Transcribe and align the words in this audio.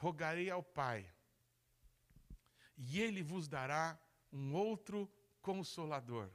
rogarei 0.00 0.48
ao 0.48 0.62
Pai, 0.62 1.06
e 2.74 2.98
ele 3.02 3.22
vos 3.22 3.46
dará 3.46 4.00
um 4.32 4.54
outro 4.54 5.12
consolador, 5.42 6.30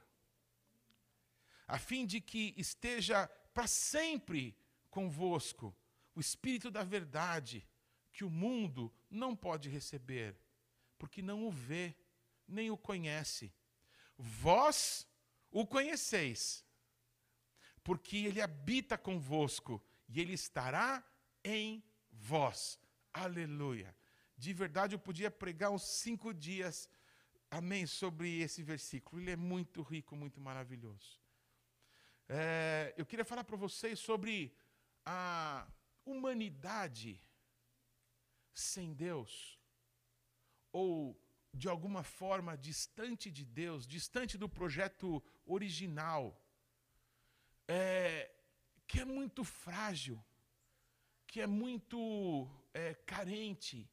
a 1.67 1.79
fim 1.79 2.05
de 2.05 2.21
que 2.21 2.53
esteja 2.55 3.27
para 3.55 3.65
sempre 3.65 4.55
convosco 4.91 5.75
o 6.13 6.19
Espírito 6.19 6.69
da 6.69 6.83
Verdade, 6.83 7.67
que 8.13 8.23
o 8.23 8.29
mundo 8.29 8.93
não 9.09 9.35
pode 9.35 9.67
receber, 9.67 10.39
porque 10.99 11.23
não 11.23 11.47
o 11.47 11.51
vê, 11.51 11.95
nem 12.47 12.69
o 12.69 12.77
conhece. 12.77 13.51
Vós 14.15 15.07
o 15.49 15.65
conheceis, 15.65 16.63
porque 17.83 18.17
ele 18.17 18.41
habita 18.41 18.95
convosco 18.95 19.83
e 20.07 20.21
ele 20.21 20.33
estará 20.33 21.03
em 21.43 21.83
vós. 22.11 22.79
Aleluia. 23.15 23.95
De 24.37 24.51
verdade, 24.51 24.93
eu 24.93 24.99
podia 24.99 25.31
pregar 25.31 25.71
uns 25.71 25.83
cinco 25.83 26.33
dias, 26.33 26.89
amém, 27.49 27.87
sobre 27.87 28.41
esse 28.41 28.61
versículo. 28.61 29.21
Ele 29.21 29.31
é 29.31 29.37
muito 29.37 29.81
rico, 29.81 30.17
muito 30.17 30.41
maravilhoso. 30.41 31.17
É, 32.27 32.93
eu 32.97 33.05
queria 33.05 33.23
falar 33.23 33.45
para 33.45 33.55
vocês 33.55 33.99
sobre 33.99 34.53
a 35.05 35.65
humanidade 36.05 37.21
sem 38.53 38.93
Deus, 38.93 39.57
ou 40.73 41.17
de 41.53 41.69
alguma 41.69 42.03
forma 42.03 42.57
distante 42.57 43.31
de 43.31 43.45
Deus, 43.45 43.87
distante 43.87 44.37
do 44.37 44.49
projeto 44.49 45.23
original, 45.45 46.37
é, 47.65 48.29
que 48.85 48.99
é 48.99 49.05
muito 49.05 49.41
frágil, 49.45 50.21
que 51.35 51.41
é 51.41 51.47
muito 51.47 52.49
é, 52.73 52.93
carente, 52.93 53.91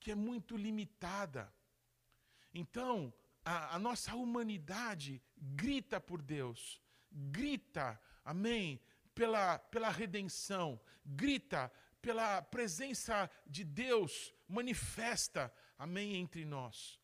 que 0.00 0.10
é 0.10 0.14
muito 0.14 0.56
limitada. 0.56 1.52
Então, 2.54 3.12
a, 3.44 3.76
a 3.76 3.78
nossa 3.78 4.14
humanidade 4.14 5.20
grita 5.36 6.00
por 6.00 6.22
Deus, 6.22 6.80
grita, 7.10 8.00
amém, 8.24 8.80
pela, 9.14 9.58
pela 9.58 9.90
redenção, 9.90 10.80
grita 11.04 11.70
pela 12.00 12.40
presença 12.40 13.30
de 13.46 13.64
Deus 13.64 14.32
manifesta, 14.48 15.52
amém, 15.78 16.16
entre 16.16 16.46
nós. 16.46 16.98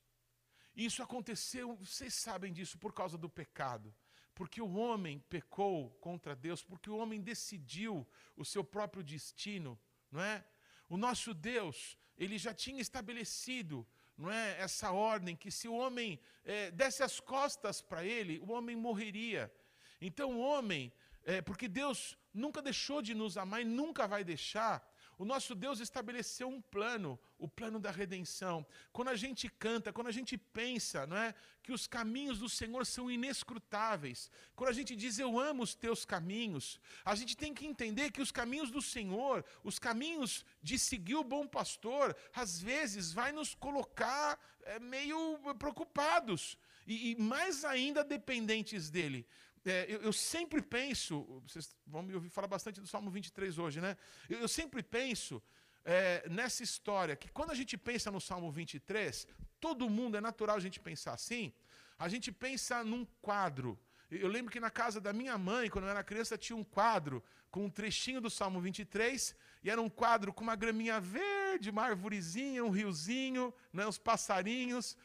Isso 0.75 1.03
aconteceu, 1.03 1.77
vocês 1.77 2.15
sabem 2.15 2.55
disso, 2.55 2.79
por 2.79 2.95
causa 2.95 3.19
do 3.19 3.29
pecado. 3.29 3.95
Porque 4.39 4.63
o 4.63 4.75
homem 4.77 5.19
pecou 5.29 5.91
contra 6.01 6.37
Deus, 6.37 6.63
porque 6.63 6.89
o 6.89 6.97
homem 6.97 7.21
decidiu 7.21 8.07
o 8.37 8.45
seu 8.45 8.63
próprio 8.63 9.03
destino, 9.03 9.77
não 10.13 10.21
é? 10.23 10.45
O 10.89 10.97
nosso 10.97 11.35
Deus, 11.35 11.99
ele 12.17 12.39
já 12.39 12.55
tinha 12.55 12.81
estabelecido, 12.81 13.85
não 14.17 14.31
é, 14.31 14.57
essa 14.61 14.93
ordem 14.93 15.35
que 15.35 15.51
se 15.51 15.67
o 15.67 15.75
homem 15.75 16.21
é, 16.45 16.71
desse 16.71 17.03
as 17.03 17.19
costas 17.19 17.83
para 17.83 18.05
ele, 18.05 18.39
o 18.39 18.53
homem 18.53 18.77
morreria. 18.77 19.53
Então 20.01 20.31
o 20.37 20.39
homem, 20.39 20.93
é, 21.25 21.43
porque 21.43 21.67
Deus 21.67 22.17
nunca 22.33 22.63
deixou 22.63 23.03
de 23.03 23.15
nos 23.17 23.37
amar 23.37 23.63
e 23.63 23.65
nunca 23.65 24.07
vai 24.07 24.23
deixar. 24.23 24.89
O 25.19 25.25
nosso 25.25 25.53
Deus 25.53 25.81
estabeleceu 25.81 26.49
um 26.49 26.61
plano, 26.61 27.19
o 27.37 27.49
plano 27.49 27.81
da 27.81 27.91
redenção. 27.91 28.65
Quando 28.93 29.09
a 29.09 29.17
gente 29.17 29.49
canta, 29.49 29.93
quando 29.93 30.07
a 30.07 30.13
gente 30.13 30.39
pensa, 30.39 31.09
não 31.09 31.17
é, 31.17 31.35
que 31.61 31.73
os 31.73 31.89
caminhos 31.89 32.39
do 32.39 32.49
Senhor 32.49 32.87
são 32.87 33.11
inescrutáveis. 33.11 34.31
Quando 34.55 34.71
a 34.71 34.73
gente 34.73 34.95
diz 34.95 35.19
eu 35.19 35.39
amo 35.39 35.65
os 35.65 35.75
teus 35.75 36.05
caminhos, 36.05 36.81
a 37.05 37.17
gente 37.17 37.37
tem 37.37 37.53
que 37.53 37.67
entender 37.67 38.13
que 38.13 38.23
os 38.23 38.31
caminhos 38.31 38.71
do 38.71 38.81
Senhor, 38.81 39.45
os 39.65 39.77
caminhos 39.77 40.45
de 40.63 40.79
seguir 40.79 41.17
o 41.17 41.25
bom 41.25 41.49
pastor, 41.49 42.17
às 42.33 42.61
vezes 42.61 43.13
vai 43.13 43.33
nos 43.33 43.57
colocar 43.57 44.39
é, 44.63 44.79
meio 44.79 45.41
preocupados 45.59 46.57
e, 46.87 47.11
e 47.11 47.17
mais 47.17 47.65
ainda 47.65 48.05
dependentes 48.05 48.89
dele. 48.89 49.27
É, 49.65 49.87
eu, 49.89 50.01
eu, 50.03 50.13
sempre 50.13 50.63
penso, 50.63 51.43
vocês 51.47 51.77
vão 51.87 52.03
me 52.03 52.15
ouvir 52.15 52.31
falar 52.31 52.49
bastante 52.49 52.81
do 52.81 52.87
Salmo 52.87 53.11
23 53.11 53.59
hoje, 53.59 53.81
né? 53.81 53.97
Eu, 54.29 54.41
eu 54.41 54.49
sempre 54.49 54.83
penso 54.83 55.43
é, 55.85 56.29
nessa 56.29 56.63
história, 56.63 57.17
que 57.17 57.31
quando 57.31 57.51
a 57.51 57.55
gente 57.55 57.77
pensa 57.77 58.11
no 58.11 58.21
Salmo 58.21 58.51
23, 58.51 59.27
todo 59.61 59.89
mundo, 59.89 60.17
é 60.17 60.21
natural 60.21 60.57
a 60.57 60.61
gente 60.61 60.79
pensar 60.79 61.15
assim, 61.15 61.53
a 61.99 62.09
gente 62.09 62.31
pensa 62.31 62.85
num 62.85 63.05
quadro. 63.21 63.79
Eu 64.11 64.29
lembro 64.29 64.51
que 64.51 64.61
na 64.61 64.71
casa 64.71 65.01
da 65.01 65.13
minha 65.13 65.37
mãe, 65.37 65.69
quando 65.69 65.85
eu 65.85 65.91
era 65.91 66.03
criança, 66.03 66.39
tinha 66.39 66.57
um 66.57 66.65
quadro 66.65 67.23
com 67.51 67.65
um 67.65 67.71
trechinho 67.71 68.21
do 68.21 68.31
Salmo 68.31 68.61
23, 68.61 69.35
e 69.63 69.71
era 69.71 69.81
um 69.81 69.89
quadro 69.89 70.33
com 70.33 70.43
uma 70.43 70.57
graminha 70.57 71.01
verde, 71.01 71.71
uma 71.71 71.85
arvorezinha, 71.85 72.65
um 72.65 72.71
riozinho, 72.71 73.53
né, 73.73 73.87
os 73.87 73.99
passarinhos, 73.99 74.97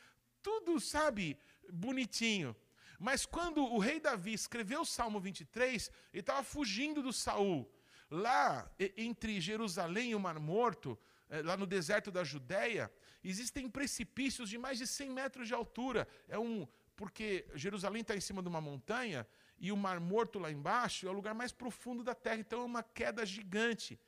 tudo, 0.41 0.79
sabe, 0.79 1.37
bonitinho. 1.71 2.55
Mas 3.03 3.25
quando 3.25 3.61
o 3.61 3.79
rei 3.79 3.99
Davi 3.99 4.31
escreveu 4.33 4.79
o 4.79 4.85
Salmo 4.85 5.19
23, 5.19 5.91
ele 6.13 6.21
estava 6.21 6.41
fugindo 6.41 7.03
do 7.03 7.11
Saul. 7.11 7.69
Lá 8.09 8.71
entre 8.95 9.41
Jerusalém 9.41 10.11
e 10.11 10.15
o 10.15 10.19
Mar 10.21 10.39
Morto, 10.39 10.97
eh, 11.29 11.41
lá 11.41 11.57
no 11.57 11.65
deserto 11.65 12.09
da 12.09 12.23
Judéia, 12.23 12.89
existem 13.21 13.69
precipícios 13.69 14.49
de 14.49 14.57
mais 14.57 14.77
de 14.77 14.87
100 14.87 15.09
metros 15.09 15.49
de 15.49 15.53
altura. 15.53 16.07
É 16.29 16.39
um 16.39 16.65
porque 16.95 17.45
Jerusalém 17.55 18.03
está 18.03 18.15
em 18.15 18.21
cima 18.21 18.41
de 18.41 18.47
uma 18.47 18.61
montanha 18.61 19.27
e 19.59 19.69
o 19.69 19.75
Mar 19.75 19.99
Morto 19.99 20.39
lá 20.39 20.49
embaixo 20.49 21.05
é 21.05 21.09
o 21.09 21.13
lugar 21.13 21.33
mais 21.33 21.51
profundo 21.51 22.05
da 22.05 22.15
terra, 22.15 22.37
então 22.37 22.61
é 22.61 22.65
uma 22.65 22.83
queda 22.83 23.25
gigante. 23.25 23.99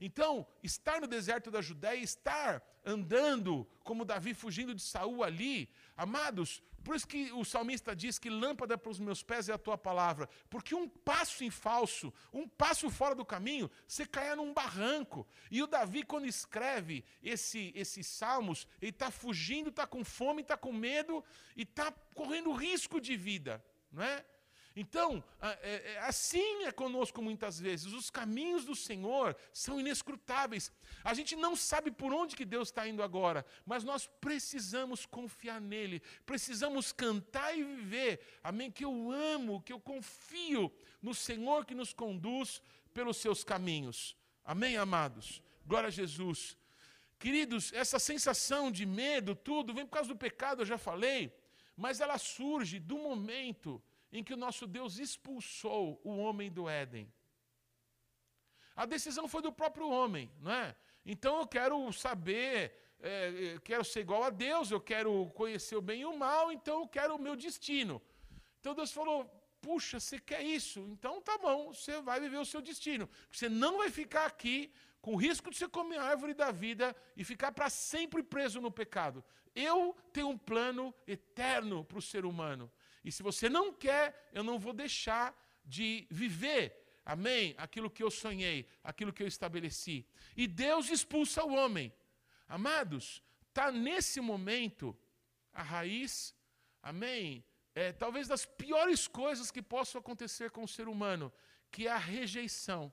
Então, 0.00 0.44
estar 0.60 1.00
no 1.00 1.06
deserto 1.06 1.52
da 1.52 1.60
Judéia, 1.60 2.02
estar 2.02 2.60
andando 2.84 3.64
como 3.84 4.04
Davi 4.04 4.34
fugindo 4.34 4.74
de 4.74 4.82
Saul 4.82 5.22
ali, 5.22 5.70
amados, 5.96 6.62
por 6.82 6.96
isso 6.96 7.06
que 7.06 7.30
o 7.32 7.44
salmista 7.44 7.94
diz 7.94 8.18
que 8.18 8.30
lâmpada 8.30 8.76
para 8.78 8.90
os 8.90 8.98
meus 8.98 9.22
pés 9.22 9.48
é 9.48 9.52
a 9.52 9.58
tua 9.58 9.76
palavra, 9.76 10.28
porque 10.48 10.74
um 10.74 10.88
passo 10.88 11.44
em 11.44 11.50
falso, 11.50 12.12
um 12.32 12.48
passo 12.48 12.88
fora 12.90 13.14
do 13.14 13.24
caminho, 13.24 13.70
você 13.86 14.06
caia 14.06 14.34
num 14.34 14.52
barranco. 14.52 15.26
E 15.50 15.62
o 15.62 15.66
Davi, 15.66 16.02
quando 16.02 16.26
escreve 16.26 17.04
esse, 17.22 17.72
esses 17.74 18.06
salmos, 18.06 18.66
ele 18.80 18.90
está 18.90 19.10
fugindo, 19.10 19.70
está 19.70 19.86
com 19.86 20.04
fome, 20.04 20.42
está 20.42 20.56
com 20.56 20.72
medo 20.72 21.22
e 21.56 21.62
está 21.62 21.92
correndo 22.14 22.52
risco 22.52 23.00
de 23.00 23.16
vida, 23.16 23.64
não 23.92 24.02
é? 24.02 24.24
Então, 24.80 25.22
é, 25.42 25.92
é, 25.92 25.98
assim 25.98 26.64
é 26.64 26.72
conosco 26.72 27.20
muitas 27.20 27.60
vezes. 27.60 27.92
Os 27.92 28.08
caminhos 28.08 28.64
do 28.64 28.74
Senhor 28.74 29.36
são 29.52 29.78
inescrutáveis. 29.78 30.72
A 31.04 31.12
gente 31.12 31.36
não 31.36 31.54
sabe 31.54 31.90
por 31.90 32.14
onde 32.14 32.34
que 32.34 32.46
Deus 32.46 32.68
está 32.68 32.88
indo 32.88 33.02
agora, 33.02 33.44
mas 33.66 33.84
nós 33.84 34.06
precisamos 34.06 35.04
confiar 35.04 35.60
nele. 35.60 36.00
Precisamos 36.24 36.92
cantar 36.92 37.54
e 37.54 37.62
viver. 37.62 38.20
Amém? 38.42 38.70
Que 38.70 38.86
eu 38.86 39.12
amo, 39.12 39.60
que 39.60 39.70
eu 39.74 39.78
confio 39.78 40.72
no 41.02 41.14
Senhor 41.14 41.66
que 41.66 41.74
nos 41.74 41.92
conduz 41.92 42.62
pelos 42.94 43.18
seus 43.18 43.44
caminhos. 43.44 44.16
Amém, 44.42 44.78
amados? 44.78 45.42
Glória 45.66 45.88
a 45.88 45.90
Jesus. 45.90 46.56
Queridos, 47.18 47.70
essa 47.74 47.98
sensação 47.98 48.72
de 48.72 48.86
medo, 48.86 49.34
tudo, 49.34 49.74
vem 49.74 49.84
por 49.84 49.92
causa 49.92 50.08
do 50.08 50.16
pecado, 50.16 50.62
eu 50.62 50.66
já 50.66 50.78
falei, 50.78 51.30
mas 51.76 52.00
ela 52.00 52.16
surge 52.16 52.78
do 52.78 52.96
momento 52.96 53.82
em 54.12 54.22
que 54.24 54.34
o 54.34 54.36
nosso 54.36 54.66
Deus 54.66 54.98
expulsou 54.98 56.00
o 56.04 56.16
homem 56.16 56.50
do 56.50 56.68
Éden. 56.68 57.12
A 58.74 58.86
decisão 58.86 59.28
foi 59.28 59.42
do 59.42 59.52
próprio 59.52 59.88
homem, 59.88 60.30
não 60.40 60.52
é? 60.52 60.74
Então 61.04 61.38
eu 61.38 61.46
quero 61.46 61.92
saber, 61.92 62.74
é, 63.00 63.58
quero 63.64 63.84
ser 63.84 64.00
igual 64.00 64.22
a 64.24 64.30
Deus, 64.30 64.70
eu 64.70 64.80
quero 64.80 65.30
conhecer 65.34 65.76
o 65.76 65.82
bem 65.82 66.02
e 66.02 66.06
o 66.06 66.16
mal, 66.16 66.52
então 66.52 66.80
eu 66.80 66.88
quero 66.88 67.16
o 67.16 67.18
meu 67.18 67.36
destino. 67.36 68.00
Então 68.58 68.74
Deus 68.74 68.92
falou: 68.92 69.24
puxa, 69.60 70.00
você 70.00 70.18
quer 70.18 70.42
isso? 70.42 70.80
Então 70.92 71.20
tá 71.20 71.36
bom, 71.38 71.72
você 71.72 72.00
vai 72.00 72.20
viver 72.20 72.38
o 72.38 72.44
seu 72.44 72.60
destino. 72.60 73.08
Você 73.30 73.48
não 73.48 73.78
vai 73.78 73.90
ficar 73.90 74.26
aqui 74.26 74.72
com 75.00 75.14
o 75.14 75.16
risco 75.16 75.50
de 75.50 75.56
você 75.56 75.68
comer 75.68 75.98
a 75.98 76.04
árvore 76.04 76.34
da 76.34 76.50
vida 76.50 76.94
e 77.16 77.24
ficar 77.24 77.52
para 77.52 77.70
sempre 77.70 78.22
preso 78.22 78.60
no 78.60 78.70
pecado. 78.70 79.24
Eu 79.54 79.96
tenho 80.12 80.28
um 80.28 80.38
plano 80.38 80.94
eterno 81.06 81.84
para 81.84 81.98
o 81.98 82.02
ser 82.02 82.24
humano. 82.24 82.70
E 83.04 83.10
se 83.10 83.22
você 83.22 83.48
não 83.48 83.72
quer, 83.72 84.30
eu 84.32 84.42
não 84.42 84.58
vou 84.58 84.72
deixar 84.72 85.34
de 85.64 86.06
viver, 86.10 87.00
amém? 87.04 87.54
Aquilo 87.56 87.90
que 87.90 88.02
eu 88.02 88.10
sonhei, 88.10 88.66
aquilo 88.82 89.12
que 89.12 89.22
eu 89.22 89.26
estabeleci. 89.26 90.06
E 90.36 90.46
Deus 90.46 90.90
expulsa 90.90 91.44
o 91.44 91.54
homem. 91.54 91.92
Amados, 92.48 93.22
está 93.48 93.70
nesse 93.70 94.20
momento 94.20 94.96
a 95.52 95.62
raiz, 95.62 96.34
amém? 96.82 97.44
É, 97.74 97.92
talvez 97.92 98.26
das 98.28 98.44
piores 98.44 99.06
coisas 99.06 99.50
que 99.50 99.62
possam 99.62 100.00
acontecer 100.00 100.50
com 100.50 100.64
o 100.64 100.68
ser 100.68 100.88
humano, 100.88 101.32
que 101.70 101.86
é 101.86 101.90
a 101.90 101.98
rejeição. 101.98 102.92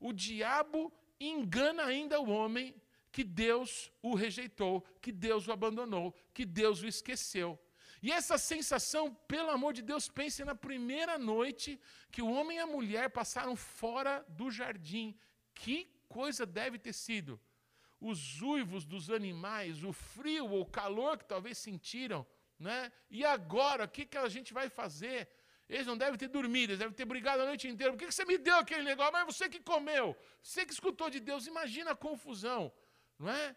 O 0.00 0.12
diabo 0.12 0.92
engana 1.20 1.84
ainda 1.84 2.20
o 2.20 2.28
homem 2.28 2.74
que 3.10 3.24
Deus 3.24 3.90
o 4.02 4.14
rejeitou, 4.14 4.82
que 5.00 5.10
Deus 5.10 5.48
o 5.48 5.52
abandonou, 5.52 6.14
que 6.34 6.44
Deus 6.44 6.82
o 6.82 6.86
esqueceu. 6.86 7.58
E 8.00 8.12
essa 8.12 8.38
sensação, 8.38 9.12
pelo 9.26 9.50
amor 9.50 9.72
de 9.72 9.82
Deus, 9.82 10.08
pense 10.08 10.44
na 10.44 10.54
primeira 10.54 11.18
noite 11.18 11.80
que 12.12 12.22
o 12.22 12.30
homem 12.30 12.58
e 12.58 12.60
a 12.60 12.66
mulher 12.66 13.10
passaram 13.10 13.56
fora 13.56 14.24
do 14.28 14.50
jardim. 14.50 15.18
Que 15.54 15.90
coisa 16.08 16.46
deve 16.46 16.78
ter 16.78 16.92
sido? 16.92 17.40
Os 18.00 18.40
uivos 18.40 18.84
dos 18.84 19.10
animais, 19.10 19.82
o 19.82 19.92
frio 19.92 20.48
ou 20.48 20.60
o 20.60 20.66
calor 20.66 21.18
que 21.18 21.24
talvez 21.24 21.58
sentiram, 21.58 22.24
né? 22.58 22.92
E 23.10 23.24
agora, 23.24 23.84
o 23.84 23.88
que, 23.88 24.06
que 24.06 24.16
a 24.16 24.28
gente 24.28 24.54
vai 24.54 24.68
fazer? 24.68 25.28
Eles 25.68 25.86
não 25.86 25.98
devem 25.98 26.16
ter 26.16 26.28
dormido, 26.28 26.70
eles 26.70 26.78
devem 26.78 26.94
ter 26.94 27.04
brigado 27.04 27.42
a 27.42 27.46
noite 27.46 27.66
inteira. 27.68 27.92
Por 27.92 27.98
que, 27.98 28.06
que 28.06 28.14
você 28.14 28.24
me 28.24 28.38
deu 28.38 28.56
aquele 28.56 28.84
negócio? 28.84 29.12
Mas 29.12 29.26
você 29.26 29.48
que 29.48 29.60
comeu, 29.60 30.16
você 30.40 30.64
que 30.64 30.72
escutou 30.72 31.10
de 31.10 31.20
Deus, 31.20 31.46
imagina 31.46 31.90
a 31.90 31.96
confusão, 31.96 32.72
não 33.18 33.28
é? 33.28 33.56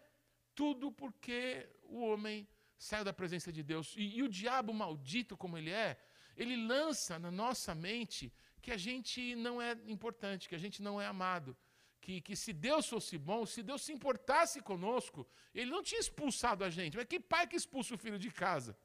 Tudo 0.54 0.90
porque 0.90 1.68
o 1.84 2.00
homem 2.00 2.46
saiu 2.88 3.04
da 3.04 3.12
presença 3.12 3.50
de 3.52 3.62
Deus. 3.62 3.94
E, 3.96 4.18
e, 4.18 4.22
o 4.22 4.28
diabo, 4.28 4.74
maldito 4.74 5.36
como 5.36 5.56
ele 5.56 5.70
é, 5.70 5.90
ele 6.36 6.56
lança 6.56 7.18
na 7.18 7.30
nossa 7.30 7.74
mente 7.74 8.32
que 8.60 8.72
a 8.72 8.76
gente 8.76 9.36
não 9.36 9.60
é 9.62 9.72
importante, 9.86 10.48
que 10.48 10.54
a 10.54 10.62
gente 10.64 10.82
não 10.82 11.00
é 11.00 11.06
amado. 11.06 11.56
Que, 12.00 12.20
que 12.20 12.34
se 12.34 12.52
Deus 12.52 12.88
fosse 12.88 13.16
bom, 13.16 13.46
se 13.46 13.62
Deus 13.62 13.82
se 13.82 13.92
importasse 13.92 14.60
conosco, 14.60 15.20
ele 15.54 15.70
não 15.70 15.82
tinha 15.82 16.00
expulsado 16.00 16.64
a 16.64 16.70
gente. 16.70 16.96
Mas 16.96 17.06
que 17.06 17.20
pai 17.20 17.46
que 17.46 17.54
expulsa 17.54 17.94
o 17.94 17.98
filho 17.98 18.18
de 18.18 18.30
casa? 18.30 18.76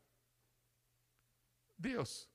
Deus. 1.77 2.29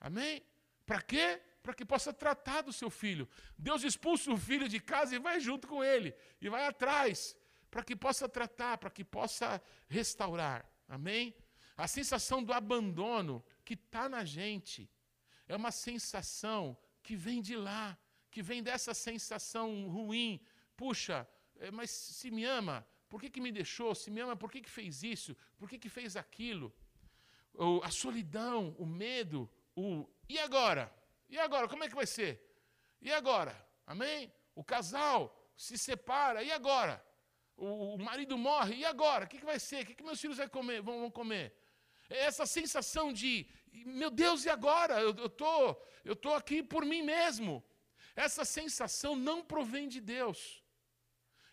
Amém? 0.00 0.42
Para 0.84 1.00
quê? 1.00 1.40
Para 1.62 1.74
que 1.74 1.84
possa 1.84 2.12
tratar 2.12 2.62
do 2.62 2.72
seu 2.72 2.90
filho. 2.90 3.28
Deus 3.56 3.84
expulsa 3.84 4.32
o 4.32 4.36
filho 4.36 4.68
de 4.68 4.80
casa 4.80 5.14
e 5.14 5.20
vai 5.20 5.38
junto 5.38 5.68
com 5.68 5.84
ele, 5.84 6.12
e 6.40 6.48
vai 6.48 6.66
atrás 6.66 7.36
para 7.72 7.82
que 7.82 7.96
possa 7.96 8.28
tratar, 8.28 8.76
para 8.76 8.90
que 8.90 9.02
possa 9.02 9.60
restaurar. 9.88 10.70
Amém? 10.86 11.34
A 11.74 11.88
sensação 11.88 12.44
do 12.44 12.52
abandono 12.52 13.42
que 13.64 13.72
está 13.72 14.10
na 14.10 14.26
gente 14.26 14.90
é 15.48 15.56
uma 15.56 15.72
sensação 15.72 16.76
que 17.02 17.16
vem 17.16 17.40
de 17.40 17.56
lá, 17.56 17.98
que 18.30 18.42
vem 18.42 18.62
dessa 18.62 18.92
sensação 18.92 19.88
ruim. 19.88 20.38
Puxa, 20.76 21.26
é, 21.58 21.70
mas 21.70 21.90
se 21.90 22.30
me 22.30 22.44
ama, 22.44 22.86
por 23.08 23.18
que, 23.18 23.30
que 23.30 23.40
me 23.40 23.50
deixou? 23.50 23.94
Se 23.94 24.10
me 24.10 24.20
ama, 24.20 24.36
por 24.36 24.52
que, 24.52 24.60
que 24.60 24.68
fez 24.70 25.02
isso? 25.02 25.34
Por 25.56 25.66
que, 25.66 25.78
que 25.78 25.88
fez 25.88 26.14
aquilo? 26.14 26.70
a 27.82 27.90
solidão, 27.90 28.74
o 28.78 28.86
medo, 28.86 29.48
o 29.76 30.08
e 30.28 30.38
agora? 30.38 30.92
E 31.28 31.38
agora? 31.38 31.68
Como 31.68 31.84
é 31.84 31.88
que 31.88 31.94
vai 31.94 32.06
ser? 32.06 32.32
E 33.00 33.10
agora? 33.12 33.54
Amém? 33.86 34.32
O 34.54 34.62
casal 34.62 35.34
se 35.56 35.76
separa, 35.78 36.42
e 36.42 36.50
agora? 36.50 37.02
O, 37.56 37.94
o 37.94 37.98
marido 37.98 38.36
morre, 38.36 38.76
e 38.76 38.84
agora? 38.84 39.24
O 39.24 39.28
que, 39.28 39.38
que 39.38 39.44
vai 39.44 39.58
ser? 39.58 39.82
O 39.82 39.86
que, 39.86 39.94
que 39.94 40.02
meus 40.02 40.20
filhos 40.20 40.36
vão 40.36 40.48
comer? 40.48 40.82
Vão, 40.82 41.00
vão 41.00 41.10
comer? 41.10 41.54
Essa 42.08 42.44
sensação 42.46 43.12
de, 43.12 43.46
meu 43.72 44.10
Deus, 44.10 44.44
e 44.44 44.50
agora? 44.50 45.00
Eu 45.00 45.10
estou 45.26 45.82
eu 46.04 46.16
tô 46.16 46.34
aqui 46.34 46.62
por 46.62 46.84
mim 46.84 47.02
mesmo. 47.02 47.64
Essa 48.14 48.44
sensação 48.44 49.14
não 49.16 49.42
provém 49.42 49.88
de 49.88 50.00
Deus. 50.00 50.62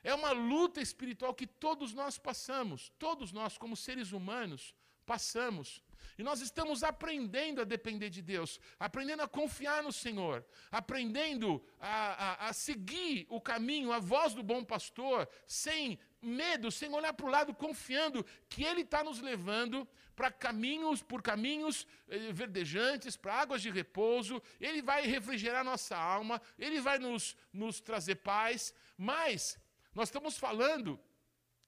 É 0.04 0.13
uma 0.13 0.31
luta 0.31 0.81
espiritual 0.81 1.34
que 1.34 1.46
todos 1.46 1.94
nós 1.94 2.18
passamos, 2.18 2.92
todos 2.98 3.31
nós, 3.31 3.57
como 3.57 3.75
seres 3.75 4.12
humanos, 4.12 4.74
passamos. 5.06 5.84
E 6.19 6.24
nós 6.24 6.42
estamos 6.42 6.83
aprendendo 6.83 7.62
a 7.62 7.63
depender 7.63 8.10
de 8.10 8.21
Deus, 8.21 8.60
aprendendo 8.77 9.24
a 9.24 9.27
confiar 9.27 9.81
no 9.81 9.94
Senhor, 9.94 10.45
aprendendo 10.69 11.66
a, 11.80 12.48
a, 12.48 12.50
a 12.50 12.54
seguir 12.54 13.25
o 13.30 13.39
caminho, 13.39 13.94
a 13.94 14.00
voz 14.00 14.33
do 14.33 14.44
bom 14.44 14.62
pastor, 14.62 15.30
sem 15.48 15.98
medo, 16.21 16.69
sem 16.71 16.94
olhar 16.94 17.13
para 17.13 17.25
o 17.25 17.30
lado, 17.30 17.54
confiando 17.54 18.25
que 18.50 18.66
Ele 18.66 18.81
está 18.81 19.01
nos 19.01 19.21
levando 19.21 19.88
para 20.13 20.30
caminhos, 20.30 21.01
por 21.01 21.21
caminhos 21.21 21.88
eh, 22.10 22.33
verdejantes, 22.33 23.16
para 23.16 23.39
águas 23.39 23.62
de 23.62 23.69
repouso, 23.69 24.44
Ele 24.60 24.81
vai 24.81 25.07
refrigerar 25.07 25.63
nossa 25.63 25.95
alma, 25.95 26.42
Ele 26.57 26.81
vai 26.81 27.00
nos, 27.00 27.33
nos 27.54 27.80
trazer 27.80 28.16
paz, 28.16 28.75
mas 28.98 29.57
nós 29.95 30.10
estamos 30.10 30.38
falando 30.38 31.00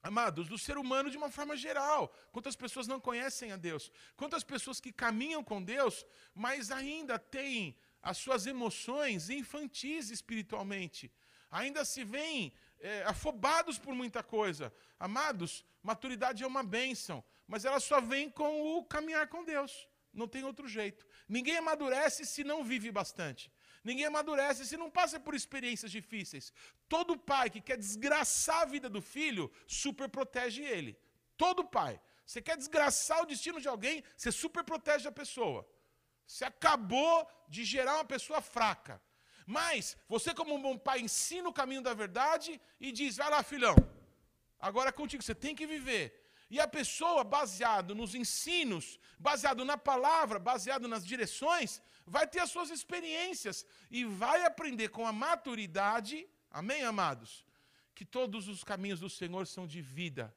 Amados, 0.04 0.48
do 0.48 0.58
ser 0.58 0.78
humano 0.78 1.12
de 1.12 1.18
uma 1.18 1.30
forma 1.30 1.56
geral. 1.56 2.12
Quantas 2.32 2.56
pessoas 2.56 2.88
não 2.88 3.00
conhecem 3.00 3.52
a 3.52 3.58
Deus? 3.58 3.92
Quantas 4.16 4.44
pessoas 4.44 4.80
que 4.80 4.92
caminham 4.92 5.44
com 5.44 5.62
Deus, 5.62 6.06
mas 6.34 6.72
ainda 6.72 7.20
têm 7.20 7.78
as 8.02 8.18
suas 8.18 8.48
emoções 8.48 9.30
infantis 9.30 10.10
espiritualmente. 10.10 11.12
Ainda 11.52 11.86
se 11.86 12.04
veem 12.04 12.52
é, 12.80 13.04
afobados 13.04 13.78
por 13.78 13.94
muita 13.94 14.24
coisa. 14.24 14.74
Amados, 15.00 15.64
maturidade 15.84 16.44
é 16.44 16.48
uma 16.48 16.64
bênção, 16.64 17.24
mas 17.48 17.64
ela 17.66 17.80
só 17.80 18.02
vem 18.02 18.30
com 18.30 18.78
o 18.78 18.84
caminhar 18.84 19.28
com 19.28 19.44
Deus. 19.44 19.88
Não 20.14 20.28
tem 20.28 20.44
outro 20.44 20.68
jeito. 20.68 21.06
Ninguém 21.28 21.58
amadurece 21.58 22.26
se 22.26 22.44
não 22.44 22.64
vive 22.64 22.92
bastante. 22.92 23.52
Ninguém 23.84 24.06
amadurece 24.06 24.66
se 24.66 24.78
não 24.78 24.90
passa 24.92 25.20
por 25.20 25.34
experiências 25.34 25.92
difíceis. 25.92 26.54
Todo 26.88 27.18
pai 27.18 27.50
que 27.50 27.62
quer 27.62 27.78
desgraçar 27.78 28.62
a 28.62 28.66
vida 28.66 28.90
do 28.90 29.02
filho, 29.02 29.52
super 29.68 30.08
protege 30.08 30.62
ele. 30.64 30.98
Todo 31.36 31.64
pai. 31.64 32.00
Você 32.26 32.42
quer 32.42 32.56
desgraçar 32.56 33.22
o 33.22 33.26
destino 33.26 33.60
de 33.60 33.68
alguém, 33.68 34.04
você 34.16 34.32
super 34.32 34.64
protege 34.64 35.08
a 35.08 35.12
pessoa. 35.12 35.68
Você 36.26 36.46
acabou 36.46 37.28
de 37.50 37.64
gerar 37.66 37.96
uma 37.96 38.06
pessoa 38.06 38.42
fraca. 38.42 39.02
Mas 39.46 39.98
você, 40.08 40.34
como 40.34 40.56
um 40.56 40.62
bom 40.62 40.78
pai, 40.78 41.02
ensina 41.02 41.50
o 41.50 41.54
caminho 41.54 41.82
da 41.82 41.94
verdade 41.94 42.62
e 42.80 42.92
diz: 42.92 43.18
vai 43.18 43.30
lá, 43.30 43.42
filhão, 43.44 43.76
agora 44.60 44.90
é 44.90 44.94
contigo, 44.94 45.24
você 45.24 45.36
tem 45.36 45.56
que 45.56 45.66
viver. 45.66 46.22
E 46.50 46.60
a 46.60 46.68
pessoa, 46.68 47.24
baseado 47.24 47.96
nos 47.96 48.14
ensinos, 48.14 49.00
baseado 49.18 49.64
na 49.66 49.78
palavra, 49.78 50.38
baseado 50.38 50.88
nas 50.88 51.06
direções, 51.06 51.82
vai 52.06 52.28
ter 52.28 52.40
as 52.40 52.50
suas 52.50 52.70
experiências 52.70 53.66
e 53.90 54.04
vai 54.06 54.46
aprender 54.46 54.90
com 54.90 55.06
a 55.06 55.14
maturidade, 55.14 56.28
amém, 56.50 56.84
amados? 56.84 57.46
Que 57.94 58.06
todos 58.06 58.48
os 58.48 58.64
caminhos 58.64 59.00
do 59.00 59.10
Senhor 59.10 59.46
são 59.48 59.68
de 59.68 59.82
vida. 59.82 60.36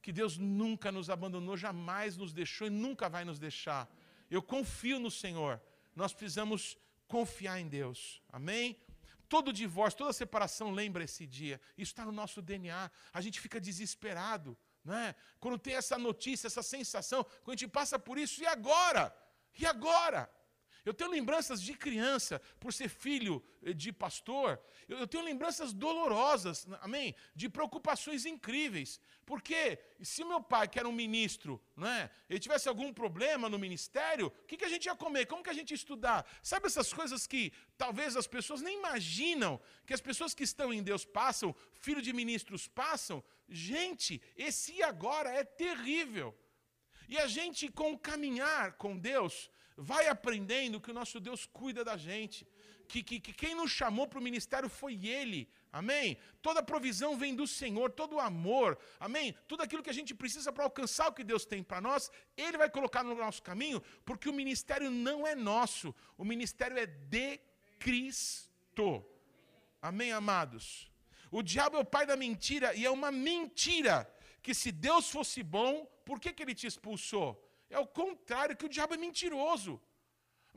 Que 0.00 0.12
Deus 0.12 0.36
nunca 0.36 0.92
nos 0.92 1.08
abandonou, 1.08 1.56
jamais 1.56 2.16
nos 2.16 2.32
deixou 2.32 2.66
e 2.66 2.70
nunca 2.70 3.08
vai 3.08 3.24
nos 3.24 3.38
deixar. 3.38 3.88
Eu 4.30 4.42
confio 4.42 4.98
no 4.98 5.10
Senhor. 5.10 5.60
Nós 5.96 6.12
precisamos 6.12 6.76
confiar 7.08 7.58
em 7.58 7.68
Deus. 7.68 8.22
Amém? 8.28 8.78
Todo 9.28 9.52
divórcio, 9.52 9.98
toda 9.98 10.12
separação 10.12 10.70
lembra 10.70 11.04
esse 11.04 11.26
dia. 11.26 11.60
Isso 11.76 11.92
está 11.92 12.04
no 12.04 12.12
nosso 12.12 12.42
DNA. 12.42 12.90
A 13.12 13.20
gente 13.20 13.40
fica 13.40 13.60
desesperado. 13.60 14.56
Né? 14.84 15.14
Quando 15.40 15.58
tem 15.58 15.74
essa 15.74 15.96
notícia, 15.96 16.46
essa 16.46 16.62
sensação, 16.62 17.24
quando 17.42 17.56
a 17.56 17.60
gente 17.60 17.68
passa 17.70 17.98
por 17.98 18.18
isso, 18.18 18.42
e 18.42 18.46
agora? 18.46 19.14
E 19.58 19.64
agora? 19.64 20.30
Eu 20.84 20.92
tenho 20.92 21.10
lembranças 21.10 21.62
de 21.62 21.74
criança, 21.74 22.40
por 22.60 22.72
ser 22.72 22.88
filho 22.88 23.42
eh, 23.62 23.72
de 23.72 23.90
pastor, 23.90 24.60
eu 24.86 25.06
tenho 25.06 25.24
lembranças 25.24 25.72
dolorosas, 25.72 26.66
amém? 26.82 27.14
De 27.34 27.48
preocupações 27.48 28.26
incríveis. 28.26 29.00
Porque 29.24 29.78
se 30.02 30.22
meu 30.24 30.42
pai, 30.42 30.68
que 30.68 30.78
era 30.78 30.88
um 30.88 30.92
ministro, 30.92 31.60
né, 31.74 32.10
ele 32.28 32.38
tivesse 32.38 32.68
algum 32.68 32.92
problema 32.92 33.48
no 33.48 33.58
ministério, 33.58 34.26
o 34.26 34.46
que, 34.46 34.58
que 34.58 34.64
a 34.64 34.68
gente 34.68 34.84
ia 34.84 34.94
comer? 34.94 35.26
Como 35.26 35.42
que 35.42 35.48
a 35.48 35.54
gente 35.54 35.70
ia 35.70 35.76
estudar? 35.76 36.26
Sabe 36.42 36.66
essas 36.66 36.92
coisas 36.92 37.26
que 37.26 37.52
talvez 37.78 38.14
as 38.14 38.26
pessoas 38.26 38.60
nem 38.60 38.78
imaginam, 38.78 39.58
que 39.86 39.94
as 39.94 40.02
pessoas 40.02 40.34
que 40.34 40.44
estão 40.44 40.72
em 40.72 40.82
Deus 40.82 41.04
passam, 41.06 41.54
filho 41.72 42.02
de 42.02 42.12
ministros 42.12 42.68
passam? 42.68 43.24
Gente, 43.48 44.20
esse 44.36 44.82
agora 44.82 45.30
é 45.30 45.44
terrível. 45.44 46.36
E 47.08 47.18
a 47.18 47.26
gente, 47.26 47.70
com 47.70 47.92
o 47.92 47.98
caminhar 47.98 48.72
com 48.74 48.96
Deus, 48.96 49.50
vai 49.76 50.08
aprendendo 50.08 50.80
que 50.80 50.90
o 50.90 50.94
nosso 50.94 51.18
Deus 51.20 51.46
cuida 51.46 51.84
da 51.84 51.96
gente, 51.96 52.46
que, 52.88 53.02
que, 53.02 53.18
que 53.20 53.32
quem 53.32 53.54
nos 53.54 53.70
chamou 53.70 54.06
para 54.06 54.18
o 54.18 54.22
ministério 54.22 54.68
foi 54.68 55.06
Ele, 55.06 55.48
Amém? 55.74 56.16
Toda 56.40 56.62
provisão 56.62 57.18
vem 57.18 57.34
do 57.34 57.48
Senhor, 57.48 57.90
todo 57.90 58.14
o 58.14 58.20
amor, 58.20 58.78
amém? 59.00 59.34
Tudo 59.48 59.64
aquilo 59.64 59.82
que 59.82 59.90
a 59.90 59.98
gente 59.98 60.14
precisa 60.14 60.52
para 60.52 60.62
alcançar 60.62 61.08
o 61.08 61.12
que 61.12 61.24
Deus 61.24 61.44
tem 61.44 61.64
para 61.64 61.80
nós, 61.80 62.12
Ele 62.36 62.56
vai 62.56 62.70
colocar 62.70 63.02
no 63.02 63.12
nosso 63.16 63.42
caminho, 63.42 63.82
porque 64.04 64.28
o 64.28 64.32
ministério 64.32 64.88
não 64.88 65.26
é 65.26 65.34
nosso, 65.34 65.92
o 66.16 66.24
ministério 66.24 66.78
é 66.78 66.86
de 66.86 67.40
Cristo. 67.80 69.04
Amém, 69.82 70.12
amados? 70.12 70.88
O 71.28 71.42
diabo 71.42 71.76
é 71.76 71.80
o 71.80 71.84
pai 71.84 72.06
da 72.06 72.16
mentira 72.16 72.72
e 72.76 72.86
é 72.86 72.90
uma 72.90 73.10
mentira 73.10 74.08
que 74.40 74.54
se 74.54 74.70
Deus 74.70 75.10
fosse 75.10 75.42
bom, 75.42 75.86
por 76.04 76.20
que, 76.20 76.32
que 76.32 76.44
ele 76.44 76.54
te 76.54 76.68
expulsou? 76.68 77.28
É 77.76 77.78
o 77.78 77.86
contrário, 78.02 78.56
que 78.58 78.66
o 78.68 78.74
diabo 78.76 78.94
é 78.94 78.96
mentiroso. 79.06 79.72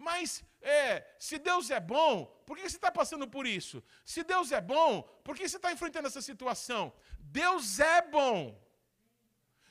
Mas 0.07 0.43
é, 0.61 1.03
se 1.27 1.37
Deus 1.49 1.71
é 1.71 1.79
bom, 1.79 2.13
por 2.45 2.55
que 2.55 2.69
você 2.69 2.77
está 2.81 2.91
passando 2.99 3.27
por 3.35 3.45
isso? 3.57 3.83
Se 4.13 4.21
Deus 4.31 4.51
é 4.51 4.61
bom, 4.61 5.01
por 5.25 5.35
que 5.35 5.47
você 5.47 5.57
está 5.57 5.71
enfrentando 5.71 6.07
essa 6.07 6.21
situação? 6.21 6.93
Deus 7.19 7.79
é 7.79 7.99
bom. 8.17 8.39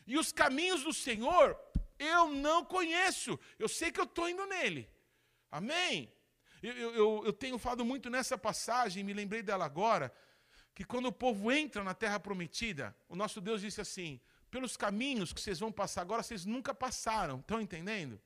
E 0.07 0.19
os 0.23 0.33
caminhos 0.33 0.83
do 0.83 0.93
Senhor 0.93 1.47
eu 1.99 2.29
não 2.47 2.65
conheço. 2.65 3.39
Eu 3.59 3.69
sei 3.69 3.91
que 3.93 4.01
eu 4.01 4.05
estou 4.05 4.29
indo 4.29 4.45
nele. 4.47 4.91
Amém? 5.51 6.13
Eu, 6.63 6.75
eu, 6.75 7.23
eu, 7.27 7.33
tenho 7.33 7.59
falado 7.59 7.85
muito 7.85 8.11
nessa 8.11 8.37
passagem, 8.37 9.05
me 9.05 9.13
lembrei 9.13 9.43
dela 9.43 9.65
agora, 9.65 10.13
que 10.75 10.85
quando 10.85 11.07
o 11.07 11.13
povo 11.13 11.53
entra 11.53 11.85
na 11.85 11.95
terra 11.95 12.19
prometida, 12.19 12.95
o 13.09 13.17
nosso 13.17 13.41
Deus 13.41 13.61
disse 13.61 13.81
assim: 13.81 14.21
pelos 14.57 14.75
caminhos 14.75 15.35
que 15.35 15.41
vocês 15.43 15.59
vão 15.59 15.71
passar 15.71 16.01
agora, 16.01 16.23
vocês 16.23 16.47
nunca 16.47 16.75
passaram. 16.75 17.41
Estão 17.41 17.61
entendendo? 17.61 18.19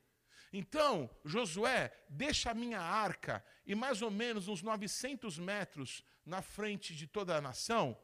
Então, 0.53 1.09
Josué, 1.25 1.91
deixa 2.07 2.51
a 2.51 2.53
minha 2.53 2.79
arca 2.79 3.43
e 3.65 3.75
mais 3.75 4.01
ou 4.01 4.09
menos 4.09 4.47
uns 4.47 4.61
900 4.61 5.37
metros 5.37 6.01
na 6.25 6.41
frente 6.41 6.95
de 6.95 7.05
toda 7.05 7.35
a 7.35 7.41
nação, 7.41 7.97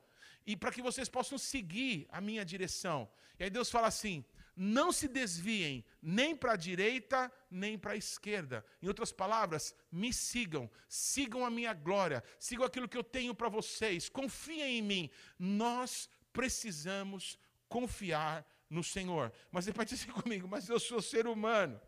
e 0.45 0.57
para 0.57 0.73
que 0.73 0.81
vocês 0.81 1.07
possam 1.07 1.37
seguir 1.37 2.05
a 2.09 2.19
minha 2.19 2.43
direção. 2.43 3.09
E 3.39 3.45
aí 3.45 3.49
Deus 3.49 3.71
fala 3.71 3.87
assim: 3.87 4.25
não 4.57 4.91
se 4.91 5.07
desviem 5.07 5.85
nem 6.01 6.35
para 6.35 6.51
a 6.51 6.57
direita, 6.57 7.31
nem 7.49 7.77
para 7.77 7.93
a 7.93 7.97
esquerda. 7.97 8.65
Em 8.81 8.89
outras 8.89 9.13
palavras, 9.13 9.73
me 9.89 10.11
sigam, 10.11 10.69
sigam 10.89 11.45
a 11.45 11.49
minha 11.49 11.73
glória, 11.73 12.21
sigam 12.37 12.65
aquilo 12.65 12.89
que 12.89 12.97
eu 12.97 13.05
tenho 13.05 13.33
para 13.33 13.47
vocês, 13.47 14.09
confiem 14.09 14.79
em 14.79 14.81
mim. 14.81 15.09
Nós 15.39 16.09
precisamos 16.33 17.37
confiar 17.67 18.45
no 18.69 18.83
Senhor. 18.83 19.31
Mas 19.51 19.65
repete 19.65 19.93
assim 19.93 20.11
comigo, 20.21 20.47
mas 20.47 20.69
eu 20.69 20.79
sou 20.79 21.01
ser 21.01 21.27
humano. 21.27 21.79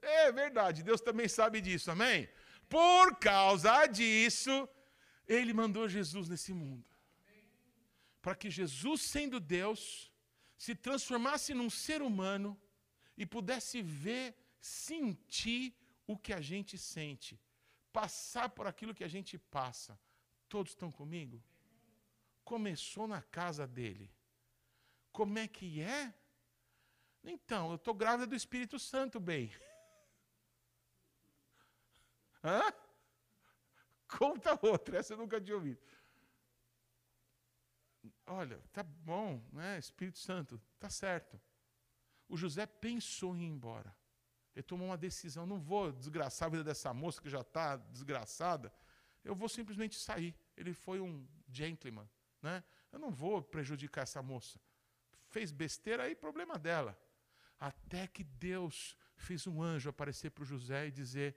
É 0.00 0.32
verdade, 0.32 0.82
Deus 0.82 1.00
também 1.00 1.28
sabe 1.28 1.60
disso, 1.60 1.90
amém? 1.90 2.28
Por 2.68 3.16
causa 3.16 3.86
disso, 3.86 4.68
Ele 5.28 5.52
mandou 5.52 5.88
Jesus 5.88 6.28
nesse 6.28 6.52
mundo. 6.52 6.84
Para 8.20 8.34
que 8.34 8.50
Jesus, 8.50 9.02
sendo 9.02 9.38
Deus, 9.38 10.10
se 10.58 10.74
transformasse 10.74 11.54
num 11.54 11.70
ser 11.70 12.02
humano 12.02 12.60
e 13.16 13.24
pudesse 13.26 13.82
ver, 13.82 14.34
sentir 14.60 15.74
o 16.06 16.16
que 16.16 16.32
a 16.32 16.40
gente 16.40 16.78
sente, 16.78 17.38
passar 17.92 18.48
por 18.48 18.66
aquilo 18.66 18.94
que 18.94 19.04
a 19.04 19.08
gente 19.08 19.38
passa. 19.38 19.98
Todos 20.48 20.72
estão 20.72 20.90
comigo? 20.90 21.42
Começou 22.44 23.06
na 23.06 23.22
casa 23.22 23.66
dele. 23.66 24.10
Como 25.10 25.38
é 25.38 25.46
que 25.46 25.80
é? 25.80 26.12
Então, 27.22 27.70
eu 27.70 27.76
estou 27.76 27.94
grávida 27.94 28.26
do 28.26 28.34
Espírito 28.34 28.78
Santo, 28.78 29.20
bem. 29.20 29.52
Hã? 32.42 32.62
Conta 34.08 34.58
outra, 34.60 34.98
essa 34.98 35.14
eu 35.14 35.18
nunca 35.18 35.40
tinha 35.40 35.56
ouvido. 35.56 35.80
Olha, 38.26 38.60
tá 38.72 38.82
bom, 38.82 39.42
né? 39.52 39.78
Espírito 39.78 40.18
Santo, 40.18 40.60
tá 40.78 40.90
certo. 40.90 41.40
O 42.28 42.36
José 42.36 42.66
pensou 42.66 43.36
em 43.36 43.42
ir 43.42 43.48
embora. 43.48 43.94
Ele 44.54 44.62
tomou 44.62 44.88
uma 44.88 44.98
decisão: 44.98 45.46
não 45.46 45.60
vou 45.60 45.92
desgraçar 45.92 46.46
a 46.46 46.50
vida 46.50 46.64
dessa 46.64 46.92
moça 46.92 47.20
que 47.20 47.30
já 47.30 47.40
está 47.40 47.76
desgraçada, 47.76 48.72
eu 49.24 49.34
vou 49.34 49.48
simplesmente 49.48 49.96
sair. 49.96 50.34
Ele 50.56 50.72
foi 50.72 51.00
um 51.00 51.26
gentleman, 51.48 52.08
né? 52.42 52.62
Eu 52.90 52.98
não 52.98 53.10
vou 53.10 53.42
prejudicar 53.42 54.02
essa 54.02 54.22
moça. 54.22 54.60
Fez 55.28 55.50
besteira 55.50 56.02
aí, 56.04 56.14
problema 56.14 56.58
dela. 56.58 56.98
Até 57.58 58.06
que 58.06 58.24
Deus 58.24 58.96
fez 59.16 59.46
um 59.46 59.62
anjo 59.62 59.88
aparecer 59.88 60.30
para 60.30 60.42
o 60.42 60.46
José 60.46 60.88
e 60.88 60.90
dizer: 60.90 61.36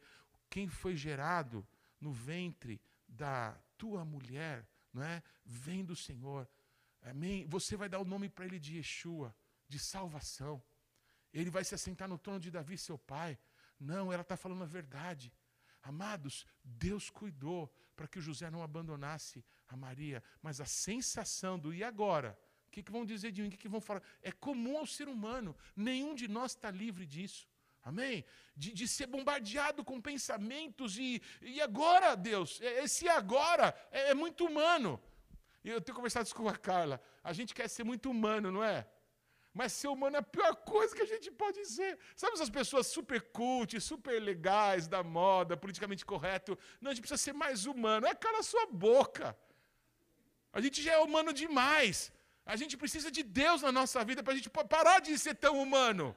quem 0.50 0.68
foi 0.68 0.96
gerado 0.96 1.66
no 2.02 2.12
ventre 2.12 2.82
da 3.08 3.58
tua 3.78 4.04
mulher, 4.04 4.68
não 4.92 5.04
é? 5.04 5.22
Vem 5.46 5.86
do 5.86 5.96
Senhor. 5.96 6.50
Amém? 7.04 7.46
Você 7.46 7.78
vai 7.78 7.88
dar 7.88 8.00
o 8.00 8.06
nome 8.06 8.28
para 8.28 8.46
ele 8.46 8.60
de 8.60 8.78
Yeshua, 8.78 9.36
de 9.70 9.78
salvação. 9.78 10.62
Ele 11.32 11.50
vai 11.50 11.64
se 11.64 11.76
assentar 11.76 12.08
no 12.08 12.18
trono 12.18 12.40
de 12.40 12.50
Davi, 12.50 12.78
seu 12.78 12.98
pai. 12.98 13.38
Não, 13.80 14.12
ela 14.12 14.22
está 14.24 14.36
falando 14.36 14.64
a 14.64 14.68
verdade. 14.68 15.32
Amados, 15.84 16.48
Deus 16.64 17.10
cuidou 17.10 17.72
para 17.96 18.08
que 18.08 18.18
o 18.18 18.22
José 18.22 18.50
não 18.50 18.64
abandonasse 18.64 19.46
a 19.68 19.76
Maria, 19.76 20.24
mas 20.42 20.62
a 20.62 20.66
sensação 20.66 21.58
do 21.58 21.74
e 21.74 21.84
agora? 21.84 22.38
O 22.68 22.72
que, 22.72 22.84
que 22.84 22.92
vão 22.92 23.06
dizer 23.06 23.32
de 23.32 23.42
mim? 23.42 23.48
O 23.48 23.52
que, 23.52 23.58
que 23.58 23.70
vão 23.70 23.82
falar? 23.82 24.04
É 24.22 24.32
comum 24.32 24.78
ao 24.78 24.86
ser 24.86 25.08
humano. 25.08 25.56
Nenhum 25.76 26.14
de 26.14 26.28
nós 26.28 26.52
está 26.52 26.70
livre 26.70 27.06
disso. 27.06 27.48
Amém? 27.82 28.26
De, 28.56 28.74
de 28.74 28.88
ser 28.88 29.06
bombardeado 29.06 29.84
com 29.84 30.02
pensamentos 30.02 30.98
e, 30.98 31.22
e 31.42 31.62
agora, 31.62 32.16
Deus? 32.16 32.60
É, 32.60 32.84
esse 32.84 33.08
agora 33.08 33.76
é, 33.92 34.10
é 34.10 34.14
muito 34.14 34.46
humano. 34.46 35.02
Eu 35.64 35.80
tenho 35.80 35.96
conversado 35.96 36.26
isso 36.26 36.36
com 36.36 36.50
a 36.50 36.58
Carla. 36.58 37.02
A 37.24 37.32
gente 37.32 37.54
quer 37.54 37.68
ser 37.68 37.84
muito 37.84 38.10
humano, 38.10 38.52
não 38.52 38.64
é? 38.64 38.88
Mas 39.54 39.72
ser 39.72 39.88
humano 39.88 40.18
é 40.18 40.20
a 40.20 40.24
pior 40.24 40.54
coisa 40.58 40.94
que 40.94 41.02
a 41.02 41.06
gente 41.08 41.32
pode 41.32 41.64
ser. 41.66 41.98
Sabe 42.16 42.34
essas 42.34 42.50
pessoas 42.50 42.88
super 42.88 43.22
cult, 43.32 43.80
super 43.80 44.22
legais, 44.22 44.88
da 44.88 45.02
moda, 45.02 45.56
politicamente 45.56 46.06
correto? 46.06 46.58
Não, 46.82 46.92
a 46.92 46.94
gente 46.94 47.04
precisa 47.04 47.24
ser 47.24 47.34
mais 47.34 47.66
humano. 47.66 48.06
É 48.06 48.14
cala 48.14 48.40
a 48.40 48.44
sua 48.44 48.66
boca. 48.66 49.36
A 50.56 50.62
gente 50.62 50.82
já 50.82 50.94
é 50.94 50.98
humano 50.98 51.34
demais. 51.34 52.14
A 52.46 52.56
gente 52.56 52.78
precisa 52.78 53.12
de 53.12 53.22
Deus 53.24 53.62
na 53.62 53.74
nossa 53.74 54.06
vida 54.06 54.24
para 54.24 54.32
a 54.32 54.36
gente 54.38 54.50
parar 54.50 55.00
de 55.02 55.20
ser 55.20 55.36
tão 55.36 55.62
humano. 55.62 56.16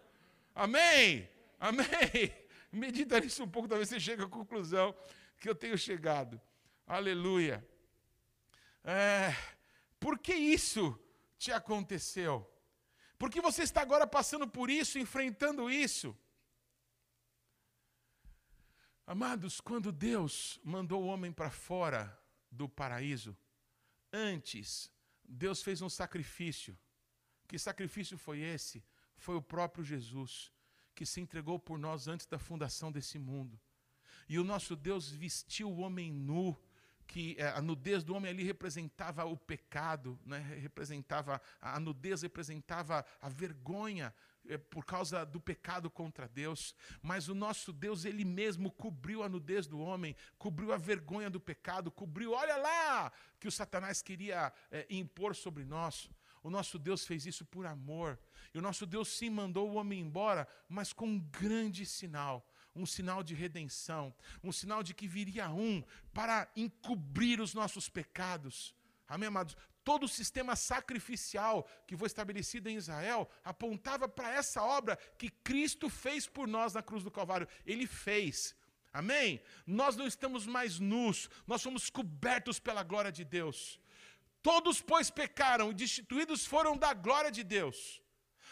Amém? 0.55 1.29
Amém? 1.59 1.87
Medita 2.71 3.19
nisso 3.19 3.43
um 3.43 3.49
pouco, 3.49 3.69
talvez 3.69 3.89
você 3.89 3.99
chegue 3.99 4.23
à 4.23 4.29
conclusão 4.29 4.95
que 5.41 5.49
eu 5.49 5.57
tenho 5.57 5.77
chegado. 5.77 6.41
Aleluia. 6.87 7.67
É, 8.85 9.35
por 9.99 10.17
que 10.21 10.35
isso 10.35 10.97
te 11.37 11.51
aconteceu? 11.51 12.49
Por 13.19 13.31
que 13.33 13.41
você 13.41 13.65
está 13.65 13.81
agora 13.83 14.07
passando 14.07 14.47
por 14.47 14.71
isso, 14.71 15.01
enfrentando 15.01 15.69
isso? 15.69 16.17
Amados, 19.05 19.61
quando 19.61 19.91
Deus 19.91 20.61
mandou 20.63 21.03
o 21.03 21.07
homem 21.07 21.33
para 21.33 21.51
fora 21.51 22.17
do 22.53 22.69
paraíso, 22.69 23.37
antes, 24.19 24.91
Deus 25.25 25.63
fez 25.63 25.81
um 25.81 25.89
sacrifício. 25.89 26.77
Que 27.47 27.59
sacrifício 27.59 28.19
foi 28.19 28.41
esse? 28.41 28.85
Foi 29.17 29.37
o 29.37 29.43
próprio 29.43 29.85
Jesus 29.85 30.53
que 30.95 31.07
se 31.07 31.21
entregou 31.21 31.59
por 31.61 31.79
nós 31.79 32.09
antes 32.09 32.27
da 32.27 32.39
fundação 32.39 32.91
desse 32.91 33.19
mundo. 33.19 33.59
E 34.29 34.39
o 34.39 34.45
nosso 34.45 34.75
Deus 34.75 35.09
vestiu 35.09 35.71
o 35.71 35.79
homem 35.79 36.13
nu, 36.13 36.57
que 37.07 37.37
é, 37.39 37.49
a 37.51 37.63
nudez 37.63 38.03
do 38.03 38.15
homem 38.15 38.31
ali 38.31 38.43
representava 38.43 39.25
o 39.25 39.37
pecado, 39.37 40.19
né? 40.27 40.41
representava 40.61 41.41
a 41.61 41.79
nudez 41.79 42.23
representava 42.23 43.07
a 43.21 43.29
vergonha 43.29 44.13
por 44.57 44.85
causa 44.85 45.27
do 45.27 45.41
pecado 45.41 45.91
contra 45.91 46.29
Deus, 46.29 46.75
mas 47.03 47.29
o 47.29 47.35
nosso 47.35 47.73
Deus 47.73 48.05
ele 48.05 48.25
mesmo 48.25 48.71
cobriu 48.71 49.23
a 49.23 49.29
nudez 49.29 49.67
do 49.67 49.79
homem, 49.79 50.17
cobriu 50.39 50.73
a 50.73 50.79
vergonha 50.79 51.29
do 51.29 51.41
pecado, 51.41 51.91
cobriu, 51.91 52.33
olha 52.33 52.57
lá, 52.57 53.13
que 53.39 53.49
o 53.49 53.53
Satanás 53.53 54.01
queria 54.01 54.53
é, 54.71 54.87
impor 54.89 55.35
sobre 55.35 55.65
nós. 55.65 56.09
O 56.43 56.51
nosso 56.51 56.79
Deus 56.79 57.05
fez 57.05 57.27
isso 57.27 57.45
por 57.45 57.67
amor. 57.67 58.19
E 58.55 58.59
o 58.59 58.63
nosso 58.63 58.87
Deus 58.87 59.09
sim 59.09 59.29
mandou 59.29 59.69
o 59.69 59.75
homem 59.75 60.01
embora, 60.01 60.49
mas 60.69 60.93
com 60.93 61.07
um 61.07 61.19
grande 61.19 61.85
sinal 61.85 62.47
um 62.75 62.87
sinal 62.87 63.25
de 63.25 63.35
redenção, 63.35 64.15
um 64.43 64.53
sinal 64.53 64.85
de 64.85 64.95
que 64.95 65.09
viria 65.09 65.51
um 65.51 65.83
para 66.15 66.49
encobrir 66.55 67.41
os 67.41 67.53
nossos 67.53 67.89
pecados. 67.89 68.73
Amém, 69.09 69.27
amados? 69.27 69.57
Todo 69.89 70.05
o 70.05 70.15
sistema 70.21 70.55
sacrificial 70.55 71.67
que 71.87 71.97
foi 71.97 72.09
estabelecido 72.09 72.69
em 72.69 72.77
Israel 72.77 73.27
apontava 73.43 74.07
para 74.07 74.35
essa 74.41 74.63
obra 74.63 74.99
que 75.17 75.31
Cristo 75.31 75.89
fez 75.89 76.27
por 76.27 76.47
nós 76.47 76.75
na 76.75 76.83
cruz 76.83 77.03
do 77.03 77.11
Calvário. 77.11 77.49
Ele 77.65 77.87
fez. 77.87 78.55
Amém? 78.93 79.41
Nós 79.67 79.97
não 79.97 80.07
estamos 80.07 80.45
mais 80.47 80.79
nus, 80.79 81.31
nós 81.47 81.63
somos 81.63 81.89
cobertos 81.89 82.61
pela 82.61 82.83
glória 82.83 83.11
de 83.11 83.25
Deus. 83.25 83.81
Todos, 84.43 84.79
pois, 84.83 85.09
pecaram 85.11 85.71
e 85.71 85.75
destituídos 85.75 86.45
foram 86.45 86.77
da 86.77 86.93
glória 86.93 87.31
de 87.31 87.43
Deus. 87.43 88.03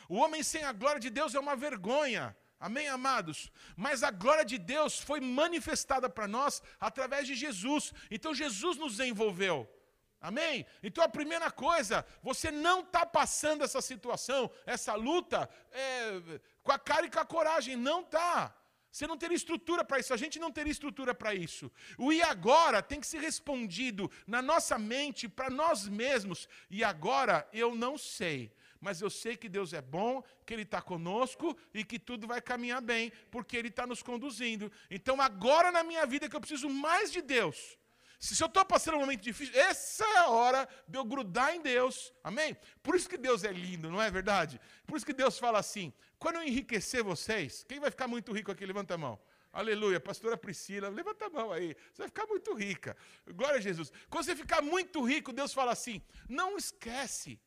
O 0.08 0.16
homem 0.16 0.42
sem 0.42 0.64
a 0.64 0.72
glória 0.72 1.00
de 1.06 1.10
Deus 1.10 1.34
é 1.34 1.38
uma 1.38 1.54
vergonha. 1.54 2.34
Amém, 2.58 2.88
amados? 2.88 3.52
Mas 3.76 4.02
a 4.02 4.10
glória 4.10 4.46
de 4.52 4.56
Deus 4.56 4.98
foi 4.98 5.20
manifestada 5.20 6.08
para 6.08 6.26
nós 6.26 6.62
através 6.80 7.26
de 7.26 7.34
Jesus. 7.34 7.92
Então 8.10 8.34
Jesus 8.34 8.78
nos 8.78 8.98
envolveu. 9.00 9.70
Amém? 10.20 10.66
Então 10.82 11.04
a 11.04 11.08
primeira 11.08 11.50
coisa, 11.50 12.04
você 12.22 12.50
não 12.50 12.80
está 12.80 13.04
passando 13.04 13.62
essa 13.62 13.80
situação, 13.80 14.50
essa 14.64 14.94
luta, 14.94 15.48
é, 15.70 16.40
com 16.62 16.72
a 16.72 16.78
cara 16.78 17.06
e 17.06 17.10
com 17.10 17.20
a 17.20 17.24
coragem. 17.24 17.76
Não 17.76 18.00
está. 18.00 18.54
Você 18.96 19.06
não 19.06 19.18
teria 19.18 19.36
estrutura 19.36 19.84
para 19.84 19.98
isso, 19.98 20.14
a 20.14 20.16
gente 20.16 20.38
não 20.38 20.50
teria 20.50 20.72
estrutura 20.72 21.14
para 21.14 21.34
isso. 21.34 21.70
O 21.98 22.14
e 22.14 22.22
agora 22.22 22.82
tem 22.82 22.98
que 22.98 23.06
ser 23.06 23.20
respondido 23.20 24.10
na 24.26 24.40
nossa 24.40 24.78
mente, 24.78 25.28
para 25.28 25.50
nós 25.50 25.86
mesmos. 25.86 26.48
E 26.70 26.82
agora 26.82 27.46
eu 27.52 27.74
não 27.74 27.98
sei, 27.98 28.50
mas 28.80 29.02
eu 29.02 29.10
sei 29.10 29.36
que 29.36 29.50
Deus 29.50 29.74
é 29.74 29.82
bom, 29.82 30.22
que 30.46 30.54
Ele 30.54 30.62
está 30.62 30.80
conosco 30.80 31.54
e 31.74 31.84
que 31.84 31.98
tudo 31.98 32.26
vai 32.26 32.40
caminhar 32.40 32.80
bem, 32.80 33.12
porque 33.30 33.54
Ele 33.54 33.68
está 33.68 33.86
nos 33.86 34.02
conduzindo. 34.02 34.72
Então 34.90 35.20
agora 35.20 35.70
na 35.70 35.82
minha 35.82 36.06
vida 36.06 36.26
que 36.26 36.34
eu 36.34 36.40
preciso 36.40 36.70
mais 36.70 37.12
de 37.12 37.20
Deus. 37.20 37.76
Se 38.18 38.42
eu 38.42 38.46
estou 38.46 38.64
passando 38.64 38.96
um 38.96 39.00
momento 39.00 39.22
difícil, 39.22 39.54
essa 39.60 40.04
é 40.04 40.18
a 40.18 40.28
hora 40.28 40.68
de 40.88 40.98
eu 40.98 41.04
grudar 41.04 41.54
em 41.54 41.60
Deus. 41.60 42.12
Amém? 42.24 42.56
Por 42.82 42.94
isso 42.94 43.08
que 43.08 43.18
Deus 43.18 43.44
é 43.44 43.52
lindo, 43.52 43.90
não 43.90 44.00
é 44.00 44.10
verdade? 44.10 44.60
Por 44.86 44.96
isso 44.96 45.04
que 45.04 45.12
Deus 45.12 45.38
fala 45.38 45.58
assim: 45.58 45.92
quando 46.18 46.36
eu 46.36 46.42
enriquecer 46.42 47.04
vocês, 47.04 47.64
quem 47.68 47.78
vai 47.78 47.90
ficar 47.90 48.08
muito 48.08 48.32
rico 48.32 48.50
aqui? 48.50 48.64
Levanta 48.64 48.94
a 48.94 48.98
mão. 48.98 49.20
Aleluia, 49.52 49.98
pastora 49.98 50.36
Priscila, 50.36 50.88
levanta 50.88 51.26
a 51.26 51.30
mão 51.30 51.50
aí. 51.50 51.74
Você 51.92 52.02
vai 52.02 52.08
ficar 52.08 52.26
muito 52.26 52.52
rica. 52.52 52.94
Glória 53.26 53.56
a 53.56 53.60
Jesus. 53.60 53.90
Quando 54.10 54.24
você 54.24 54.36
ficar 54.36 54.60
muito 54.60 55.02
rico, 55.02 55.32
Deus 55.32 55.52
fala 55.52 55.72
assim: 55.72 56.02
não 56.28 56.56
esquece, 56.56 57.40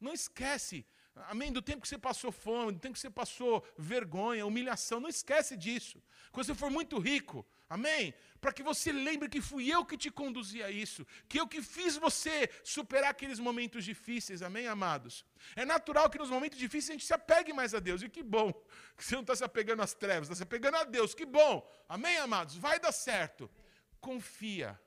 não 0.00 0.12
esquece. 0.12 0.86
Amém? 1.28 1.52
Do 1.52 1.62
tempo 1.62 1.82
que 1.82 1.88
você 1.88 1.96
passou 1.96 2.32
fome, 2.32 2.72
do 2.72 2.80
tempo 2.80 2.94
que 2.94 3.00
você 3.00 3.08
passou 3.08 3.64
vergonha, 3.78 4.44
humilhação, 4.44 4.98
não 5.00 5.08
esquece 5.08 5.56
disso. 5.56 6.02
Quando 6.32 6.46
você 6.46 6.54
for 6.54 6.70
muito 6.70 6.98
rico, 6.98 7.46
amém? 7.68 8.12
Para 8.44 8.52
que 8.52 8.62
você 8.62 8.92
lembre 8.92 9.26
que 9.26 9.40
fui 9.40 9.72
eu 9.74 9.86
que 9.86 9.96
te 9.96 10.10
conduzi 10.10 10.62
a 10.62 10.70
isso, 10.70 11.06
que 11.26 11.40
eu 11.40 11.48
que 11.48 11.62
fiz 11.62 11.96
você 11.96 12.50
superar 12.62 13.10
aqueles 13.10 13.38
momentos 13.38 13.82
difíceis, 13.86 14.42
amém, 14.42 14.66
amados? 14.66 15.24
É 15.56 15.64
natural 15.64 16.10
que 16.10 16.18
nos 16.18 16.28
momentos 16.28 16.58
difíceis 16.58 16.90
a 16.90 16.92
gente 16.92 17.06
se 17.06 17.14
apegue 17.14 17.54
mais 17.54 17.74
a 17.74 17.80
Deus, 17.80 18.02
e 18.02 18.08
que 18.10 18.22
bom 18.22 18.52
que 18.98 19.02
você 19.02 19.14
não 19.14 19.22
está 19.22 19.34
se 19.34 19.42
apegando 19.42 19.80
às 19.80 19.94
trevas, 19.94 20.24
está 20.28 20.34
se 20.34 20.42
apegando 20.42 20.76
a 20.76 20.84
Deus, 20.84 21.14
que 21.14 21.24
bom, 21.24 21.66
amém, 21.88 22.18
amados? 22.18 22.54
Vai 22.58 22.78
dar 22.78 22.92
certo. 22.92 23.50
Confia, 23.98 24.78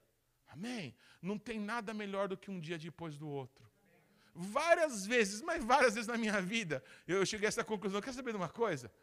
amém? 0.50 0.96
Não 1.20 1.40
tem 1.40 1.60
nada 1.60 1.96
melhor 1.96 2.28
do 2.28 2.38
que 2.38 2.52
um 2.52 2.60
dia 2.60 2.78
depois 2.78 3.18
do 3.18 3.28
outro 3.28 3.66
várias 4.36 5.04
vezes, 5.04 5.42
mas 5.42 5.64
várias 5.64 5.96
vezes 5.96 6.08
na 6.08 6.16
minha 6.16 6.40
vida, 6.40 6.84
eu 7.08 7.26
cheguei 7.26 7.48
a 7.48 7.50
essa 7.50 7.64
conclusão. 7.64 8.00
Quer 8.00 8.14
saber 8.14 8.34
de 8.34 8.38
uma 8.38 8.50
coisa? 8.50 8.94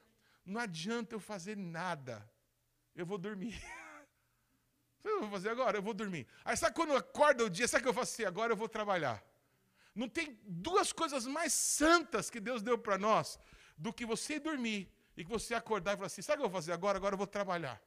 Não 0.46 0.60
adianta 0.60 1.16
eu 1.16 1.18
fazer 1.18 1.56
nada. 1.56 2.24
Eu 2.94 3.04
vou 3.04 3.18
dormir. 3.18 3.60
O 5.04 5.06
que 5.06 5.12
eu 5.12 5.20
vou 5.20 5.30
fazer 5.30 5.50
agora? 5.50 5.76
Eu 5.76 5.82
vou 5.82 5.92
dormir. 5.92 6.26
Aí 6.44 6.56
sabe 6.56 6.74
quando 6.74 6.96
acorda 6.96 7.44
o 7.44 7.50
dia, 7.50 7.68
sabe 7.68 7.82
o 7.82 7.84
que 7.84 7.88
eu 7.90 7.94
faço 7.94 8.14
assim? 8.14 8.24
Agora 8.24 8.52
eu 8.52 8.56
vou 8.56 8.68
trabalhar. 8.68 9.22
Não 9.94 10.08
tem 10.08 10.38
duas 10.44 10.92
coisas 10.92 11.26
mais 11.26 11.52
santas 11.52 12.30
que 12.30 12.40
Deus 12.40 12.62
deu 12.62 12.78
para 12.78 12.96
nós 12.96 13.38
do 13.76 13.92
que 13.92 14.06
você 14.06 14.40
dormir 14.40 14.90
e 15.14 15.22
que 15.22 15.30
você 15.30 15.54
acordar 15.54 15.92
e 15.92 15.96
falar 15.96 16.06
assim: 16.06 16.22
sabe 16.22 16.38
o 16.38 16.40
que 16.40 16.46
eu 16.46 16.50
vou 16.50 16.58
fazer 16.58 16.72
agora? 16.72 16.96
Agora 16.96 17.14
eu 17.14 17.18
vou 17.18 17.26
trabalhar. 17.26 17.80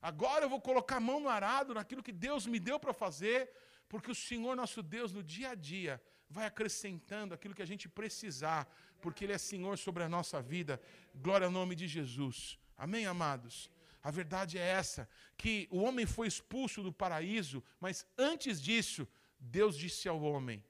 Agora 0.00 0.44
eu 0.44 0.48
vou 0.48 0.60
colocar 0.60 0.96
a 0.98 1.00
mão 1.00 1.18
no 1.18 1.28
arado 1.28 1.74
naquilo 1.74 2.04
que 2.04 2.12
Deus 2.12 2.46
me 2.46 2.60
deu 2.60 2.78
para 2.78 2.92
fazer, 2.92 3.50
porque 3.88 4.10
o 4.10 4.14
Senhor 4.14 4.54
nosso 4.54 4.80
Deus, 4.80 5.12
no 5.12 5.24
dia 5.24 5.50
a 5.50 5.54
dia, 5.56 6.00
vai 6.30 6.46
acrescentando 6.46 7.34
aquilo 7.34 7.54
que 7.54 7.62
a 7.62 7.66
gente 7.66 7.88
precisar, 7.88 8.68
porque 9.00 9.24
Ele 9.24 9.32
é 9.32 9.38
Senhor 9.38 9.76
sobre 9.76 10.04
a 10.04 10.08
nossa 10.08 10.40
vida. 10.40 10.80
Glória 11.16 11.46
ao 11.46 11.50
nome 11.50 11.74
de 11.74 11.88
Jesus. 11.88 12.58
Amém, 12.76 13.06
amados? 13.06 13.73
A 14.04 14.10
verdade 14.10 14.58
é 14.58 14.62
essa: 14.62 15.08
que 15.34 15.66
o 15.70 15.78
homem 15.78 16.04
foi 16.04 16.28
expulso 16.28 16.82
do 16.82 16.92
paraíso, 16.92 17.64
mas 17.80 18.06
antes 18.18 18.60
disso, 18.60 19.08
Deus 19.40 19.76
disse 19.78 20.06
ao 20.06 20.20
homem: 20.20 20.62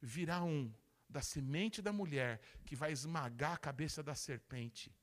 virá 0.00 0.44
um 0.44 0.70
da 1.08 1.22
semente 1.22 1.80
da 1.80 1.92
mulher 1.92 2.38
que 2.66 2.76
vai 2.76 2.92
esmagar 2.92 3.54
a 3.54 3.58
cabeça 3.58 4.02
da 4.02 4.14
serpente. 4.14 4.94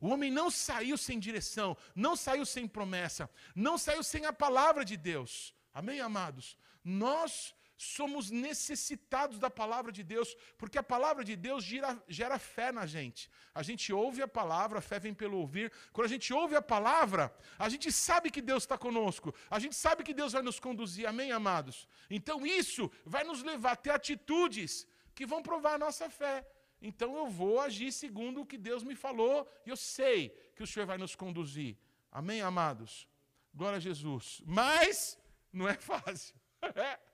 O 0.00 0.08
homem 0.08 0.30
não 0.30 0.50
saiu 0.50 0.96
sem 0.96 1.18
direção, 1.18 1.76
não 1.94 2.16
saiu 2.16 2.46
sem 2.46 2.66
promessa, 2.66 3.28
não 3.54 3.76
saiu 3.76 4.02
sem 4.02 4.24
a 4.24 4.32
palavra 4.32 4.84
de 4.84 4.96
Deus. 4.96 5.54
Amém, 5.74 6.00
amados? 6.00 6.56
Nós 6.82 7.54
somos 7.78 8.28
necessitados 8.28 9.38
da 9.38 9.48
palavra 9.48 9.92
de 9.92 10.02
Deus, 10.02 10.36
porque 10.58 10.76
a 10.76 10.82
palavra 10.82 11.24
de 11.24 11.36
Deus 11.36 11.62
gera, 11.62 11.96
gera 12.08 12.36
fé 12.36 12.72
na 12.72 12.84
gente. 12.86 13.30
A 13.54 13.62
gente 13.62 13.92
ouve 13.92 14.20
a 14.20 14.26
palavra, 14.26 14.80
a 14.80 14.82
fé 14.82 14.98
vem 14.98 15.14
pelo 15.14 15.38
ouvir. 15.38 15.72
Quando 15.92 16.06
a 16.06 16.10
gente 16.10 16.34
ouve 16.34 16.56
a 16.56 16.60
palavra, 16.60 17.32
a 17.56 17.68
gente 17.68 17.92
sabe 17.92 18.32
que 18.32 18.42
Deus 18.42 18.64
está 18.64 18.76
conosco, 18.76 19.32
a 19.48 19.60
gente 19.60 19.76
sabe 19.76 20.02
que 20.02 20.12
Deus 20.12 20.32
vai 20.32 20.42
nos 20.42 20.58
conduzir, 20.58 21.06
amém, 21.06 21.30
amados? 21.30 21.86
Então 22.10 22.44
isso 22.44 22.90
vai 23.06 23.22
nos 23.22 23.44
levar 23.44 23.72
a 23.72 23.76
ter 23.76 23.90
atitudes 23.90 24.84
que 25.14 25.24
vão 25.24 25.40
provar 25.40 25.74
a 25.74 25.78
nossa 25.78 26.10
fé. 26.10 26.44
Então 26.82 27.16
eu 27.16 27.28
vou 27.28 27.60
agir 27.60 27.92
segundo 27.92 28.40
o 28.40 28.46
que 28.46 28.58
Deus 28.58 28.82
me 28.82 28.96
falou, 28.96 29.48
e 29.64 29.70
eu 29.70 29.76
sei 29.76 30.30
que 30.56 30.64
o 30.64 30.66
Senhor 30.66 30.86
vai 30.86 30.98
nos 30.98 31.14
conduzir. 31.14 31.76
Amém, 32.10 32.40
amados? 32.40 33.08
Glória 33.54 33.76
a 33.76 33.80
Jesus. 33.80 34.42
Mas 34.44 35.16
não 35.52 35.68
é 35.68 35.74
fácil. 35.74 36.34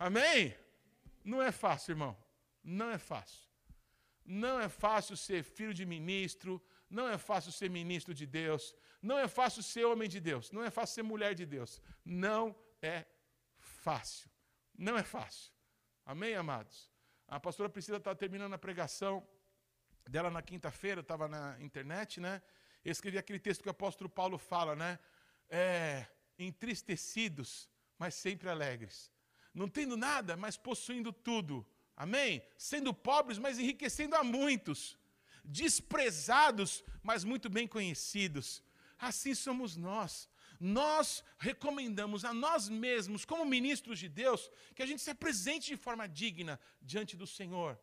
Amém? 0.00 0.56
Não 1.22 1.42
é 1.42 1.52
fácil, 1.52 1.92
irmão. 1.92 2.16
Não 2.64 2.90
é 2.90 2.96
fácil. 2.96 3.46
Não 4.24 4.58
é 4.58 4.66
fácil 4.66 5.14
ser 5.14 5.42
filho 5.44 5.74
de 5.74 5.84
ministro, 5.84 6.52
não 6.88 7.06
é 7.06 7.18
fácil 7.18 7.52
ser 7.52 7.68
ministro 7.68 8.14
de 8.14 8.24
Deus, 8.24 8.74
não 9.02 9.18
é 9.18 9.28
fácil 9.28 9.62
ser 9.62 9.84
homem 9.84 10.08
de 10.08 10.18
Deus, 10.18 10.50
não 10.52 10.64
é 10.64 10.70
fácil 10.70 10.94
ser 10.94 11.02
mulher 11.02 11.34
de 11.34 11.44
Deus. 11.44 11.82
Não 12.02 12.56
é 12.80 13.04
fácil. 13.58 14.30
Não 14.74 14.96
é 14.96 15.02
fácil. 15.02 15.52
Amém, 16.06 16.34
amados? 16.34 16.90
A 17.28 17.38
pastora 17.38 17.68
Priscila 17.68 17.98
estava 17.98 18.16
terminando 18.16 18.54
a 18.54 18.58
pregação 18.58 19.26
dela 20.08 20.30
na 20.30 20.40
quinta-feira, 20.40 21.02
estava 21.02 21.28
na 21.28 21.60
internet, 21.60 22.20
né? 22.20 22.40
Eu 22.82 22.90
escrevi 22.90 23.18
aquele 23.18 23.38
texto 23.38 23.60
que 23.60 23.68
o 23.68 23.70
apóstolo 23.70 24.08
Paulo 24.08 24.38
fala, 24.38 24.74
né? 24.74 24.98
É, 25.50 26.06
entristecidos, 26.38 27.68
mas 27.98 28.14
sempre 28.14 28.48
alegres 28.48 29.12
não 29.60 29.68
tendo 29.68 29.94
nada, 29.94 30.38
mas 30.38 30.56
possuindo 30.56 31.12
tudo. 31.12 31.66
Amém? 31.94 32.42
Sendo 32.56 32.94
pobres, 32.94 33.38
mas 33.38 33.58
enriquecendo 33.58 34.16
a 34.16 34.24
muitos. 34.24 34.98
Desprezados, 35.44 36.82
mas 37.02 37.24
muito 37.24 37.50
bem 37.50 37.68
conhecidos. 37.68 38.62
Assim 38.98 39.34
somos 39.34 39.76
nós. 39.76 40.30
Nós 40.58 41.22
recomendamos 41.38 42.24
a 42.24 42.32
nós 42.32 42.70
mesmos, 42.70 43.26
como 43.26 43.44
ministros 43.44 43.98
de 43.98 44.08
Deus, 44.08 44.50
que 44.74 44.82
a 44.82 44.86
gente 44.86 45.02
se 45.02 45.10
apresente 45.10 45.66
de 45.68 45.76
forma 45.76 46.08
digna 46.08 46.58
diante 46.80 47.14
do 47.14 47.26
Senhor. 47.26 47.78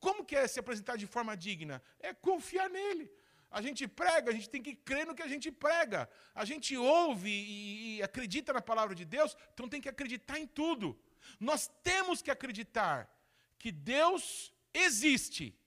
Como 0.00 0.26
que 0.26 0.36
é 0.36 0.46
se 0.46 0.60
apresentar 0.60 0.96
de 0.96 1.06
forma 1.06 1.34
digna? 1.34 1.82
É 2.00 2.12
confiar 2.12 2.68
nele. 2.68 3.10
A 3.50 3.62
gente 3.62 3.86
prega, 3.86 4.30
a 4.30 4.34
gente 4.34 4.50
tem 4.50 4.62
que 4.62 4.74
crer 4.74 5.06
no 5.06 5.14
que 5.14 5.22
a 5.22 5.28
gente 5.28 5.50
prega. 5.50 6.06
A 6.34 6.44
gente 6.44 6.76
ouve 6.76 7.30
e, 7.30 7.96
e 7.96 8.02
acredita 8.02 8.52
na 8.52 8.60
palavra 8.60 8.94
de 8.94 9.06
Deus, 9.06 9.34
então 9.54 9.68
tem 9.68 9.80
que 9.80 9.88
acreditar 9.88 10.38
em 10.38 10.46
tudo. 10.46 10.98
Nós 11.38 11.68
temos 11.82 12.22
que 12.22 12.30
acreditar 12.30 13.10
que 13.58 13.72
Deus 13.72 14.52
existe 14.72 15.58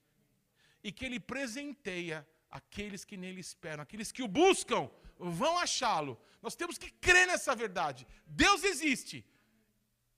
e 0.84 0.92
que 0.92 1.06
Ele 1.06 1.20
presenteia 1.20 2.28
aqueles 2.50 3.04
que 3.04 3.18
nele 3.18 3.42
esperam, 3.42 3.84
aqueles 3.84 4.12
que 4.12 4.24
o 4.24 4.28
buscam, 4.28 4.90
vão 5.18 5.58
achá-lo. 5.58 6.20
Nós 6.42 6.56
temos 6.56 6.78
que 6.78 6.92
crer 6.92 7.28
nessa 7.28 7.56
verdade. 7.56 8.08
Deus 8.26 8.64
existe 8.64 9.26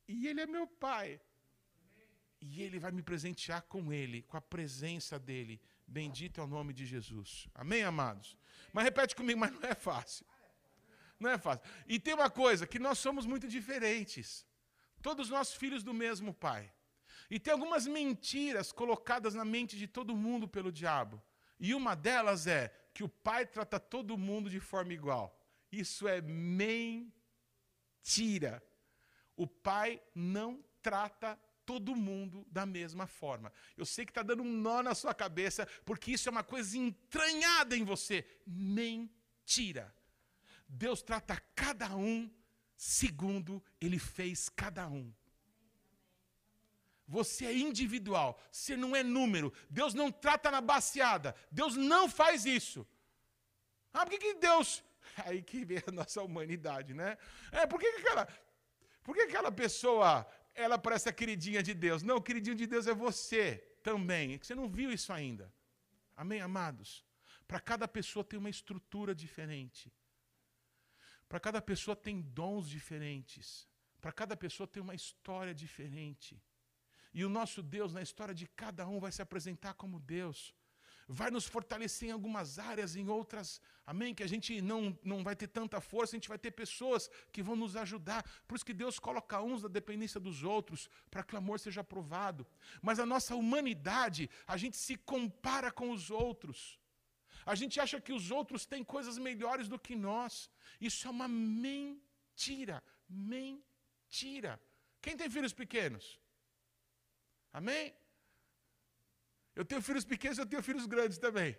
e 0.07 0.27
Ele 0.27 0.41
é 0.41 0.45
meu 0.47 0.67
Pai. 0.67 1.19
E 2.41 2.61
Ele 2.61 2.79
vai 2.79 2.91
me 2.91 3.01
presentear 3.01 3.61
com 3.63 3.91
Ele, 3.91 4.23
com 4.23 4.37
a 4.37 4.41
presença 4.41 5.19
dEle. 5.19 5.61
Bendito 5.85 6.39
é 6.39 6.43
o 6.43 6.47
nome 6.47 6.73
de 6.73 6.85
Jesus. 6.85 7.47
Amém, 7.53 7.83
amados? 7.83 8.37
Mas 8.71 8.83
repete 8.83 9.15
comigo, 9.15 9.39
mas 9.39 9.51
não 9.51 9.63
é 9.63 9.75
fácil. 9.75 10.25
Não 11.19 11.29
é 11.29 11.37
fácil. 11.37 11.63
E 11.87 11.99
tem 11.99 12.13
uma 12.13 12.29
coisa, 12.29 12.65
que 12.65 12.79
nós 12.79 12.97
somos 12.97 13.25
muito 13.25 13.47
diferentes. 13.47 14.45
Todos 15.01 15.29
nós 15.29 15.53
filhos 15.53 15.83
do 15.83 15.93
mesmo 15.93 16.33
Pai. 16.33 16.71
E 17.29 17.39
tem 17.39 17.53
algumas 17.53 17.85
mentiras 17.85 18.71
colocadas 18.71 19.35
na 19.35 19.45
mente 19.45 19.77
de 19.77 19.87
todo 19.87 20.15
mundo 20.15 20.47
pelo 20.47 20.71
diabo. 20.71 21.21
E 21.59 21.75
uma 21.75 21.95
delas 21.95 22.47
é 22.47 22.73
que 22.93 23.03
o 23.03 23.09
Pai 23.09 23.45
trata 23.45 23.79
todo 23.79 24.17
mundo 24.17 24.49
de 24.49 24.59
forma 24.59 24.93
igual. 24.93 25.37
Isso 25.71 26.07
é 26.07 26.21
mentira. 26.21 27.13
O 29.35 29.45
Pai 29.45 30.01
não 30.15 30.63
trata 30.81 31.39
todo 31.65 31.95
mundo 31.95 32.47
da 32.49 32.65
mesma 32.65 33.05
forma. 33.05 33.53
Eu 33.77 33.85
sei 33.85 34.03
que 34.05 34.11
está 34.11 34.23
dando 34.23 34.41
um 34.41 34.51
nó 34.51 34.81
na 34.81 34.95
sua 34.95 35.13
cabeça, 35.13 35.67
porque 35.85 36.11
isso 36.11 36.27
é 36.27 36.31
uma 36.31 36.43
coisa 36.43 36.75
entranhada 36.77 37.77
em 37.77 37.83
você. 37.83 38.25
Mentira. 38.45 39.93
Deus 40.67 41.03
trata 41.03 41.39
cada 41.55 41.95
um 41.95 42.29
segundo 42.79 43.61
ele 43.81 43.99
fez 43.99 44.47
cada 44.47 44.87
um. 44.87 45.13
Você 47.05 47.45
é 47.45 47.53
individual, 47.53 48.39
você 48.49 48.77
não 48.77 48.95
é 48.95 49.03
número. 49.03 49.51
Deus 49.69 49.93
não 49.93 50.09
trata 50.09 50.49
na 50.49 50.61
baseada. 50.61 51.35
Deus 51.51 51.75
não 51.75 52.07
faz 52.07 52.45
isso. 52.45 52.87
Ah, 53.91 54.05
por 54.05 54.11
que, 54.11 54.17
que 54.19 54.33
Deus. 54.35 54.81
Aí 55.25 55.41
que 55.41 55.65
vem 55.65 55.83
a 55.85 55.91
nossa 55.91 56.21
humanidade, 56.21 56.93
né? 56.93 57.17
É, 57.51 57.67
por 57.67 57.81
que, 57.81 57.91
que 57.91 57.99
aquela. 57.99 58.27
Por 59.03 59.13
que 59.13 59.21
aquela 59.23 59.51
pessoa 59.51 60.25
ela 60.55 60.77
parece 60.77 61.09
a 61.09 61.11
queridinha 61.11 61.61
de 61.61 61.73
Deus? 61.73 62.01
Não, 62.01 62.17
o 62.17 62.21
queridinho 62.21 62.55
de 62.55 62.65
Deus 62.65 62.87
é 62.87 62.93
você 62.93 63.57
também. 63.83 64.35
É 64.35 64.37
que 64.37 64.47
você 64.47 64.55
não 64.55 64.69
viu 64.69 64.89
isso 64.89 65.11
ainda. 65.11 65.53
Amém, 66.15 66.39
amados? 66.39 67.03
Para 67.45 67.59
cada 67.59 67.89
pessoa 67.89 68.23
tem 68.23 68.39
uma 68.39 68.49
estrutura 68.49 69.13
diferente. 69.13 69.91
Para 71.29 71.39
cada 71.39 71.61
pessoa 71.61 71.95
tem 71.95 72.19
dons 72.21 72.67
diferentes. 72.67 73.67
Para 74.01 74.11
cada 74.11 74.35
pessoa 74.35 74.67
tem 74.67 74.81
uma 74.81 74.95
história 74.95 75.53
diferente. 75.53 76.41
E 77.13 77.23
o 77.23 77.29
nosso 77.29 77.61
Deus, 77.61 77.93
na 77.93 78.01
história 78.01 78.33
de 78.33 78.47
cada 78.47 78.87
um, 78.87 78.99
vai 78.99 79.11
se 79.11 79.21
apresentar 79.21 79.75
como 79.75 79.99
Deus. 79.99 80.55
Vai 81.07 81.31
nos 81.31 81.45
fortalecer 81.45 82.09
em 82.09 82.11
algumas 82.11 82.59
áreas, 82.59 82.95
em 82.95 83.07
outras, 83.07 83.59
amém? 83.85 84.13
Que 84.13 84.21
a 84.21 84.27
gente 84.27 84.61
não, 84.61 84.97
não 85.03 85.23
vai 85.23 85.35
ter 85.35 85.47
tanta 85.47 85.81
força, 85.81 86.15
a 86.15 86.17
gente 86.17 86.29
vai 86.29 86.37
ter 86.37 86.51
pessoas 86.51 87.09
que 87.31 87.41
vão 87.41 87.55
nos 87.55 87.75
ajudar. 87.75 88.23
Por 88.47 88.55
isso 88.55 88.65
que 88.65 88.75
Deus 88.75 88.99
coloca 88.99 89.41
uns 89.41 89.63
na 89.63 89.69
dependência 89.69 90.19
dos 90.19 90.43
outros, 90.43 90.87
para 91.09 91.23
que 91.23 91.33
o 91.33 91.37
amor 91.37 91.59
seja 91.59 91.81
aprovado. 91.81 92.45
Mas 92.79 92.99
a 92.99 93.07
nossa 93.07 93.35
humanidade, 93.35 94.29
a 94.45 94.55
gente 94.55 94.77
se 94.77 94.95
compara 94.97 95.71
com 95.71 95.89
os 95.91 96.11
outros. 96.11 96.79
A 97.51 97.55
gente 97.59 97.75
acha 97.83 97.97
que 98.05 98.13
os 98.17 98.25
outros 98.39 98.65
têm 98.71 98.83
coisas 98.95 99.15
melhores 99.27 99.67
do 99.73 99.77
que 99.85 99.95
nós. 100.09 100.33
Isso 100.87 101.01
é 101.07 101.11
uma 101.17 101.27
mentira. 101.27 102.77
Mentira. 103.35 104.51
Quem 105.03 105.15
tem 105.19 105.29
filhos 105.37 105.53
pequenos? 105.61 106.05
Amém? 107.59 107.85
Eu 109.59 109.65
tenho 109.69 109.81
filhos 109.87 110.05
pequenos, 110.13 110.37
eu 110.37 110.45
tenho 110.51 110.61
filhos 110.69 110.85
grandes 110.93 111.17
também. 111.25 111.51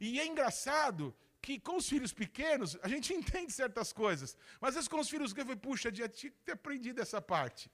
E 0.00 0.20
é 0.20 0.26
engraçado 0.32 1.04
que 1.44 1.58
com 1.58 1.76
os 1.80 1.88
filhos 1.92 2.12
pequenos, 2.22 2.78
a 2.86 2.88
gente 2.94 3.12
entende 3.18 3.52
certas 3.52 3.92
coisas. 3.92 4.36
Mas 4.60 4.68
às 4.70 4.74
vezes 4.76 4.88
com 4.88 5.00
os 5.00 5.10
filhos 5.14 5.32
grandes, 5.32 5.50
eu 5.50 5.56
falei, 5.56 5.68
puxa, 5.68 5.92
já 5.92 6.08
tinha 6.08 6.30
que 6.30 6.42
ter 6.46 6.52
aprendido 6.52 7.00
essa 7.00 7.20
parte. 7.20 7.64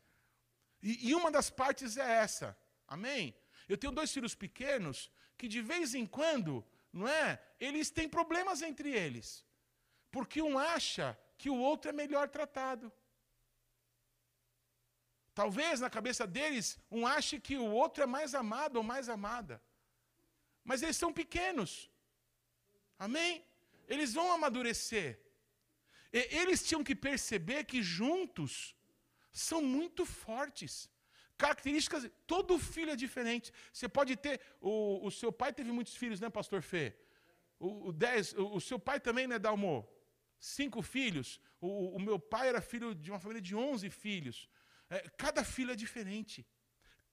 E, 0.82 1.10
e 1.10 1.14
uma 1.14 1.30
das 1.30 1.50
partes 1.50 1.98
é 1.98 2.10
essa. 2.24 2.56
Amém? 2.96 3.34
Eu 3.68 3.76
tenho 3.76 3.92
dois 3.92 4.10
filhos 4.10 4.34
pequenos 4.34 5.10
que 5.36 5.46
de 5.46 5.60
vez 5.60 5.94
em 5.94 6.06
quando, 6.06 6.64
não 6.92 7.06
é? 7.06 7.40
Eles 7.60 7.90
têm 7.90 8.08
problemas 8.08 8.62
entre 8.62 8.90
eles. 8.90 9.44
Porque 10.10 10.40
um 10.40 10.58
acha 10.58 11.18
que 11.36 11.50
o 11.50 11.56
outro 11.56 11.90
é 11.90 11.92
melhor 11.92 12.28
tratado. 12.28 12.92
Talvez 15.34 15.78
na 15.78 15.88
cabeça 15.88 16.26
deles, 16.26 16.66
um 16.90 17.06
ache 17.06 17.38
que 17.38 17.56
o 17.56 17.70
outro 17.70 18.02
é 18.02 18.06
mais 18.06 18.34
amado 18.34 18.76
ou 18.76 18.82
mais 18.82 19.08
amada. 19.08 19.62
Mas 20.64 20.82
eles 20.82 20.96
são 20.96 21.12
pequenos. 21.12 21.88
Amém? 22.98 23.44
Eles 23.86 24.12
vão 24.14 24.32
amadurecer. 24.32 25.20
E 26.12 26.18
eles 26.40 26.66
tinham 26.66 26.82
que 26.82 26.94
perceber 26.94 27.64
que 27.64 27.80
juntos 27.82 28.74
são 29.30 29.62
muito 29.62 30.04
fortes. 30.04 30.90
Características, 31.38 32.10
todo 32.26 32.58
filho 32.58 32.90
é 32.90 32.96
diferente. 32.96 33.52
Você 33.72 33.88
pode 33.88 34.16
ter, 34.16 34.40
o, 34.60 35.06
o 35.06 35.10
seu 35.10 35.30
pai 35.32 35.52
teve 35.52 35.70
muitos 35.70 35.94
filhos, 35.94 36.20
né, 36.20 36.28
pastor 36.28 36.60
Fê? 36.60 36.96
O, 37.60 37.88
o, 37.88 37.92
dez, 37.92 38.32
o, 38.32 38.56
o 38.56 38.60
seu 38.60 38.78
pai 38.78 38.98
também, 38.98 39.26
né, 39.28 39.38
Dalmo? 39.38 39.88
Cinco 40.38 40.82
filhos. 40.82 41.40
O, 41.60 41.96
o 41.96 42.00
meu 42.00 42.18
pai 42.18 42.48
era 42.48 42.60
filho 42.60 42.94
de 42.94 43.10
uma 43.10 43.20
família 43.20 43.40
de 43.40 43.54
onze 43.54 43.88
filhos. 43.88 44.48
É, 44.90 45.08
cada 45.16 45.44
filho 45.44 45.72
é 45.72 45.76
diferente. 45.76 46.44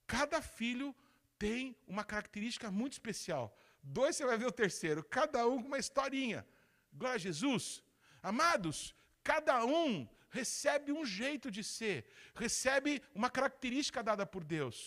Cada 0.08 0.42
filho 0.42 0.96
tem 1.38 1.76
uma 1.88 2.04
característica 2.04 2.72
muito 2.72 2.94
especial. 2.94 3.56
Dois 3.84 4.16
você 4.16 4.26
vai 4.26 4.38
ver 4.38 4.48
o 4.48 4.52
terceiro, 4.52 5.04
cada 5.04 5.48
um 5.48 5.62
com 5.62 5.68
uma 5.68 5.78
historinha. 5.78 6.46
Glória 6.92 7.16
a 7.16 7.20
Jesus. 7.20 7.84
Amados, 8.24 8.96
cada 9.24 9.64
um 9.66 10.08
recebe 10.40 10.90
um 11.00 11.06
jeito 11.20 11.48
de 11.56 11.64
ser, 11.76 11.98
recebe 12.44 12.92
uma 13.20 13.30
característica 13.38 14.02
dada 14.10 14.26
por 14.34 14.44
Deus. 14.58 14.78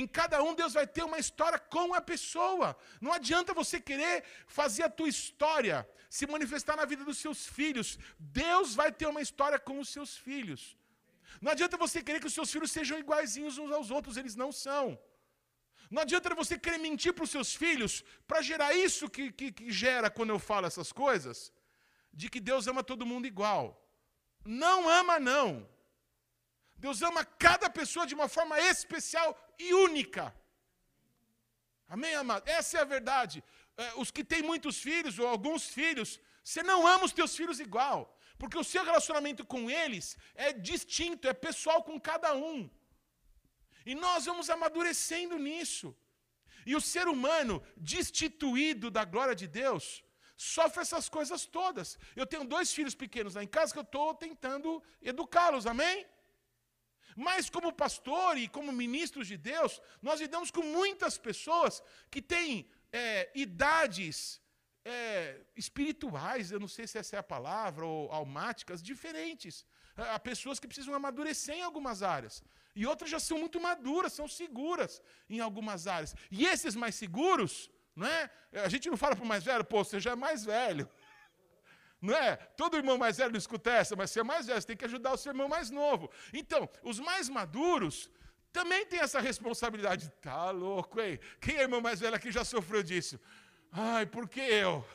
Em 0.00 0.06
cada 0.18 0.38
um, 0.46 0.54
Deus 0.60 0.72
vai 0.78 0.86
ter 0.96 1.04
uma 1.10 1.20
história 1.24 1.58
com 1.76 1.86
a 1.98 2.02
pessoa. 2.12 2.68
Não 3.04 3.12
adianta 3.18 3.58
você 3.62 3.78
querer 3.90 4.16
fazer 4.58 4.84
a 4.84 4.94
tua 4.98 5.10
história 5.16 5.78
se 6.16 6.26
manifestar 6.34 6.76
na 6.80 6.86
vida 6.92 7.04
dos 7.10 7.18
seus 7.24 7.40
filhos. 7.58 7.88
Deus 8.18 8.68
vai 8.80 8.90
ter 9.00 9.06
uma 9.12 9.22
história 9.26 9.58
com 9.68 9.76
os 9.82 9.88
seus 9.96 10.16
filhos. 10.26 10.62
Não 11.44 11.52
adianta 11.54 11.76
você 11.84 12.00
querer 12.06 12.20
que 12.22 12.30
os 12.32 12.36
seus 12.38 12.50
filhos 12.54 12.70
sejam 12.78 12.98
iguaizinhos 13.04 13.58
uns 13.62 13.72
aos 13.78 13.90
outros, 13.96 14.16
eles 14.16 14.36
não 14.42 14.50
são. 14.66 14.84
Não 15.90 16.02
adianta 16.02 16.34
você 16.42 16.56
querer 16.64 16.78
mentir 16.78 17.12
para 17.12 17.24
os 17.24 17.32
seus 17.36 17.50
filhos 17.62 17.92
para 18.28 18.40
gerar 18.50 18.72
isso 18.86 19.10
que, 19.14 19.24
que, 19.38 19.50
que 19.58 19.70
gera 19.84 20.08
quando 20.16 20.30
eu 20.30 20.38
falo 20.38 20.66
essas 20.66 20.90
coisas, 21.04 21.52
de 22.12 22.28
que 22.32 22.40
Deus 22.50 22.66
ama 22.66 22.82
todo 22.92 23.10
mundo 23.12 23.26
igual. 23.26 23.83
Não 24.44 24.88
ama, 24.88 25.18
não. 25.18 25.68
Deus 26.76 27.00
ama 27.02 27.24
cada 27.24 27.68
pessoa 27.70 28.06
de 28.06 28.14
uma 28.14 28.28
forma 28.28 28.60
especial 28.60 29.28
e 29.58 29.72
única. 29.72 30.34
Amém, 31.88 32.14
amado? 32.14 32.46
Essa 32.46 32.78
é 32.78 32.80
a 32.82 32.84
verdade. 32.96 33.42
É, 33.76 33.92
os 33.96 34.10
que 34.10 34.22
têm 34.22 34.42
muitos 34.42 34.78
filhos, 34.78 35.18
ou 35.18 35.26
alguns 35.26 35.68
filhos, 35.68 36.20
você 36.42 36.62
não 36.62 36.86
ama 36.86 37.04
os 37.04 37.12
teus 37.12 37.34
filhos 37.34 37.60
igual. 37.60 38.18
Porque 38.38 38.58
o 38.58 38.64
seu 38.64 38.84
relacionamento 38.84 39.44
com 39.46 39.70
eles 39.70 40.16
é 40.34 40.52
distinto, 40.52 41.28
é 41.28 41.32
pessoal 41.32 41.82
com 41.82 41.98
cada 41.98 42.34
um. 42.34 42.68
E 43.86 43.94
nós 43.94 44.26
vamos 44.26 44.50
amadurecendo 44.50 45.38
nisso. 45.38 45.96
E 46.66 46.74
o 46.74 46.80
ser 46.80 47.06
humano, 47.08 47.62
destituído 47.76 48.90
da 48.90 49.04
glória 49.04 49.34
de 49.34 49.46
Deus, 49.46 50.02
sofre 50.36 50.82
essas 50.82 51.08
coisas 51.08 51.46
todas. 51.46 51.98
Eu 52.16 52.26
tenho 52.26 52.44
dois 52.44 52.72
filhos 52.72 52.94
pequenos 52.94 53.34
lá 53.34 53.42
em 53.42 53.48
casa 53.48 53.72
que 53.72 53.78
eu 53.78 53.82
estou 53.84 54.14
tentando 54.14 54.82
educá-los, 55.00 55.66
amém? 55.66 56.06
Mas, 57.16 57.48
como 57.48 57.72
pastor 57.72 58.36
e 58.36 58.48
como 58.48 58.72
ministros 58.72 59.28
de 59.28 59.36
Deus, 59.36 59.80
nós 60.02 60.20
lidamos 60.20 60.50
com 60.50 60.62
muitas 60.62 61.16
pessoas 61.16 61.82
que 62.10 62.20
têm 62.20 62.68
é, 62.92 63.30
idades 63.34 64.40
é, 64.84 65.40
espirituais, 65.56 66.50
eu 66.50 66.60
não 66.60 66.68
sei 66.68 66.86
se 66.86 66.98
essa 66.98 67.16
é 67.16 67.18
a 67.18 67.22
palavra, 67.22 67.86
ou 67.86 68.10
almáticas, 68.12 68.82
diferentes. 68.82 69.64
Há 69.96 70.18
pessoas 70.18 70.58
que 70.58 70.66
precisam 70.66 70.94
amadurecer 70.94 71.56
em 71.56 71.62
algumas 71.62 72.02
áreas. 72.02 72.42
E 72.74 72.84
outras 72.86 73.08
já 73.08 73.20
são 73.20 73.38
muito 73.38 73.60
maduras, 73.60 74.12
são 74.12 74.26
seguras 74.26 75.00
em 75.30 75.38
algumas 75.38 75.86
áreas. 75.86 76.14
E 76.30 76.44
esses 76.44 76.74
mais 76.74 76.96
seguros, 76.96 77.70
não 77.94 78.06
é? 78.06 78.30
A 78.52 78.68
gente 78.68 78.90
não 78.90 78.96
fala 78.96 79.14
para 79.14 79.24
o 79.24 79.28
mais 79.28 79.44
velho, 79.44 79.64
pô, 79.64 79.84
você 79.84 80.00
já 80.00 80.12
é 80.12 80.16
mais 80.16 80.44
velho. 80.44 80.88
Não 82.00 82.14
é? 82.14 82.36
Todo 82.36 82.76
irmão 82.76 82.98
mais 82.98 83.16
velho 83.16 83.30
não 83.30 83.38
escuta 83.38 83.70
essa, 83.70 83.96
mas 83.96 84.10
você 84.10 84.20
é 84.20 84.22
mais 84.22 84.46
velho, 84.46 84.60
você 84.60 84.66
tem 84.66 84.76
que 84.76 84.84
ajudar 84.84 85.14
o 85.14 85.16
seu 85.16 85.32
irmão 85.32 85.48
mais 85.48 85.70
novo. 85.70 86.10
Então, 86.34 86.68
os 86.82 87.00
mais 87.00 87.30
maduros 87.30 88.10
também 88.52 88.84
têm 88.84 89.00
essa 89.00 89.20
responsabilidade. 89.20 90.10
Tá 90.20 90.50
louco, 90.50 91.00
hein? 91.00 91.18
Quem 91.40 91.56
é 91.56 91.62
irmão 91.62 91.80
mais 91.80 92.00
velho 92.00 92.14
aqui 92.14 92.30
já 92.30 92.44
sofreu 92.44 92.82
disso? 92.82 93.18
Ai, 93.72 94.04
por 94.04 94.28
que 94.28 94.40
eu? 94.40 94.86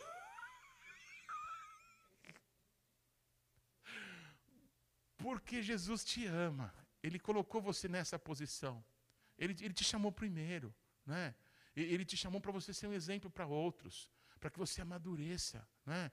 Porque 5.18 5.64
Jesus 5.64 6.06
te 6.06 6.28
ama. 6.28 6.72
Ele 7.02 7.18
colocou 7.18 7.60
você 7.60 7.88
nessa 7.88 8.20
posição. 8.20 8.86
Ele, 9.38 9.56
ele 9.62 9.74
te 9.74 9.84
chamou 9.84 10.12
primeiro. 10.12 10.74
Né? 11.06 11.34
Ele 11.82 12.06
te 12.06 12.18
chamou 12.18 12.42
para 12.42 12.52
você 12.52 12.74
ser 12.74 12.88
um 12.88 12.94
exemplo 12.94 13.30
para 13.30 13.46
outros. 13.46 14.10
Para 14.40 14.50
que 14.50 14.58
você 14.58 14.82
amadureça. 14.82 15.68
Né? 15.86 16.12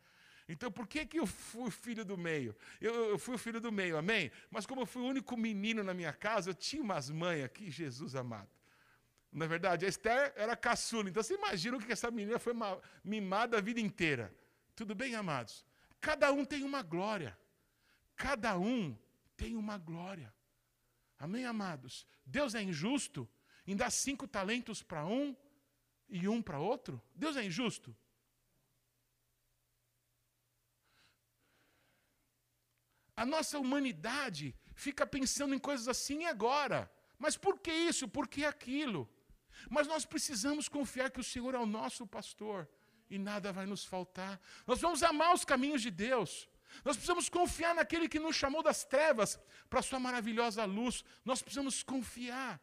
Então, 0.48 0.70
por 0.70 0.86
que, 0.86 1.04
que 1.04 1.18
eu 1.18 1.26
fui 1.26 1.68
o 1.68 1.70
filho 1.70 2.04
do 2.04 2.16
meio? 2.16 2.54
Eu, 2.80 3.10
eu, 3.10 3.18
fui 3.18 3.34
o 3.34 3.38
filho 3.38 3.60
do 3.60 3.72
meio, 3.72 3.96
amém? 3.96 4.30
Mas 4.50 4.64
como 4.64 4.82
eu 4.82 4.86
fui 4.86 5.02
o 5.02 5.06
único 5.06 5.36
menino 5.36 5.82
na 5.82 5.92
minha 5.92 6.12
casa, 6.12 6.50
eu 6.50 6.54
tinha 6.54 6.82
umas 6.82 7.10
mães 7.10 7.44
aqui, 7.44 7.70
Jesus 7.70 8.14
amado. 8.14 8.48
Na 9.32 9.44
é 9.44 9.48
verdade, 9.48 9.84
a 9.84 9.88
Esther 9.88 10.32
era 10.36 10.56
caçula. 10.56 11.08
Então 11.08 11.22
você 11.22 11.34
imagina 11.34 11.78
que 11.78 11.92
essa 11.92 12.10
menina 12.10 12.38
foi 12.38 12.54
mimada 13.04 13.58
a 13.58 13.60
vida 13.60 13.80
inteira. 13.80 14.34
Tudo 14.74 14.94
bem, 14.94 15.14
amados? 15.14 15.64
Cada 16.00 16.32
um 16.32 16.44
tem 16.44 16.62
uma 16.62 16.82
glória. 16.82 17.36
Cada 18.14 18.56
um 18.58 18.96
tem 19.36 19.56
uma 19.56 19.76
glória. 19.76 20.32
Amém, 21.18 21.44
amados? 21.44 22.06
Deus 22.24 22.54
é 22.54 22.62
injusto 22.62 23.28
em 23.66 23.74
dar 23.74 23.90
cinco 23.90 24.28
talentos 24.28 24.82
para 24.82 25.04
um 25.04 25.34
e 26.08 26.28
um 26.28 26.40
para 26.42 26.58
outro? 26.58 27.02
Deus 27.14 27.36
é 27.36 27.44
injusto? 27.44 27.96
A 33.16 33.24
nossa 33.24 33.58
humanidade 33.58 34.54
fica 34.74 35.06
pensando 35.06 35.54
em 35.54 35.58
coisas 35.58 35.88
assim 35.88 36.26
agora. 36.26 36.90
Mas 37.18 37.36
por 37.36 37.58
que 37.58 37.72
isso? 37.72 38.06
Por 38.06 38.28
que 38.28 38.44
aquilo? 38.44 39.08
Mas 39.70 39.86
nós 39.86 40.04
precisamos 40.04 40.68
confiar 40.68 41.10
que 41.10 41.20
o 41.20 41.24
Senhor 41.24 41.54
é 41.54 41.58
o 41.58 41.64
nosso 41.64 42.06
pastor 42.06 42.68
e 43.08 43.18
nada 43.18 43.52
vai 43.52 43.64
nos 43.64 43.84
faltar. 43.84 44.38
Nós 44.66 44.80
vamos 44.80 45.02
amar 45.02 45.34
os 45.34 45.44
caminhos 45.44 45.80
de 45.80 45.90
Deus. 45.90 46.48
Nós 46.84 46.96
precisamos 46.96 47.28
confiar 47.28 47.74
naquele 47.74 48.08
que 48.08 48.18
nos 48.18 48.36
chamou 48.36 48.62
das 48.62 48.84
trevas 48.84 49.40
para 49.70 49.80
a 49.80 49.82
sua 49.82 49.98
maravilhosa 49.98 50.64
luz. 50.64 51.02
Nós 51.24 51.40
precisamos 51.40 51.82
confiar. 51.82 52.60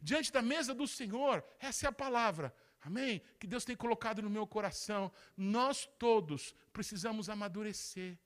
diante 0.00 0.32
da 0.32 0.40
mesa 0.40 0.72
do 0.72 0.86
Senhor. 0.86 1.44
Essa 1.58 1.86
é 1.86 1.88
a 1.88 1.92
palavra. 1.92 2.54
Amém? 2.80 3.20
Que 3.38 3.46
Deus 3.46 3.64
tem 3.64 3.76
colocado 3.76 4.22
no 4.22 4.30
meu 4.30 4.46
coração. 4.46 5.10
Nós 5.36 5.88
todos 5.98 6.54
precisamos 6.72 7.28
amadurecer. 7.28 8.18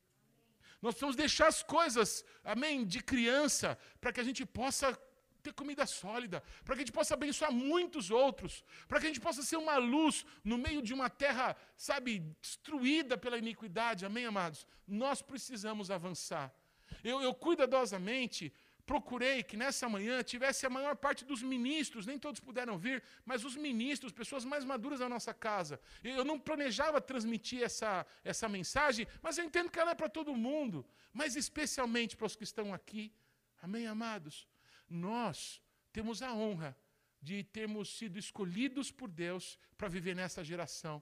Nós 0.80 0.94
precisamos 0.94 1.16
deixar 1.16 1.46
as 1.46 1.62
coisas, 1.62 2.24
amém, 2.42 2.84
de 2.84 3.00
criança, 3.02 3.78
para 4.00 4.12
que 4.12 4.20
a 4.20 4.24
gente 4.24 4.44
possa 4.44 4.92
ter 5.42 5.52
comida 5.52 5.84
sólida, 5.86 6.42
para 6.64 6.74
que 6.74 6.82
a 6.82 6.84
gente 6.84 6.92
possa 6.92 7.14
abençoar 7.14 7.52
muitos 7.52 8.10
outros, 8.10 8.64
para 8.86 9.00
que 9.00 9.06
a 9.06 9.08
gente 9.08 9.20
possa 9.20 9.42
ser 9.42 9.56
uma 9.56 9.76
luz 9.76 10.24
no 10.44 10.56
meio 10.56 10.80
de 10.80 10.94
uma 10.94 11.10
terra, 11.10 11.56
sabe, 11.76 12.20
destruída 12.40 13.18
pela 13.18 13.38
iniquidade. 13.38 14.06
Amém, 14.06 14.26
amados? 14.26 14.66
Nós 14.86 15.20
precisamos 15.20 15.90
avançar. 15.90 16.54
Eu, 17.02 17.20
eu 17.20 17.34
cuidadosamente 17.34 18.52
procurei 18.86 19.42
que 19.42 19.56
nessa 19.56 19.88
manhã 19.88 20.22
tivesse 20.22 20.66
a 20.66 20.70
maior 20.70 20.96
parte 20.96 21.24
dos 21.24 21.42
ministros, 21.42 22.06
nem 22.06 22.18
todos 22.18 22.40
puderam 22.40 22.76
vir, 22.78 23.02
mas 23.24 23.44
os 23.44 23.56
ministros, 23.56 24.12
pessoas 24.12 24.44
mais 24.44 24.64
maduras 24.64 24.98
da 24.98 25.08
nossa 25.08 25.32
casa. 25.32 25.80
Eu 26.02 26.24
não 26.24 26.38
planejava 26.38 27.00
transmitir 27.00 27.62
essa, 27.62 28.04
essa 28.24 28.48
mensagem, 28.48 29.06
mas 29.20 29.38
eu 29.38 29.44
entendo 29.44 29.70
que 29.70 29.78
ela 29.78 29.92
é 29.92 29.94
para 29.94 30.08
todo 30.08 30.34
mundo, 30.34 30.84
mas 31.12 31.36
especialmente 31.36 32.16
para 32.16 32.26
os 32.26 32.36
que 32.36 32.44
estão 32.44 32.74
aqui. 32.74 33.12
Amém, 33.60 33.86
amados? 33.86 34.48
Nós 34.88 35.62
temos 35.92 36.22
a 36.22 36.32
honra 36.32 36.76
de 37.20 37.44
termos 37.44 37.96
sido 37.96 38.18
escolhidos 38.18 38.90
por 38.90 39.08
Deus 39.08 39.58
para 39.78 39.88
viver 39.88 40.16
nessa 40.16 40.42
geração. 40.42 41.00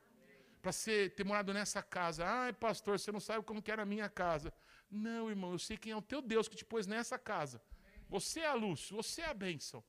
Para 0.61 0.73
ter 1.17 1.25
morado 1.25 1.55
nessa 1.55 1.83
casa. 1.83 2.27
Ai, 2.27 2.53
pastor, 2.53 2.99
você 2.99 3.11
não 3.11 3.21
sabe 3.21 3.43
como 3.43 3.63
que 3.63 3.73
era 3.73 3.83
a 3.83 3.87
minha 3.87 4.11
casa. 4.11 4.53
Não, 4.91 5.31
irmão, 5.31 5.53
eu 5.53 5.59
sei 5.59 5.79
quem 5.79 5.93
é 5.93 5.97
o 5.97 6.03
teu 6.03 6.21
Deus 6.21 6.49
que 6.49 6.57
te 6.57 6.65
pôs 6.65 6.87
nessa 6.87 7.19
casa. 7.19 7.63
Você 8.11 8.41
é 8.41 8.49
a 8.49 8.55
luz, 8.55 8.91
você 8.91 9.23
é 9.23 9.27
a 9.27 9.35
bênção. 9.35 9.83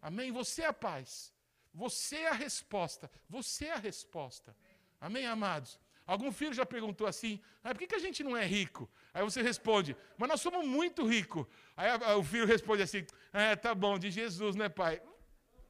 Amém? 0.00 0.30
Você 0.32 0.62
é 0.62 0.66
a 0.66 0.72
paz. 0.72 1.34
Você 1.72 2.16
é 2.16 2.28
a 2.28 2.32
resposta. 2.46 3.10
Você 3.28 3.66
é 3.66 3.72
a 3.72 3.84
resposta. 3.90 4.56
Amém, 5.00 5.26
amados? 5.26 5.78
Algum 6.06 6.30
filho 6.30 6.52
já 6.52 6.64
perguntou 6.64 7.06
assim: 7.06 7.40
ah, 7.64 7.70
por 7.70 7.78
que, 7.80 7.88
que 7.88 7.94
a 7.94 8.04
gente 8.06 8.22
não 8.22 8.36
é 8.36 8.46
rico? 8.46 8.88
Aí 9.12 9.24
você 9.24 9.42
responde: 9.42 9.96
mas 10.16 10.28
nós 10.28 10.40
somos 10.40 10.64
muito 10.64 11.04
ricos. 11.04 11.46
Aí 11.76 11.90
o 12.16 12.22
filho 12.22 12.46
responde 12.46 12.82
assim: 12.82 13.04
é, 13.32 13.56
tá 13.56 13.74
bom, 13.74 13.98
de 13.98 14.10
Jesus, 14.10 14.54
né, 14.54 14.68
pai? 14.68 15.02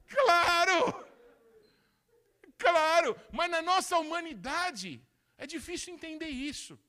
Claro! 0.07 1.05
Claro! 2.57 3.19
Mas 3.31 3.49
na 3.49 3.61
nossa 3.61 3.97
humanidade 3.97 5.01
é 5.37 5.47
difícil 5.47 5.93
entender 5.93 6.27
isso. 6.27 6.79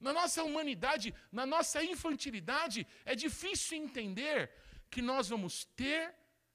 Na 0.00 0.12
nossa 0.12 0.44
humanidade, 0.44 1.14
na 1.32 1.44
nossa 1.44 1.82
infantilidade, 1.82 2.86
é 3.04 3.14
difícil 3.14 3.78
entender 3.78 4.50
que 4.90 5.02
nós 5.02 5.28
vamos 5.28 5.64
ter, 5.76 6.14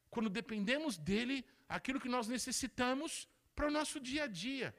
quando 0.10 0.30
dependemos 0.30 0.98
dele, 0.98 1.46
aquilo 1.68 2.00
que 2.00 2.08
nós 2.10 2.28
necessitamos 2.28 3.28
para 3.56 3.68
o 3.68 3.72
nosso 3.72 4.00
dia 4.00 4.24
a 4.24 4.28
dia. 4.28 4.74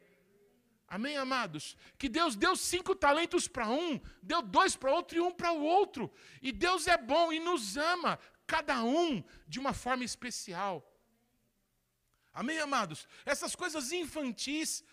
Amém, 0.87 1.17
amados? 1.17 1.77
Que 1.99 2.09
Deus 2.09 2.37
deu 2.37 2.55
cinco 2.57 2.95
talentos 2.95 3.49
para 3.49 3.69
um, 3.69 4.01
deu 4.23 4.41
dois 4.43 4.77
para 4.77 4.93
outro 4.93 5.17
e 5.17 5.21
um 5.21 5.33
para 5.33 5.53
o 5.53 5.63
outro. 5.63 6.13
E 6.41 6.53
Deus 6.53 6.87
é 6.87 6.97
bom 6.97 7.33
e 7.33 7.41
nos 7.41 7.77
ama, 7.77 8.19
cada 8.47 8.83
um 8.85 9.23
de 9.47 9.59
uma 9.59 9.73
forma 9.73 10.05
especial. 10.05 10.91
Amém, 12.33 12.59
amados? 12.59 13.07
Essas 13.25 13.55
coisas 13.55 13.93
infantis 13.93 14.85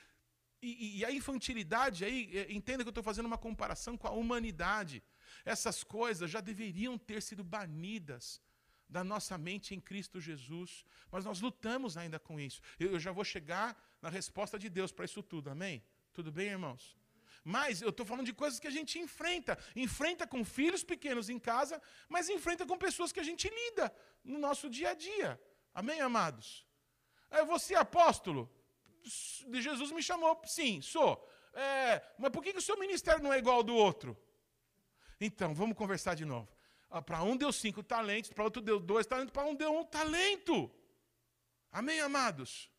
e, 0.61 0.99
e, 0.99 1.05
a 1.05 1.11
infantilidade 1.11 2.05
aí, 2.05 2.29
é, 2.37 2.53
entenda 2.53 2.83
que 2.83 2.87
eu 2.87 2.91
estou 2.91 3.03
fazendo 3.03 3.25
uma 3.25 3.37
comparação 3.37 3.97
com 3.97 4.07
a 4.07 4.11
humanidade. 4.11 5.01
Essas 5.43 5.83
coisas 5.83 6.29
já 6.29 6.39
deveriam 6.39 6.97
ter 6.97 7.21
sido 7.21 7.43
banidas 7.43 8.41
da 8.87 9.03
nossa 9.03 9.37
mente 9.37 9.73
em 9.73 9.79
Cristo 9.79 10.19
Jesus, 10.19 10.85
mas 11.09 11.25
nós 11.25 11.41
lutamos 11.41 11.97
ainda 11.97 12.19
com 12.19 12.39
isso. 12.39 12.61
Eu, 12.79 12.91
eu 12.91 12.99
já 12.99 13.11
vou 13.11 13.23
chegar 13.23 13.75
na 14.01 14.09
resposta 14.09 14.59
de 14.59 14.69
Deus 14.69 14.91
para 14.91 15.05
isso 15.05 15.23
tudo, 15.23 15.49
amém? 15.49 15.83
Tudo 16.13 16.31
bem, 16.31 16.49
irmãos? 16.49 16.95
Mas 17.43 17.81
eu 17.81 17.89
estou 17.89 18.05
falando 18.05 18.25
de 18.25 18.33
coisas 18.33 18.59
que 18.59 18.67
a 18.67 18.71
gente 18.71 18.99
enfrenta. 18.99 19.57
Enfrenta 19.75 20.27
com 20.27 20.43
filhos 20.45 20.83
pequenos 20.83 21.29
em 21.29 21.39
casa, 21.39 21.81
mas 22.07 22.29
enfrenta 22.29 22.65
com 22.65 22.77
pessoas 22.77 23.11
que 23.11 23.19
a 23.19 23.23
gente 23.23 23.49
lida 23.49 23.91
no 24.23 24.37
nosso 24.37 24.69
dia 24.69 24.89
a 24.89 24.93
dia. 24.93 25.41
Amém, 25.73 26.01
amados? 26.01 26.67
É, 27.31 27.43
você, 27.43 27.73
apóstolo, 27.73 28.43
de 28.43 28.60
Jesus 29.03 29.91
me 29.91 30.03
chamou, 30.03 30.39
sim, 30.45 30.81
sou. 30.81 31.27
É, 31.53 32.01
mas 32.17 32.31
por 32.31 32.43
que, 32.43 32.53
que 32.53 32.59
o 32.59 32.61
seu 32.61 32.77
ministério 32.79 33.21
não 33.21 33.33
é 33.33 33.37
igual 33.37 33.57
ao 33.57 33.63
do 33.63 33.75
outro? 33.75 34.17
Então, 35.19 35.53
vamos 35.53 35.77
conversar 35.77 36.15
de 36.15 36.25
novo. 36.25 36.49
Ah, 36.89 37.01
para 37.01 37.23
um 37.23 37.37
deu 37.37 37.51
cinco 37.53 37.83
talentos, 37.83 38.31
para 38.31 38.43
outro 38.43 38.61
deu 38.61 38.79
dois 38.79 39.05
talentos, 39.05 39.31
para 39.31 39.45
um 39.45 39.55
deu 39.55 39.73
um 39.77 39.85
talento. 39.85 40.71
Amém, 41.71 41.99
amados? 42.01 42.69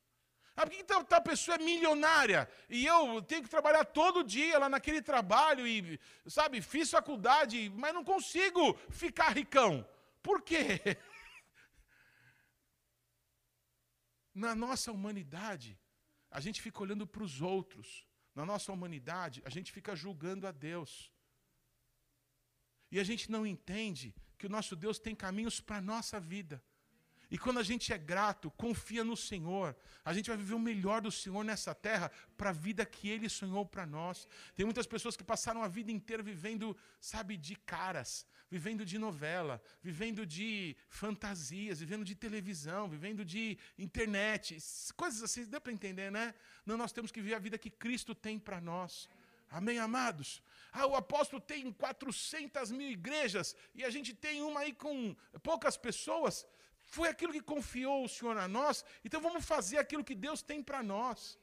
Ah, 0.54 0.66
por 0.66 0.70
que 0.70 0.84
tal, 0.84 1.02
tal 1.02 1.22
pessoa 1.22 1.54
é 1.54 1.58
milionária 1.58 2.46
e 2.68 2.84
eu 2.84 3.22
tenho 3.22 3.42
que 3.42 3.48
trabalhar 3.48 3.86
todo 3.86 4.22
dia 4.22 4.58
lá 4.58 4.68
naquele 4.68 5.00
trabalho 5.00 5.66
e, 5.66 5.98
sabe, 6.26 6.60
fiz 6.60 6.90
faculdade, 6.90 7.70
mas 7.74 7.94
não 7.94 8.04
consigo 8.04 8.74
ficar 8.90 9.30
ricão? 9.30 9.86
Por 10.22 10.42
quê? 10.42 10.80
Na 14.34 14.54
nossa 14.54 14.92
humanidade, 14.92 15.78
a 16.32 16.40
gente 16.40 16.60
fica 16.60 16.82
olhando 16.82 17.06
para 17.06 17.22
os 17.22 17.40
outros. 17.40 18.06
Na 18.34 18.44
nossa 18.46 18.72
humanidade, 18.72 19.42
a 19.44 19.50
gente 19.50 19.70
fica 19.70 19.94
julgando 19.94 20.46
a 20.46 20.50
Deus. 20.50 21.12
E 22.90 22.98
a 22.98 23.04
gente 23.04 23.30
não 23.30 23.46
entende 23.46 24.14
que 24.38 24.46
o 24.46 24.50
nosso 24.50 24.74
Deus 24.74 24.98
tem 24.98 25.14
caminhos 25.14 25.60
para 25.60 25.76
a 25.76 25.80
nossa 25.80 26.18
vida. 26.18 26.62
E 27.30 27.38
quando 27.38 27.58
a 27.58 27.62
gente 27.62 27.92
é 27.92 27.98
grato, 27.98 28.50
confia 28.50 29.02
no 29.02 29.16
Senhor, 29.16 29.74
a 30.04 30.12
gente 30.12 30.28
vai 30.28 30.36
viver 30.36 30.54
o 30.54 30.58
melhor 30.58 31.00
do 31.00 31.10
Senhor 31.10 31.42
nessa 31.42 31.74
terra 31.74 32.10
para 32.36 32.50
a 32.50 32.52
vida 32.52 32.84
que 32.84 33.08
Ele 33.08 33.28
sonhou 33.28 33.64
para 33.64 33.86
nós. 33.86 34.28
Tem 34.54 34.66
muitas 34.66 34.86
pessoas 34.86 35.16
que 35.16 35.24
passaram 35.24 35.62
a 35.62 35.68
vida 35.68 35.90
inteira 35.90 36.22
vivendo, 36.22 36.76
sabe, 37.00 37.38
de 37.38 37.56
caras, 37.56 38.26
vivendo 38.52 38.84
de 38.84 38.98
novela, 38.98 39.54
vivendo 39.82 40.26
de 40.26 40.76
fantasias, 40.90 41.80
vivendo 41.80 42.04
de 42.04 42.14
televisão, 42.14 42.82
vivendo 42.86 43.24
de 43.24 43.44
internet, 43.78 44.58
coisas 44.94 45.22
assim, 45.22 45.46
dá 45.46 45.58
para 45.58 45.72
entender, 45.72 46.10
né? 46.12 46.34
Não, 46.66 46.76
nós 46.76 46.92
temos 46.92 47.10
que 47.10 47.22
viver 47.22 47.36
a 47.36 47.44
vida 47.46 47.56
que 47.64 47.70
Cristo 47.70 48.14
tem 48.14 48.38
para 48.38 48.60
nós. 48.60 49.08
Amém, 49.58 49.78
amados? 49.78 50.42
Ah, 50.70 50.86
o 50.86 50.94
apóstolo 50.94 51.40
tem 51.40 51.72
400 51.72 52.70
mil 52.72 52.90
igrejas 52.90 53.56
e 53.74 53.82
a 53.88 53.90
gente 53.94 54.12
tem 54.12 54.42
uma 54.42 54.60
aí 54.60 54.74
com 54.74 55.16
poucas 55.42 55.78
pessoas. 55.78 56.46
Foi 56.82 57.08
aquilo 57.08 57.32
que 57.32 57.40
confiou 57.54 58.04
o 58.04 58.08
Senhor 58.16 58.36
a 58.36 58.46
nós, 58.46 58.84
então 59.02 59.18
vamos 59.28 59.46
fazer 59.46 59.78
aquilo 59.78 60.04
que 60.04 60.14
Deus 60.14 60.42
tem 60.42 60.62
para 60.62 60.82
nós. 60.82 61.38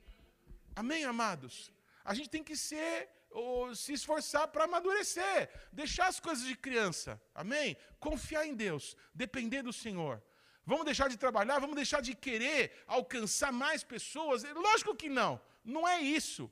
Amém, 0.76 1.06
amados? 1.06 1.72
A 2.06 2.14
gente 2.14 2.30
tem 2.30 2.44
que 2.44 2.56
ser 2.56 3.10
ou 3.30 3.76
se 3.76 3.94
esforçar 3.94 4.48
para 4.48 4.64
amadurecer, 4.64 5.50
deixar 5.72 6.08
as 6.08 6.20
coisas 6.20 6.46
de 6.46 6.56
criança, 6.56 7.22
amém? 7.34 7.78
Confiar 8.00 8.46
em 8.46 8.56
Deus, 8.56 8.96
depender 9.14 9.62
do 9.62 9.74
Senhor. 9.74 10.22
Vamos 10.66 10.86
deixar 10.86 11.10
de 11.10 11.18
trabalhar, 11.18 11.60
vamos 11.60 11.76
deixar 11.76 12.02
de 12.02 12.14
querer 12.14 12.84
alcançar 12.86 13.52
mais 13.52 13.84
pessoas? 13.84 14.44
Lógico 14.44 14.96
que 14.96 15.10
não, 15.10 15.42
não 15.64 15.88
é 15.88 16.02
isso, 16.02 16.52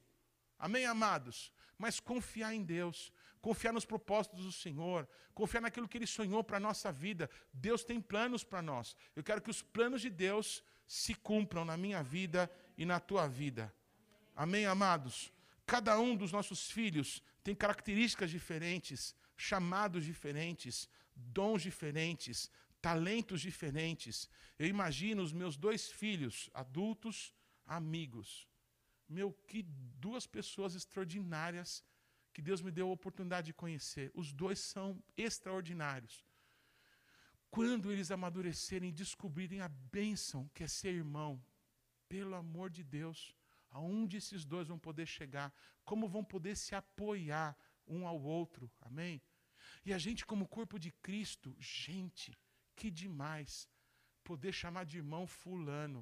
amém, 0.58 0.86
amados? 0.86 1.52
Mas 1.78 2.00
confiar 2.00 2.54
em 2.54 2.64
Deus, 2.64 3.12
confiar 3.42 3.72
nos 3.72 3.86
propósitos 3.86 4.44
do 4.44 4.52
Senhor, 4.52 5.08
confiar 5.34 5.62
naquilo 5.62 5.88
que 5.88 5.98
Ele 5.98 6.08
sonhou 6.08 6.44
para 6.44 6.58
a 6.58 6.60
nossa 6.60 6.92
vida. 6.92 7.30
Deus 7.54 7.84
tem 7.84 8.02
planos 8.02 8.44
para 8.44 8.62
nós. 8.62 8.96
Eu 9.16 9.24
quero 9.24 9.42
que 9.42 9.52
os 9.52 9.62
planos 9.62 10.02
de 10.02 10.10
Deus 10.10 10.64
se 10.88 11.14
cumpram 11.14 11.64
na 11.64 11.78
minha 11.78 12.02
vida 12.02 12.52
e 12.78 12.86
na 12.86 13.00
tua 13.00 13.28
vida. 13.28 13.74
Amém, 14.36 14.66
amados? 14.66 15.32
Cada 15.68 16.00
um 16.00 16.16
dos 16.16 16.32
nossos 16.32 16.72
filhos 16.72 17.22
tem 17.44 17.54
características 17.54 18.32
diferentes, 18.32 19.14
chamados 19.36 20.06
diferentes, 20.06 20.90
dons 21.14 21.62
diferentes, 21.62 22.50
talentos 22.82 23.42
diferentes. 23.42 24.30
Eu 24.58 24.66
imagino 24.66 25.22
os 25.22 25.34
meus 25.34 25.58
dois 25.58 25.92
filhos, 25.92 26.50
adultos, 26.54 27.34
amigos. 27.66 28.48
Meu, 29.10 29.34
que 29.46 29.62
duas 30.00 30.26
pessoas 30.26 30.74
extraordinárias 30.74 31.84
que 32.34 32.42
Deus 32.42 32.62
me 32.62 32.72
deu 32.72 32.88
a 32.88 32.94
oportunidade 32.94 33.48
de 33.48 33.54
conhecer. 33.54 34.10
Os 34.14 34.32
dois 34.32 34.60
são 34.60 35.04
extraordinários. 35.18 36.26
Quando 37.52 37.92
eles 37.92 38.10
amadurecerem 38.10 38.90
e 38.90 39.00
descobrirem 39.04 39.60
a 39.60 39.68
bênção 39.68 40.50
que 40.54 40.64
é 40.64 40.68
ser 40.68 40.94
irmão, 40.94 41.44
pelo 42.08 42.36
amor 42.36 42.70
de 42.70 42.84
Deus, 42.84 43.36
Aonde 43.78 44.18
esses 44.18 44.44
dois 44.54 44.68
vão 44.72 44.80
poder 44.88 45.08
chegar? 45.18 45.50
Como 45.90 46.12
vão 46.14 46.24
poder 46.34 46.56
se 46.64 46.74
apoiar 46.82 47.50
um 47.96 48.08
ao 48.12 48.20
outro? 48.40 48.72
Amém? 48.82 49.16
E 49.88 49.94
a 49.94 50.00
gente, 50.06 50.26
como 50.26 50.54
corpo 50.58 50.78
de 50.86 50.92
Cristo, 51.08 51.56
gente, 51.60 52.30
que 52.76 52.90
demais. 53.02 53.52
Poder 54.30 54.52
chamar 54.62 54.84
de 54.90 54.98
irmão 55.02 55.24
Fulano, 55.28 56.02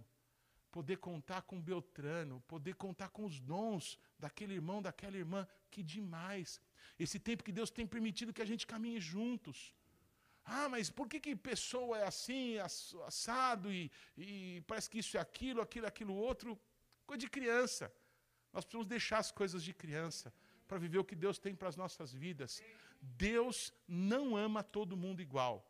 poder 0.77 0.97
contar 1.09 1.41
com 1.49 1.65
Beltrano, 1.69 2.41
poder 2.53 2.75
contar 2.85 3.09
com 3.15 3.23
os 3.29 3.39
dons 3.51 3.99
daquele 4.17 4.53
irmão, 4.59 4.81
daquela 4.81 5.17
irmã, 5.23 5.41
que 5.69 5.83
demais. 5.95 6.61
Esse 6.97 7.19
tempo 7.27 7.43
que 7.43 7.57
Deus 7.59 7.69
tem 7.77 7.85
permitido 7.95 8.33
que 8.33 8.45
a 8.45 8.51
gente 8.51 8.65
caminhe 8.73 9.01
juntos. 9.01 9.57
Ah, 10.45 10.67
mas 10.69 10.89
por 10.89 11.07
que, 11.09 11.19
que 11.19 11.35
pessoa 11.35 11.97
é 11.99 12.07
assim, 12.13 12.57
assado, 12.59 13.73
e, 13.73 13.91
e 14.17 14.63
parece 14.67 14.89
que 14.89 14.99
isso 15.03 15.17
é 15.17 15.19
aquilo, 15.19 15.61
aquilo, 15.61 15.88
aquilo 15.88 16.15
outro? 16.29 16.57
Coisa 17.05 17.19
de 17.19 17.29
criança. 17.29 17.91
Nós 18.51 18.63
precisamos 18.63 18.87
deixar 18.87 19.17
as 19.19 19.31
coisas 19.31 19.63
de 19.63 19.73
criança 19.73 20.33
para 20.67 20.77
viver 20.77 20.97
o 20.97 21.05
que 21.05 21.15
Deus 21.15 21.37
tem 21.37 21.53
para 21.53 21.69
as 21.69 21.75
nossas 21.75 22.13
vidas. 22.13 22.61
Deus 23.01 23.73
não 23.87 24.35
ama 24.35 24.63
todo 24.63 24.97
mundo 24.97 25.21
igual. 25.21 25.69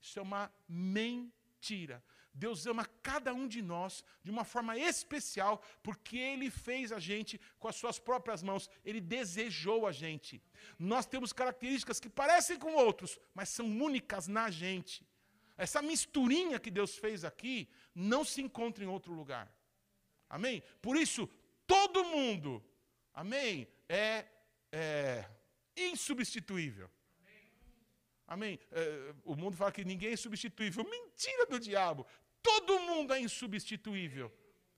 Isso 0.00 0.18
é 0.18 0.22
uma 0.22 0.52
mentira. 0.68 2.02
Deus 2.34 2.66
ama 2.66 2.84
cada 3.00 3.32
um 3.32 3.46
de 3.46 3.62
nós 3.62 4.04
de 4.24 4.30
uma 4.30 4.44
forma 4.44 4.76
especial, 4.76 5.62
porque 5.82 6.18
Ele 6.18 6.50
fez 6.50 6.90
a 6.90 6.98
gente 6.98 7.40
com 7.60 7.68
as 7.68 7.76
suas 7.76 7.98
próprias 7.98 8.42
mãos, 8.42 8.68
Ele 8.84 9.00
desejou 9.00 9.86
a 9.86 9.92
gente. 9.92 10.42
Nós 10.76 11.06
temos 11.06 11.32
características 11.32 12.00
que 12.00 12.10
parecem 12.10 12.58
com 12.58 12.74
outros, 12.74 13.18
mas 13.32 13.48
são 13.48 13.66
únicas 13.66 14.26
na 14.26 14.50
gente. 14.50 15.06
Essa 15.56 15.80
misturinha 15.80 16.58
que 16.58 16.70
Deus 16.70 16.96
fez 16.96 17.24
aqui 17.24 17.68
não 17.94 18.24
se 18.24 18.42
encontra 18.42 18.82
em 18.82 18.88
outro 18.88 19.12
lugar. 19.12 19.54
Amém? 20.36 20.64
Por 20.82 20.96
isso, 20.96 21.28
todo 21.64 22.02
mundo, 22.02 22.60
amém, 23.22 23.68
é, 23.88 24.24
é 24.72 25.24
insubstituível. 25.76 26.90
Amém? 28.26 28.58
É, 28.72 29.14
o 29.24 29.36
mundo 29.36 29.56
fala 29.56 29.70
que 29.70 29.84
ninguém 29.84 30.12
é 30.12 30.16
substituível. 30.16 30.82
Mentira 30.82 31.46
do 31.46 31.60
diabo. 31.60 32.04
Todo 32.42 32.80
mundo 32.80 33.14
é 33.14 33.20
insubstituível. 33.20 34.28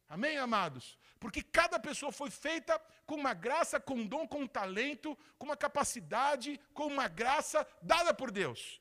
Amém, 0.06 0.36
amados? 0.36 0.98
Porque 1.18 1.42
cada 1.42 1.78
pessoa 1.78 2.12
foi 2.12 2.30
feita 2.30 2.78
com 3.06 3.14
uma 3.14 3.32
graça, 3.32 3.80
com 3.80 3.94
um 3.94 4.06
dom, 4.06 4.28
com 4.28 4.40
um 4.42 4.46
talento, 4.46 5.16
com 5.38 5.46
uma 5.46 5.56
capacidade, 5.56 6.60
com 6.74 6.86
uma 6.86 7.08
graça 7.08 7.66
dada 7.80 8.12
por 8.12 8.30
Deus. 8.30 8.78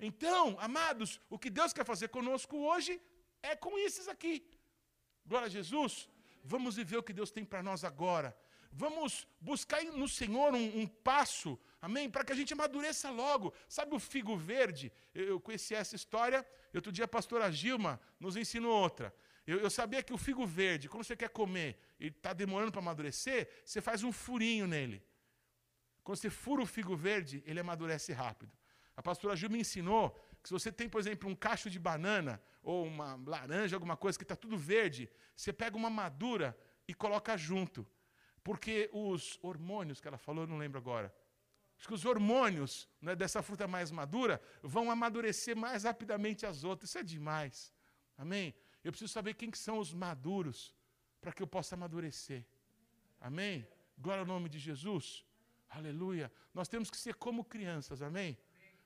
Então, 0.00 0.56
amados, 0.58 1.20
o 1.28 1.38
que 1.38 1.50
Deus 1.50 1.74
quer 1.74 1.84
fazer 1.84 2.08
conosco 2.08 2.56
hoje 2.56 2.98
é 3.42 3.54
com 3.54 3.78
esses 3.78 4.08
aqui. 4.08 4.42
Glória 5.26 5.46
a 5.46 5.50
Jesus. 5.50 6.08
Vamos 6.44 6.76
viver 6.76 6.98
o 6.98 7.02
que 7.02 7.12
Deus 7.12 7.30
tem 7.30 7.44
para 7.44 7.62
nós 7.62 7.82
agora. 7.82 8.36
Vamos 8.70 9.26
buscar 9.40 9.82
no 9.84 10.08
Senhor 10.08 10.52
um, 10.54 10.80
um 10.80 10.86
passo, 10.86 11.58
amém? 11.80 12.10
Para 12.10 12.24
que 12.24 12.32
a 12.32 12.36
gente 12.36 12.52
amadureça 12.52 13.10
logo. 13.10 13.54
Sabe 13.68 13.94
o 13.94 13.98
figo 13.98 14.36
verde? 14.36 14.92
Eu, 15.14 15.24
eu 15.24 15.40
conheci 15.40 15.74
essa 15.74 15.96
história 15.96 16.46
Outro 16.74 16.90
dia 16.90 17.04
a 17.04 17.08
pastora 17.08 17.50
Gilma 17.52 18.00
nos 18.18 18.36
ensinou 18.36 18.72
outra. 18.72 19.14
Eu, 19.46 19.60
eu 19.60 19.70
sabia 19.70 20.02
que 20.02 20.12
o 20.12 20.18
figo 20.18 20.44
verde, 20.46 20.88
quando 20.88 21.04
você 21.04 21.16
quer 21.16 21.28
comer 21.28 21.78
e 22.00 22.08
está 22.08 22.32
demorando 22.32 22.72
para 22.72 22.80
amadurecer, 22.80 23.48
você 23.64 23.80
faz 23.80 24.02
um 24.02 24.10
furinho 24.10 24.66
nele. 24.66 25.02
Quando 26.02 26.18
você 26.18 26.30
fura 26.30 26.62
o 26.62 26.66
figo 26.66 26.96
verde, 26.96 27.42
ele 27.46 27.60
amadurece 27.60 28.12
rápido. 28.12 28.52
A 28.96 29.02
pastora 29.02 29.36
Gil 29.36 29.50
me 29.50 29.60
ensinou 29.60 30.18
se 30.44 30.52
você 30.52 30.70
tem, 30.70 30.88
por 30.88 31.00
exemplo, 31.00 31.28
um 31.28 31.34
cacho 31.34 31.68
de 31.70 31.78
banana 31.78 32.40
ou 32.62 32.86
uma 32.86 33.20
laranja, 33.26 33.76
alguma 33.76 33.96
coisa 33.96 34.18
que 34.18 34.24
está 34.24 34.36
tudo 34.36 34.56
verde, 34.56 35.10
você 35.36 35.52
pega 35.52 35.76
uma 35.76 35.90
madura 35.90 36.56
e 36.86 36.94
coloca 36.94 37.36
junto. 37.36 37.86
Porque 38.42 38.90
os 38.92 39.38
hormônios 39.42 40.00
que 40.00 40.08
ela 40.08 40.18
falou, 40.18 40.46
não 40.46 40.58
lembro 40.58 40.78
agora, 40.78 41.14
Acho 41.78 41.88
que 41.88 41.94
os 41.94 42.04
hormônios 42.04 42.88
né, 43.00 43.14
dessa 43.14 43.42
fruta 43.42 43.66
mais 43.66 43.90
madura 43.90 44.40
vão 44.62 44.90
amadurecer 44.90 45.56
mais 45.56 45.84
rapidamente 45.84 46.46
as 46.46 46.64
outras. 46.64 46.90
Isso 46.90 46.98
é 46.98 47.02
demais. 47.02 47.72
Amém? 48.16 48.54
Eu 48.82 48.92
preciso 48.92 49.12
saber 49.12 49.34
quem 49.34 49.50
que 49.50 49.58
são 49.58 49.78
os 49.78 49.92
maduros 49.92 50.74
para 51.20 51.32
que 51.32 51.42
eu 51.42 51.46
possa 51.46 51.74
amadurecer. 51.74 52.46
Amém? 53.20 53.66
Glória 53.98 54.20
ao 54.20 54.26
nome 54.26 54.48
de 54.48 54.58
Jesus. 54.58 55.24
Aleluia. 55.68 56.32
Nós 56.52 56.68
temos 56.68 56.90
que 56.90 56.96
ser 56.96 57.14
como 57.14 57.44
crianças, 57.44 58.02
amém? 58.02 58.38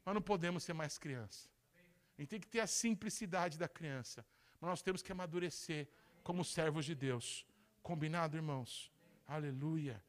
Mas 0.09 0.15
não 0.15 0.23
podemos 0.23 0.63
ser 0.63 0.73
mais 0.73 0.97
criança. 0.97 1.51
A 2.17 2.23
gente 2.23 2.31
tem 2.31 2.41
que 2.41 2.49
ter 2.49 2.61
a 2.61 2.67
simplicidade 2.67 3.59
da 3.59 3.69
criança. 3.69 4.25
Mas 4.59 4.71
nós 4.71 4.81
temos 4.81 5.03
que 5.03 5.13
amadurecer 5.13 5.87
como 6.23 6.43
servos 6.43 6.87
de 6.87 6.95
Deus. 6.95 7.45
Combinado, 7.83 8.35
irmãos? 8.35 8.91
Aleluia. 9.27 10.03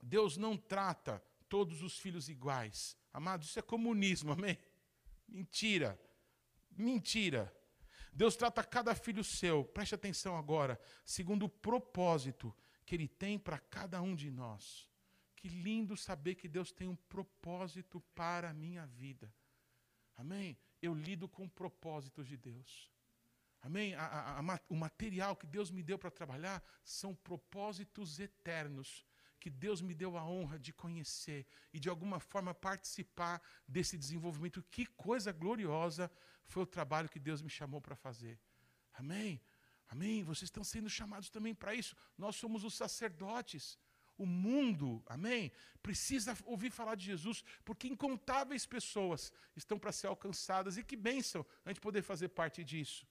Deus 0.00 0.36
não 0.36 0.56
trata 0.56 1.20
todos 1.48 1.82
os 1.82 1.98
filhos 1.98 2.28
iguais. 2.28 2.96
Amados, 3.12 3.48
isso 3.48 3.58
é 3.58 3.62
comunismo, 3.62 4.30
amém? 4.30 4.56
Mentira. 5.26 6.00
Mentira. 6.70 7.52
Deus 8.12 8.36
trata 8.36 8.62
cada 8.62 8.94
filho 8.94 9.24
seu, 9.24 9.64
preste 9.64 9.96
atenção 9.96 10.36
agora, 10.36 10.80
segundo 11.04 11.46
o 11.46 11.48
propósito 11.48 12.54
que 12.86 12.94
Ele 12.94 13.08
tem 13.08 13.40
para 13.40 13.58
cada 13.58 14.00
um 14.00 14.14
de 14.14 14.30
nós. 14.30 14.88
Que 15.38 15.48
lindo 15.48 15.96
saber 15.96 16.34
que 16.34 16.48
Deus 16.48 16.72
tem 16.72 16.88
um 16.88 16.96
propósito 16.96 18.00
para 18.14 18.50
a 18.50 18.54
minha 18.54 18.84
vida. 18.86 19.32
Amém? 20.16 20.58
Eu 20.82 20.92
lido 20.94 21.28
com 21.28 21.48
propósitos 21.48 22.26
de 22.26 22.36
Deus. 22.36 22.90
Amém? 23.62 23.94
A, 23.94 24.04
a, 24.04 24.40
a, 24.40 24.60
o 24.68 24.76
material 24.76 25.36
que 25.36 25.46
Deus 25.46 25.70
me 25.70 25.82
deu 25.82 25.98
para 25.98 26.10
trabalhar 26.10 26.62
são 26.84 27.14
propósitos 27.14 28.18
eternos 28.18 29.06
que 29.38 29.50
Deus 29.50 29.80
me 29.80 29.94
deu 29.94 30.16
a 30.16 30.24
honra 30.24 30.58
de 30.58 30.72
conhecer 30.72 31.46
e 31.72 31.78
de 31.78 31.88
alguma 31.88 32.18
forma 32.18 32.52
participar 32.52 33.40
desse 33.66 33.96
desenvolvimento. 33.96 34.62
Que 34.70 34.84
coisa 34.86 35.32
gloriosa 35.32 36.10
foi 36.44 36.64
o 36.64 36.66
trabalho 36.66 37.08
que 37.08 37.20
Deus 37.20 37.40
me 37.40 37.50
chamou 37.50 37.80
para 37.80 37.94
fazer. 37.94 38.38
Amém? 38.94 39.40
Amém? 39.88 40.22
Vocês 40.24 40.48
estão 40.48 40.64
sendo 40.64 40.90
chamados 40.90 41.30
também 41.30 41.54
para 41.54 41.74
isso. 41.74 41.96
Nós 42.16 42.36
somos 42.36 42.64
os 42.64 42.74
sacerdotes. 42.74 43.78
O 44.18 44.26
mundo, 44.26 45.02
amém, 45.06 45.52
precisa 45.80 46.36
ouvir 46.44 46.70
falar 46.70 46.96
de 46.96 47.04
Jesus, 47.06 47.44
porque 47.64 47.88
incontáveis 47.88 48.66
pessoas 48.66 49.32
estão 49.56 49.78
para 49.78 49.92
ser 49.92 50.08
alcançadas. 50.08 50.76
E 50.76 50.82
que 50.82 50.96
bênção 50.96 51.46
a 51.64 51.70
gente 51.70 51.80
poder 51.80 52.02
fazer 52.02 52.28
parte 52.28 52.64
disso. 52.64 53.06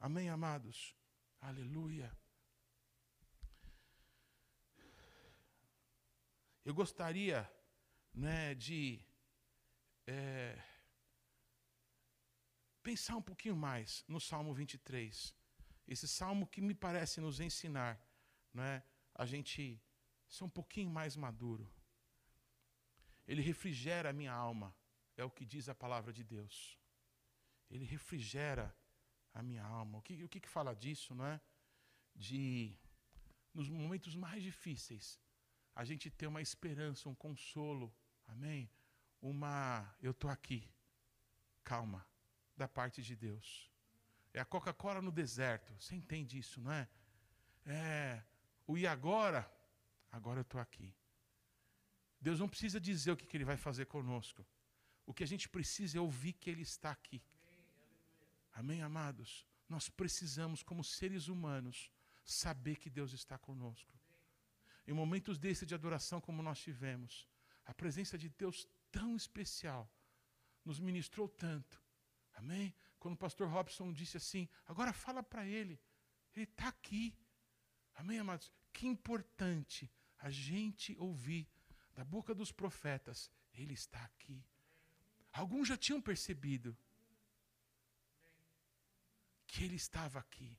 Amém, 0.00 0.28
amados? 0.28 0.96
Aleluia. 1.40 2.10
Eu 6.64 6.74
gostaria 6.74 7.48
né, 8.12 8.54
de 8.54 9.00
é, 10.06 10.60
pensar 12.82 13.16
um 13.16 13.22
pouquinho 13.22 13.56
mais 13.56 14.04
no 14.06 14.20
Salmo 14.20 14.52
23. 14.52 15.34
Esse 15.88 16.06
salmo 16.06 16.46
que 16.46 16.60
me 16.60 16.74
parece 16.74 17.20
nos 17.20 17.40
ensinar 17.40 18.00
né, 18.52 18.82
a 19.14 19.26
gente 19.26 19.80
ser 20.32 20.44
um 20.44 20.48
pouquinho 20.48 20.90
mais 20.90 21.14
maduro. 21.14 21.70
Ele 23.28 23.42
refrigera 23.42 24.10
a 24.10 24.12
minha 24.12 24.32
alma, 24.32 24.74
é 25.16 25.24
o 25.24 25.30
que 25.30 25.44
diz 25.44 25.68
a 25.68 25.74
palavra 25.74 26.12
de 26.12 26.24
Deus. 26.24 26.78
Ele 27.70 27.84
refrigera 27.84 28.74
a 29.32 29.42
minha 29.42 29.64
alma. 29.64 29.98
O 29.98 30.02
que, 30.02 30.24
o 30.24 30.28
que, 30.28 30.40
que 30.40 30.48
fala 30.48 30.74
disso, 30.74 31.14
não 31.14 31.26
é? 31.26 31.40
De, 32.14 32.76
nos 33.52 33.68
momentos 33.68 34.14
mais 34.16 34.42
difíceis, 34.42 35.20
a 35.74 35.84
gente 35.84 36.10
ter 36.10 36.26
uma 36.26 36.42
esperança, 36.42 37.08
um 37.08 37.14
consolo, 37.14 37.94
amém? 38.26 38.70
Uma, 39.20 39.94
eu 40.00 40.10
estou 40.12 40.30
aqui, 40.30 40.68
calma, 41.62 42.06
da 42.56 42.66
parte 42.66 43.02
de 43.02 43.14
Deus. 43.14 43.70
É 44.32 44.40
a 44.40 44.44
Coca-Cola 44.44 45.00
no 45.02 45.12
deserto, 45.12 45.74
você 45.78 45.94
entende 45.94 46.38
isso, 46.38 46.60
não 46.60 46.72
é? 46.72 46.88
É 47.66 48.24
o 48.66 48.76
e 48.78 48.86
agora? 48.86 49.50
Agora 50.12 50.40
eu 50.40 50.42
estou 50.42 50.60
aqui. 50.60 50.94
Deus 52.20 52.38
não 52.38 52.48
precisa 52.48 52.80
dizer 52.80 53.10
o 53.12 53.16
que, 53.16 53.26
que 53.26 53.36
Ele 53.36 53.44
vai 53.44 53.56
fazer 53.56 53.86
conosco. 53.86 54.46
O 55.04 55.12
que 55.12 55.24
a 55.24 55.26
gente 55.26 55.48
precisa 55.48 55.98
é 55.98 56.00
ouvir 56.00 56.34
que 56.34 56.48
Ele 56.48 56.62
está 56.62 56.90
aqui. 56.92 57.20
Amém, 58.52 58.82
amados? 58.82 59.46
Nós 59.68 59.88
precisamos, 59.88 60.62
como 60.62 60.84
seres 60.84 61.26
humanos, 61.26 61.90
saber 62.22 62.76
que 62.76 62.90
Deus 62.90 63.12
está 63.12 63.36
conosco 63.38 63.92
em 64.86 64.92
momentos 64.92 65.38
desses 65.38 65.66
de 65.66 65.74
adoração 65.74 66.20
como 66.20 66.42
nós 66.42 66.60
tivemos, 66.60 67.28
a 67.64 67.72
presença 67.72 68.18
de 68.18 68.28
Deus 68.28 68.68
tão 68.90 69.16
especial 69.16 69.90
nos 70.64 70.80
ministrou 70.80 71.28
tanto. 71.28 71.80
Amém? 72.34 72.74
Quando 72.98 73.14
o 73.14 73.18
pastor 73.18 73.48
Robson 73.48 73.92
disse 73.92 74.16
assim, 74.16 74.48
agora 74.66 74.92
fala 74.92 75.22
para 75.22 75.46
ele, 75.46 75.80
ele 76.34 76.44
está 76.44 76.68
aqui. 76.68 77.16
Amém, 77.94 78.18
amados? 78.18 78.50
Que 78.72 78.86
importante 78.86 79.90
a 80.22 80.30
gente 80.30 80.96
ouvir 80.98 81.48
da 81.94 82.04
boca 82.04 82.34
dos 82.34 82.52
profetas, 82.52 83.30
ele 83.54 83.74
está 83.74 84.02
aqui. 84.04 84.42
Alguns 85.32 85.66
já 85.68 85.76
tinham 85.76 86.00
percebido 86.00 86.76
que 89.46 89.64
ele 89.64 89.74
estava 89.74 90.20
aqui. 90.20 90.56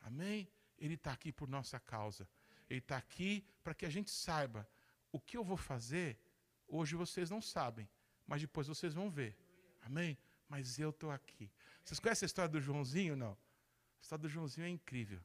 Amém? 0.00 0.48
Ele 0.78 0.94
está 0.94 1.12
aqui 1.12 1.30
por 1.30 1.48
nossa 1.48 1.78
causa. 1.78 2.26
Ele 2.70 2.80
está 2.80 2.96
aqui 2.96 3.46
para 3.62 3.74
que 3.74 3.84
a 3.84 3.90
gente 3.90 4.10
saiba 4.10 4.68
o 5.12 5.20
que 5.20 5.36
eu 5.36 5.44
vou 5.44 5.58
fazer. 5.58 6.18
Hoje 6.66 6.96
vocês 6.96 7.28
não 7.28 7.42
sabem, 7.42 7.88
mas 8.26 8.40
depois 8.40 8.66
vocês 8.66 8.94
vão 8.94 9.10
ver. 9.10 9.36
Amém? 9.82 10.16
Mas 10.48 10.78
eu 10.78 10.90
estou 10.90 11.10
aqui. 11.10 11.50
Vocês 11.84 12.00
conhecem 12.00 12.24
a 12.24 12.28
história 12.28 12.48
do 12.48 12.60
Joãozinho? 12.60 13.14
Não. 13.14 13.32
A 13.32 14.02
história 14.02 14.22
do 14.22 14.28
Joãozinho 14.28 14.66
é 14.66 14.70
incrível. 14.70 15.22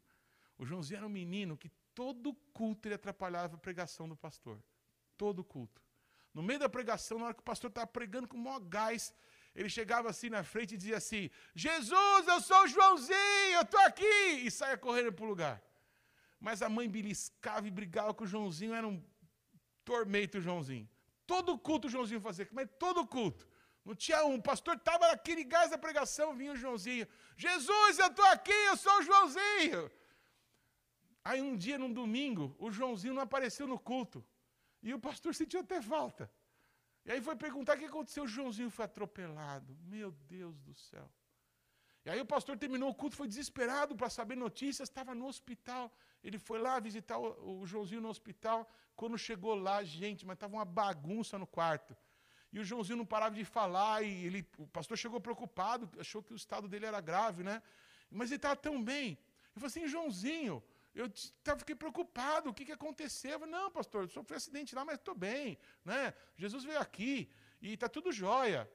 O 0.57 0.65
Joãozinho 0.65 0.97
era 0.97 1.07
um 1.07 1.09
menino 1.09 1.57
que 1.57 1.72
todo 1.93 2.33
culto 2.53 2.87
ele 2.87 2.95
atrapalhava 2.95 3.55
a 3.55 3.59
pregação 3.59 4.07
do 4.07 4.15
pastor. 4.15 4.61
Todo 5.17 5.43
culto. 5.43 5.81
No 6.33 6.41
meio 6.41 6.59
da 6.59 6.69
pregação, 6.69 7.19
na 7.19 7.25
hora 7.25 7.33
que 7.33 7.41
o 7.41 7.43
pastor 7.43 7.69
estava 7.69 7.87
pregando 7.87 8.27
com 8.27 8.37
o 8.37 8.39
maior 8.39 8.59
gás, 8.59 9.13
Ele 9.53 9.69
chegava 9.69 10.09
assim 10.09 10.29
na 10.29 10.43
frente 10.43 10.73
e 10.73 10.77
dizia 10.77 10.97
assim: 10.97 11.29
Jesus, 11.53 12.27
eu 12.27 12.39
sou 12.41 12.63
o 12.63 12.67
Joãozinho, 12.67 13.55
eu 13.55 13.61
estou 13.61 13.79
aqui! 13.81 14.45
E 14.45 14.49
saia 14.49 14.77
correndo 14.77 15.11
para 15.11 15.25
o 15.25 15.27
lugar. 15.27 15.61
Mas 16.39 16.61
a 16.61 16.69
mãe 16.69 16.89
beliscava 16.89 17.67
e 17.67 17.71
brigava 17.71 18.13
com 18.13 18.23
o 18.23 18.27
Joãozinho, 18.27 18.73
era 18.73 18.87
um 18.87 19.03
tormento 19.83 20.37
o 20.37 20.41
Joãozinho. 20.41 20.89
Todo 21.27 21.57
culto 21.57 21.87
o 21.87 21.91
Joãozinho 21.91 22.21
fazia, 22.21 22.47
mas 22.51 22.67
todo 22.79 23.05
culto. 23.05 23.47
Não 23.83 23.95
tinha 23.95 24.23
um, 24.23 24.35
o 24.35 24.41
pastor 24.41 24.75
estava 24.75 25.07
naquele 25.09 25.43
gás 25.43 25.71
da 25.71 25.77
pregação, 25.77 26.35
vinha 26.35 26.53
o 26.53 26.55
Joãozinho. 26.55 27.07
Jesus, 27.35 27.99
eu 27.99 28.07
estou 28.07 28.25
aqui, 28.25 28.51
eu 28.51 28.77
sou 28.77 28.99
o 28.99 29.03
Joãozinho. 29.03 29.91
Aí 31.24 31.41
um 31.41 31.55
dia, 31.55 31.78
num 31.78 31.91
domingo, 31.91 32.55
o 32.57 32.72
Joãozinho 32.72 33.13
não 33.13 33.22
apareceu 33.22 33.67
no 33.67 33.80
culto. 33.80 34.26
E 34.82 34.93
o 34.93 34.99
pastor 34.99 35.34
sentiu 35.36 35.59
até 35.59 35.82
falta. 35.82 36.32
E 37.05 37.11
aí 37.11 37.22
foi 37.22 37.36
perguntar 37.36 37.76
o 37.76 37.80
que 37.80 37.86
aconteceu. 37.86 38.24
O 38.24 38.28
Joãozinho 38.28 38.69
foi 38.69 38.86
atropelado. 38.86 39.78
Meu 39.84 40.11
Deus 40.11 40.59
do 40.59 40.74
céu. 40.74 41.09
E 42.03 42.09
aí 42.09 42.19
o 42.19 42.26
pastor 42.26 42.57
terminou 42.57 42.89
o 42.89 42.95
culto, 42.95 43.15
foi 43.15 43.28
desesperado 43.28 43.95
para 43.95 44.09
saber 44.09 44.36
notícias, 44.36 44.89
estava 44.89 45.13
no 45.13 45.28
hospital. 45.28 45.91
Ele 46.24 46.39
foi 46.39 46.59
lá 46.59 46.80
visitar 46.80 47.17
o, 47.19 47.61
o, 47.61 47.67
Joãozinho 47.67 48.01
no 48.01 48.09
hospital. 48.09 48.67
Quando 48.95 49.17
chegou 49.17 49.53
lá, 49.53 49.84
gente, 49.84 50.26
mas 50.26 50.36
estava 50.36 50.55
uma 50.55 50.65
bagunça 50.65 51.38
no 51.38 51.45
quarto. 51.45 51.95
E 52.51 52.59
o 52.59 52.63
Joãozinho 52.63 52.97
não 52.97 53.05
parava 53.05 53.36
de 53.36 53.45
falar, 53.45 54.03
e 54.03 54.26
ele, 54.26 54.45
o 54.57 54.67
pastor 54.67 54.97
chegou 54.97 55.22
preocupado, 55.22 55.89
achou 55.99 56.22
que 56.22 56.34
o 56.34 56.36
estado 56.36 56.67
dele 56.67 56.86
era 56.86 56.99
grave, 56.99 57.43
né? 57.43 57.61
Mas 58.09 58.30
ele 58.30 58.38
estava 58.38 58.55
tão 58.55 58.84
bem. 58.84 59.17
Eu 59.55 59.61
falei 59.61 59.67
assim, 59.67 59.88
Joãozinho, 59.88 60.61
eu 60.93 61.57
fiquei 61.57 61.75
preocupado, 61.75 62.49
o 62.49 62.53
que, 62.53 62.65
que 62.65 62.71
aconteceu? 62.71 63.31
Eu 63.31 63.39
falei, 63.39 63.53
não, 63.53 63.71
pastor, 63.71 64.09
sofri 64.09 64.33
um 64.33 64.37
acidente 64.37 64.75
lá, 64.75 64.83
mas 64.83 64.95
estou 64.95 65.15
bem. 65.15 65.57
Né? 65.85 66.13
Jesus 66.35 66.63
veio 66.63 66.79
aqui 66.79 67.31
e 67.61 67.73
está 67.73 67.87
tudo 67.87 68.11
jóia. 68.11 68.69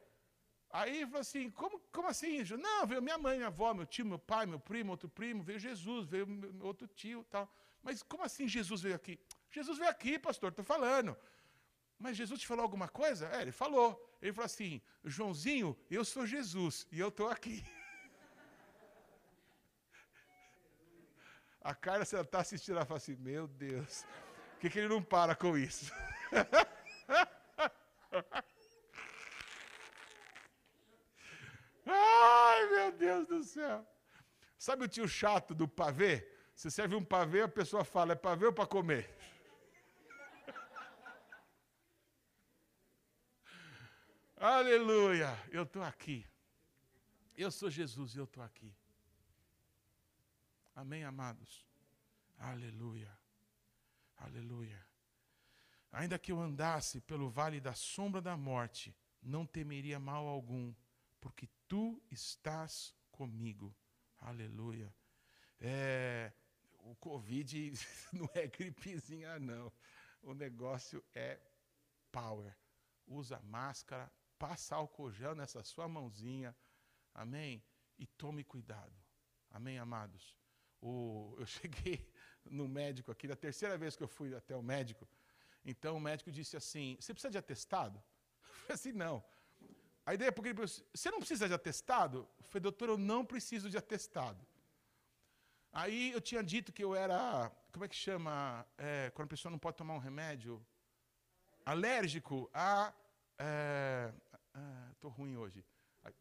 Aí 0.70 0.96
ele 0.96 1.06
falou 1.06 1.20
assim, 1.20 1.50
como, 1.50 1.78
como 1.92 2.08
assim? 2.08 2.42
Não, 2.56 2.86
veio 2.86 3.02
minha 3.02 3.18
mãe, 3.18 3.36
minha 3.36 3.48
avó, 3.48 3.72
meu 3.74 3.86
tio, 3.86 4.04
meu 4.04 4.18
pai, 4.18 4.46
meu 4.46 4.58
primo, 4.58 4.90
outro 4.90 5.08
primo, 5.08 5.42
veio 5.42 5.58
Jesus, 5.58 6.06
veio 6.06 6.26
outro 6.62 6.88
tio 6.88 7.24
tal. 7.30 7.50
Mas 7.82 8.02
como 8.02 8.24
assim 8.24 8.48
Jesus 8.48 8.82
veio 8.82 8.96
aqui? 8.96 9.18
Jesus 9.50 9.78
veio 9.78 9.90
aqui, 9.90 10.18
pastor, 10.18 10.50
estou 10.50 10.64
falando. 10.64 11.16
Mas 11.98 12.16
Jesus 12.16 12.40
te 12.40 12.46
falou 12.46 12.62
alguma 12.62 12.88
coisa? 12.88 13.28
É, 13.28 13.42
ele 13.42 13.52
falou. 13.52 14.02
Ele 14.20 14.32
falou 14.32 14.46
assim, 14.46 14.82
Joãozinho, 15.04 15.76
eu 15.90 16.04
sou 16.04 16.26
Jesus 16.26 16.86
e 16.90 16.98
eu 16.98 17.08
estou 17.08 17.28
aqui. 17.28 17.64
A 21.66 21.74
Carla, 21.74 22.04
se 22.04 22.14
ela 22.14 22.22
está 22.22 22.38
assistindo, 22.38 22.76
ela 22.76 22.86
fala 22.86 22.98
assim: 22.98 23.16
Meu 23.16 23.48
Deus, 23.48 24.06
por 24.52 24.60
que, 24.60 24.70
que 24.70 24.78
ele 24.78 24.86
não 24.86 25.02
para 25.02 25.34
com 25.34 25.58
isso? 25.58 25.92
Ai, 31.84 32.70
meu 32.70 32.92
Deus 32.92 33.26
do 33.26 33.42
céu. 33.42 33.84
Sabe 34.56 34.84
o 34.84 34.88
tio 34.88 35.08
chato 35.08 35.56
do 35.56 35.66
pavê? 35.66 36.24
Você 36.54 36.70
serve 36.70 36.94
um 36.94 37.04
pavê, 37.04 37.42
a 37.42 37.48
pessoa 37.48 37.82
fala: 37.82 38.12
É 38.12 38.14
pavê 38.14 38.46
ou 38.46 38.52
para 38.52 38.68
comer? 38.68 39.12
Aleluia, 44.38 45.36
eu 45.50 45.64
estou 45.64 45.82
aqui. 45.82 46.24
Eu 47.36 47.50
sou 47.50 47.68
Jesus 47.68 48.14
e 48.14 48.18
eu 48.18 48.24
estou 48.24 48.44
aqui. 48.44 48.72
Amém, 50.77 51.05
amados? 51.05 51.64
Aleluia. 52.37 53.11
Aleluia. 54.18 54.87
Ainda 55.91 56.18
que 56.18 56.31
eu 56.31 56.39
andasse 56.39 57.01
pelo 57.01 57.31
vale 57.31 57.62
da 57.62 57.72
sombra 57.72 58.20
da 58.20 58.37
morte, 58.37 58.95
não 59.22 59.47
temeria 59.47 59.99
mal 59.99 60.27
algum, 60.27 60.74
porque 61.18 61.49
tu 61.66 61.99
estás 62.11 62.95
comigo. 63.11 63.74
Aleluia. 64.18 64.95
É, 65.59 66.31
o 66.81 66.95
Covid 66.97 67.72
não 68.12 68.29
é 68.35 68.47
gripezinha, 68.47 69.39
não. 69.39 69.72
O 70.20 70.35
negócio 70.35 71.03
é 71.14 71.41
power. 72.12 72.55
Usa 73.07 73.41
máscara, 73.41 74.12
passa 74.39 74.77
álcool 74.77 75.11
gel 75.11 75.35
nessa 75.35 75.62
sua 75.62 75.89
mãozinha. 75.89 76.55
Amém? 77.14 77.64
E 77.99 78.07
tome 78.07 78.45
cuidado. 78.45 78.95
Amém, 79.51 79.79
amados? 79.79 80.37
O, 80.81 81.35
eu 81.39 81.47
cheguei 81.59 82.09
no 82.45 82.68
médico 82.68 83.11
aqui, 83.11 83.27
da 83.27 83.37
terceira 83.37 83.77
vez 83.77 83.97
que 83.97 84.03
eu 84.03 84.09
fui 84.09 84.35
até 84.35 84.55
o 84.57 84.62
médico, 84.62 85.09
então 85.64 85.97
o 85.97 86.01
médico 86.01 86.31
disse 86.31 86.57
assim: 86.57 86.97
Você 87.01 87.12
precisa 87.12 87.31
de 87.31 87.39
atestado? 87.39 88.03
Eu 88.43 88.55
falei 88.55 88.74
assim: 88.74 88.93
Não. 88.93 89.24
Aí 90.05 90.16
daí 90.16 90.31
porque 90.31 90.51
ele 90.51 90.64
disse: 90.64 90.85
Você 90.95 91.11
não 91.11 91.18
precisa 91.18 91.49
de 91.49 91.55
atestado? 91.55 92.29
Eu 92.39 92.45
falei: 92.45 92.62
Doutor, 92.62 92.89
eu 92.91 92.99
não 92.99 93.24
preciso 93.24 93.68
de 93.68 93.77
atestado. 93.77 94.47
Aí 95.72 96.12
eu 96.12 96.20
tinha 96.20 96.43
dito 96.43 96.72
que 96.72 96.83
eu 96.83 96.95
era, 96.95 97.51
como 97.72 97.85
é 97.85 97.89
que 97.89 97.95
chama, 97.95 98.64
é, 98.79 99.11
quando 99.11 99.27
a 99.27 99.31
pessoa 99.31 99.51
não 99.51 99.59
pode 99.59 99.77
tomar 99.77 99.95
um 99.95 99.99
remédio? 99.99 100.64
Alérgico 101.66 102.49
a. 102.55 102.95
Estou 104.93 105.11
é, 105.11 105.14
ruim 105.14 105.37
hoje. 105.37 105.64
A, 106.05 106.12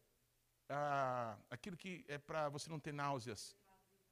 a, 0.68 1.38
aquilo 1.48 1.76
que 1.76 2.04
é 2.08 2.18
para 2.18 2.48
você 2.48 2.68
não 2.68 2.80
ter 2.80 2.92
náuseas. 2.92 3.56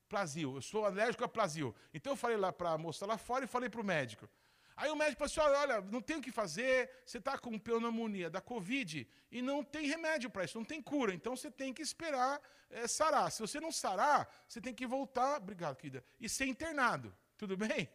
Plasio, 0.09 0.57
eu 0.57 0.63
sou 0.63 0.85
alérgico 0.85 1.25
a 1.25 1.29
plasio. 1.29 1.75
Então 1.93 2.13
eu 2.13 2.17
falei 2.17 2.37
lá 2.37 2.53
para 2.53 2.71
a 2.71 2.79
moça 2.79 3.07
lá 3.07 3.17
fora 3.19 3.45
e 3.45 3.49
falei 3.49 3.69
para 3.69 3.81
o 3.81 3.85
médico. 3.85 4.29
Aí 4.77 4.91
o 4.91 4.97
médico 4.97 5.27
falou 5.27 5.47
assim: 5.47 5.61
olha, 5.61 5.81
não 5.81 6.01
tem 6.01 6.17
o 6.17 6.21
que 6.21 6.33
fazer, 6.33 6.91
você 7.07 7.19
está 7.19 7.39
com 7.39 7.59
pneumonia 7.59 8.29
da 8.29 8.41
Covid 8.41 9.09
e 9.31 9.43
não 9.43 9.63
tem 9.63 9.87
remédio 9.87 10.29
para 10.29 10.45
isso, 10.45 10.59
não 10.59 10.65
tem 10.65 10.83
cura. 10.83 11.15
Então 11.15 11.37
você 11.37 11.51
tem 11.51 11.73
que 11.73 11.83
esperar 11.83 12.41
é, 12.71 12.87
sarar. 12.87 13.31
Se 13.31 13.41
você 13.41 13.61
não 13.61 13.71
sarar, 13.71 14.29
você 14.49 14.61
tem 14.61 14.75
que 14.75 14.87
voltar, 14.87 15.37
obrigado, 15.37 15.77
querida, 15.77 16.05
e 16.21 16.29
ser 16.29 16.47
internado. 16.47 17.15
Tudo 17.37 17.57
bem? 17.57 17.89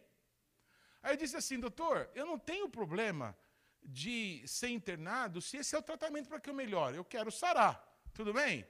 Aí 1.02 1.14
eu 1.14 1.18
disse 1.18 1.36
assim, 1.38 1.60
doutor, 1.60 2.10
eu 2.14 2.26
não 2.26 2.38
tenho 2.38 2.70
problema 2.70 3.38
de 3.82 4.44
ser 4.46 4.70
internado 4.70 5.42
se 5.42 5.58
esse 5.58 5.76
é 5.76 5.80
o 5.80 5.82
tratamento 5.82 6.28
para 6.28 6.40
que 6.40 6.50
eu 6.50 6.54
melhore. 6.54 6.98
Eu 6.98 7.06
quero 7.06 7.32
sarar. 7.32 7.86
Tudo 8.14 8.34
bem? 8.34 8.66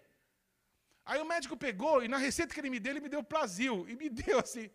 Aí 1.10 1.20
o 1.20 1.26
médico 1.26 1.58
pegou 1.58 2.04
e 2.04 2.08
na 2.08 2.18
receita 2.18 2.54
que 2.54 2.60
ele 2.60 2.70
me 2.70 2.80
deu, 2.80 2.92
ele 2.92 3.00
me 3.00 3.10
deu 3.10 3.24
Plasil. 3.24 3.90
E 3.90 3.96
me 3.96 4.10
deu 4.22 4.40
assim. 4.40 4.70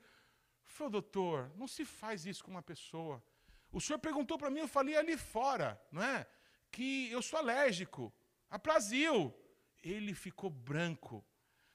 Falei, 0.65 0.91
doutor, 0.91 1.53
não 1.55 1.69
se 1.69 1.85
faz 1.85 2.27
isso 2.27 2.43
com 2.43 2.51
uma 2.51 2.63
pessoa. 2.63 3.23
O 3.71 3.81
senhor 3.81 4.01
perguntou 4.01 4.37
para 4.37 4.51
mim, 4.51 4.59
eu 4.59 4.67
falei 4.67 4.97
ali 4.97 5.17
fora, 5.17 5.81
não 5.93 6.03
é? 6.03 6.27
Que 6.73 7.09
eu 7.13 7.23
sou 7.23 7.39
alérgico 7.39 8.13
a 8.51 8.59
Plasil. 8.59 9.33
Ele 9.81 10.13
ficou 10.13 10.51
branco. 10.51 11.25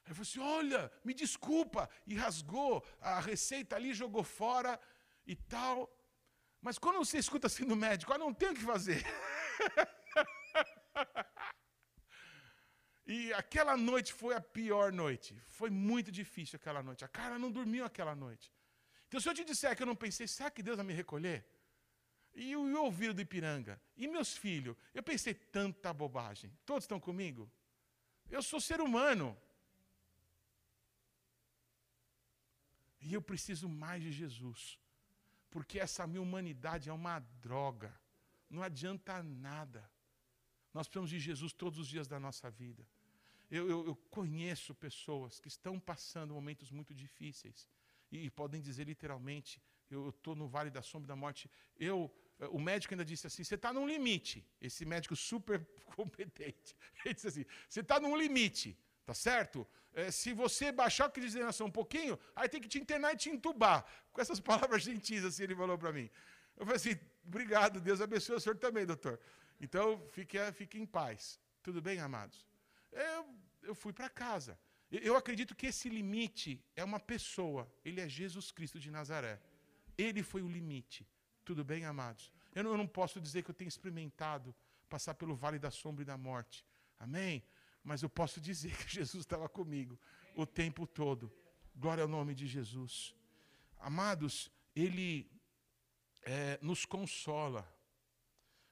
Aí 0.04 0.14
falou 0.14 0.24
assim: 0.24 0.42
olha, 0.42 0.92
me 1.06 1.14
desculpa. 1.14 1.90
E 2.06 2.16
rasgou 2.16 2.86
a 3.00 3.22
receita 3.22 3.78
ali, 3.78 3.94
jogou 3.94 4.26
fora 4.26 4.78
e 5.26 5.38
tal. 5.38 5.90
Mas 6.62 6.78
quando 6.78 6.98
você 6.98 7.18
escuta 7.18 7.48
assim 7.48 7.66
do 7.66 7.78
médico, 7.78 8.12
ah, 8.12 8.18
não 8.18 8.34
tem 8.34 8.50
o 8.50 8.54
que 8.54 8.62
fazer. 8.62 9.06
E 13.16 13.34
aquela 13.34 13.76
noite 13.76 14.14
foi 14.14 14.36
a 14.36 14.42
pior 14.58 14.92
noite. 14.94 15.36
Foi 15.48 15.72
muito 15.72 16.12
difícil 16.12 16.58
aquela 16.58 16.84
noite. 16.84 17.04
A 17.04 17.08
cara 17.08 17.40
não 17.40 17.52
dormiu 17.52 17.84
aquela 17.84 18.16
noite. 18.16 18.54
Então, 19.08 19.20
se 19.20 19.28
eu 19.28 19.34
te 19.34 19.44
disser 19.44 19.76
que 19.76 19.82
eu 19.82 19.88
não 19.88 19.96
pensei, 19.96 20.28
será 20.28 20.52
que 20.52 20.62
Deus 20.62 20.78
vai 20.78 20.86
me 20.86 20.94
recolher? 20.94 21.44
E 22.36 22.56
o, 22.56 22.80
ouvido 22.84 23.16
do 23.16 23.22
Ipiranga? 23.22 23.82
E 23.98 24.08
meus 24.08 24.38
filhos? 24.38 24.78
Eu 24.94 25.02
pensei 25.02 25.34
tanta 25.34 25.92
bobagem. 25.92 26.56
Todos 26.68 26.84
estão 26.84 27.00
comigo? 27.00 27.52
Eu 28.30 28.44
sou 28.44 28.62
ser 28.62 28.80
humano. 28.80 29.36
E 33.02 33.12
eu 33.12 33.24
preciso 33.24 33.68
mais 33.68 34.04
de 34.04 34.12
Jesus. 34.12 34.78
Porque 35.50 35.80
essa 35.80 36.06
minha 36.06 36.22
humanidade 36.22 36.90
é 36.92 36.94
uma 36.94 37.18
droga. 37.42 37.92
Não 38.48 38.62
adianta 38.62 39.24
nada. 39.24 39.90
Nós 40.72 40.88
precisamos 40.88 41.10
de 41.10 41.20
Jesus 41.20 41.54
todos 41.54 41.80
os 41.80 41.88
dias 41.88 42.08
da 42.08 42.20
nossa 42.20 42.52
vida. 42.52 42.88
Eu, 43.50 43.70
eu, 43.70 43.86
eu 43.88 43.96
conheço 44.10 44.76
pessoas 44.76 45.40
que 45.40 45.48
estão 45.48 45.80
passando 45.80 46.34
momentos 46.34 46.72
muito 46.72 46.94
difíceis 46.94 47.68
e, 48.12 48.26
e 48.26 48.30
podem 48.30 48.62
dizer 48.62 48.86
literalmente: 48.88 49.62
eu 49.90 50.10
estou 50.10 50.36
no 50.36 50.48
vale 50.48 50.70
da 50.70 50.82
sombra 50.82 51.08
da 51.08 51.16
morte. 51.16 51.50
Eu, 51.78 52.14
eh, 52.40 52.48
o 52.48 52.60
médico 52.60 52.94
ainda 52.94 53.06
disse 53.06 53.26
assim: 53.28 53.44
você 53.44 53.56
está 53.56 53.74
num 53.74 53.88
limite. 53.88 54.46
Esse 54.62 54.86
médico 54.86 55.16
super 55.16 55.66
competente. 55.96 56.76
Ele 57.04 57.14
disse 57.14 57.28
assim: 57.28 57.46
você 57.68 57.80
está 57.80 58.00
num 58.00 58.16
limite, 58.16 58.78
tá 59.06 59.14
certo? 59.14 59.68
É, 59.94 60.12
se 60.12 60.34
você 60.34 60.72
baixar 60.72 61.06
a 61.06 61.08
oxigenação 61.08 61.68
um 61.68 61.72
pouquinho, 61.72 62.20
aí 62.36 62.48
tem 62.48 62.62
que 62.62 62.68
te 62.68 62.78
internar 62.80 63.14
e 63.14 63.18
te 63.18 63.30
entubar. 63.30 63.84
Com 64.14 64.22
essas 64.22 64.40
palavras 64.50 64.84
gentis, 64.84 65.26
assim, 65.26 65.44
ele 65.44 65.56
falou 65.56 65.78
para 65.78 65.92
mim. 65.92 66.10
Eu 66.56 66.66
falei 66.66 66.76
assim: 66.76 67.00
obrigado, 67.26 67.82
Deus 67.82 68.02
abençoe 68.02 68.36
o 68.36 68.40
senhor 68.40 68.58
também, 68.58 68.86
doutor. 68.86 69.20
Então, 69.60 70.02
fique, 70.10 70.38
fique 70.54 70.80
em 70.80 70.86
paz. 70.86 71.40
Tudo 71.62 71.82
bem, 71.82 72.00
amados? 72.00 72.49
Eu, 72.92 73.26
eu 73.64 73.76
fui 73.76 73.94
para 73.94 74.10
casa. 74.10 74.60
Eu 74.92 75.16
acredito 75.16 75.56
que 75.56 75.68
esse 75.68 75.88
limite 75.88 76.64
é 76.76 76.84
uma 76.84 77.00
pessoa. 77.00 77.72
Ele 77.86 78.02
é 78.02 78.10
Jesus 78.10 78.52
Cristo 78.52 78.80
de 78.80 78.90
Nazaré. 78.90 79.40
Ele 79.98 80.24
foi 80.24 80.42
o 80.42 80.48
limite. 80.48 81.08
Tudo 81.46 81.64
bem, 81.64 81.86
amados? 81.86 82.32
Eu 82.56 82.64
não, 82.64 82.72
eu 82.72 82.78
não 82.78 82.88
posso 82.88 83.22
dizer 83.22 83.44
que 83.44 83.52
eu 83.52 83.56
tenho 83.56 83.68
experimentado 83.68 84.56
passar 84.90 85.14
pelo 85.14 85.36
vale 85.36 85.60
da 85.60 85.70
sombra 85.70 86.02
e 86.02 86.06
da 86.06 86.18
morte. 86.18 86.66
Amém? 87.00 87.44
Mas 87.84 88.02
eu 88.02 88.10
posso 88.10 88.42
dizer 88.42 88.76
que 88.76 88.90
Jesus 88.90 89.24
estava 89.24 89.48
comigo 89.48 90.00
o 90.36 90.46
tempo 90.46 90.88
todo. 90.88 91.32
Glória 91.76 92.02
ao 92.02 92.08
nome 92.08 92.34
de 92.34 92.48
Jesus. 92.48 93.16
Amados, 93.78 94.52
Ele 94.76 95.30
é, 96.24 96.60
nos 96.62 96.86
consola 96.86 97.68